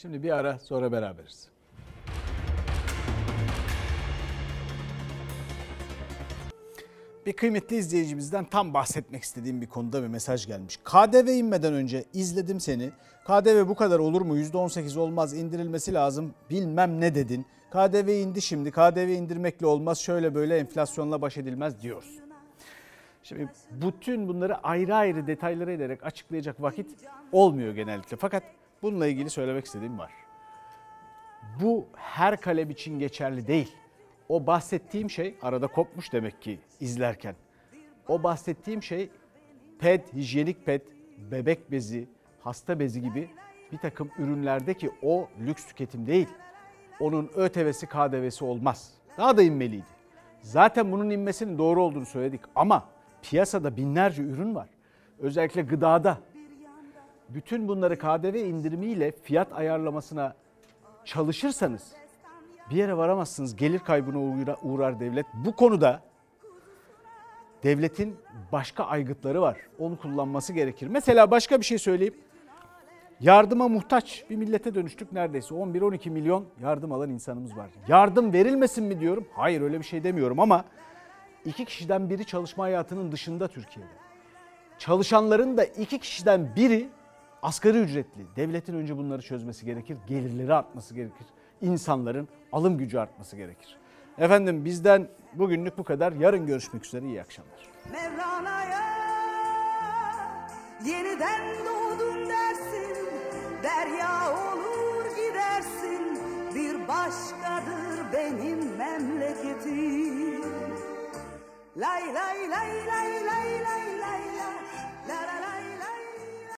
Şimdi 0.02 0.24
bir 0.24 0.32
ara 0.32 0.60
sonra 0.60 0.92
beraberiz. 0.92 1.48
Bir 7.26 7.34
kıymetli 7.34 7.76
izleyicimizden 7.76 8.46
tam 8.46 8.74
bahsetmek 8.74 9.24
istediğim 9.24 9.62
bir 9.62 9.68
konuda 9.68 10.04
bir 10.04 10.08
mesaj 10.08 10.48
gelmiş. 10.48 10.78
KDV 10.78 11.28
inmeden 11.28 11.74
önce 11.74 12.06
izledim 12.14 12.60
seni. 12.60 12.92
KDV 13.26 13.68
bu 13.68 13.76
kadar 13.76 14.00
olur 14.00 14.22
mu? 14.22 14.38
%18 14.38 15.00
olmaz 15.00 15.34
indirilmesi 15.34 15.94
lazım 15.94 16.34
bilmem 16.50 17.02
ne 17.02 17.16
dedin. 17.16 17.46
KDV 17.72 18.08
indi 18.08 18.42
şimdi 18.42 18.72
KDV 18.72 19.10
indirmekle 19.10 19.66
olmaz 19.66 20.00
şöyle 20.00 20.36
böyle 20.36 20.58
enflasyonla 20.58 21.22
baş 21.22 21.38
edilmez 21.38 21.82
diyoruz. 21.82 22.20
Şimdi 23.24 23.50
bütün 23.72 24.28
bunları 24.28 24.58
ayrı 24.58 24.96
ayrı 24.96 25.28
detaylara 25.28 25.72
ederek 25.72 26.06
açıklayacak 26.06 26.62
vakit 26.62 26.92
olmuyor 27.32 27.76
genellikle. 27.76 28.18
Fakat 28.18 28.44
bununla 28.82 29.08
ilgili 29.08 29.30
söylemek 29.30 29.66
istediğim 29.66 30.00
var. 30.00 30.12
Bu 31.62 31.88
her 31.96 32.42
kalem 32.42 32.70
için 32.70 33.00
geçerli 33.00 33.48
değil. 33.48 33.76
O 34.30 34.48
bahsettiğim 34.48 35.10
şey 35.10 35.36
arada 35.42 35.68
kopmuş 35.68 36.14
demek 36.14 36.42
ki 36.42 36.60
izlerken. 36.80 37.36
O 38.08 38.24
bahsettiğim 38.24 38.84
şey 38.84 39.10
ped, 39.80 40.02
hijyenik 40.14 40.66
ped, 40.66 40.82
bebek 41.32 41.72
bezi, 41.72 42.08
hasta 42.42 42.80
bezi 42.80 43.02
gibi 43.02 43.30
bir 43.72 43.78
takım 43.78 44.12
ürünlerdeki 44.18 44.92
o 45.02 45.28
lüks 45.40 45.66
tüketim 45.68 46.08
değil. 46.08 46.28
Onun 47.00 47.30
ÖTV'si, 47.36 47.88
KDV'si 47.88 48.46
olmaz. 48.46 48.94
Daha 49.18 49.38
da 49.38 49.42
inmeliydi. 49.42 49.98
Zaten 50.42 50.92
bunun 50.92 51.10
inmesinin 51.10 51.58
doğru 51.58 51.84
olduğunu 51.84 52.06
söyledik 52.06 52.42
ama 52.56 52.90
piyasada 53.22 53.78
binlerce 53.78 54.24
ürün 54.24 54.56
var. 54.56 54.70
Özellikle 55.20 55.62
gıdada. 55.62 56.18
Bütün 57.30 57.68
bunları 57.68 57.98
KDV 58.00 58.36
indirimiyle 58.36 59.12
fiyat 59.12 59.54
ayarlamasına 59.54 60.36
çalışırsanız 61.06 61.92
bir 62.70 62.76
yere 62.76 62.98
varamazsınız. 62.98 63.56
Gelir 63.56 63.80
kaybına 63.80 64.18
uğra- 64.18 64.58
uğrar 64.64 65.00
devlet. 65.00 65.26
Bu 65.46 65.56
konuda 65.56 66.02
devletin 67.64 68.16
başka 68.52 68.84
aygıtları 68.84 69.42
var. 69.42 69.58
Onu 69.80 69.98
kullanması 69.98 70.54
gerekir. 70.54 70.88
Mesela 70.88 71.32
başka 71.32 71.60
bir 71.60 71.66
şey 71.66 71.78
söyleyeyim. 71.78 72.14
Yardıma 73.20 73.68
muhtaç 73.68 74.26
bir 74.30 74.36
millete 74.36 74.76
dönüştük 74.76 75.12
neredeyse. 75.12 75.56
11-12 75.56 76.10
milyon 76.10 76.46
yardım 76.62 76.92
alan 76.92 77.10
insanımız 77.10 77.58
var. 77.58 77.70
Yardım 77.88 78.34
verilmesin 78.34 78.84
mi 78.84 79.00
diyorum? 79.00 79.28
Hayır 79.34 79.62
öyle 79.62 79.80
bir 79.80 79.86
şey 79.86 80.04
demiyorum 80.04 80.40
ama 80.40 80.66
iki 81.46 81.66
kişiden 81.66 82.10
biri 82.10 82.26
çalışma 82.26 82.64
hayatının 82.64 83.12
dışında 83.12 83.48
Türkiye'de. 83.48 83.92
Çalışanların 84.78 85.58
da 85.58 85.64
iki 85.64 86.00
kişiden 86.00 86.50
biri 86.56 86.90
asgari 87.42 87.78
ücretli. 87.78 88.26
Devletin 88.36 88.74
önce 88.74 88.98
bunları 88.98 89.22
çözmesi 89.22 89.66
gerekir. 89.66 89.98
Gelirleri 90.08 90.54
artması 90.54 90.96
gerekir. 90.96 91.28
İnsanların 91.62 92.28
alım 92.52 92.78
gücü 92.78 92.98
artması 92.98 93.36
gerekir. 93.36 93.78
Efendim 94.18 94.66
bizden 94.66 95.08
bugünlük 95.34 95.78
bu 95.78 95.84
kadar. 95.84 96.12
Yarın 96.12 96.46
görüşmek 96.46 96.86
üzere. 96.86 97.06
İyi 97.06 97.22
akşamlar. 97.22 97.70
Mevlana'ya 97.92 98.88
yeniden 100.86 101.42
doğdun 101.66 102.30
dersin 102.30 102.96
derya 103.64 104.32
olur 104.32 105.06
gidersin 105.06 106.20
bir 106.56 106.88
başkadır 106.88 108.14
benim 108.14 108.78
memleketim 108.78 110.42
lay 111.78 112.14
lay 112.14 112.50
lay 112.50 112.70
lay 112.88 113.26
lay 113.26 113.64
lay 113.66 114.00
lay 114.00 114.00
lay 114.00 114.22
la 115.08 115.16
la 115.16 115.42
lay 115.42 115.77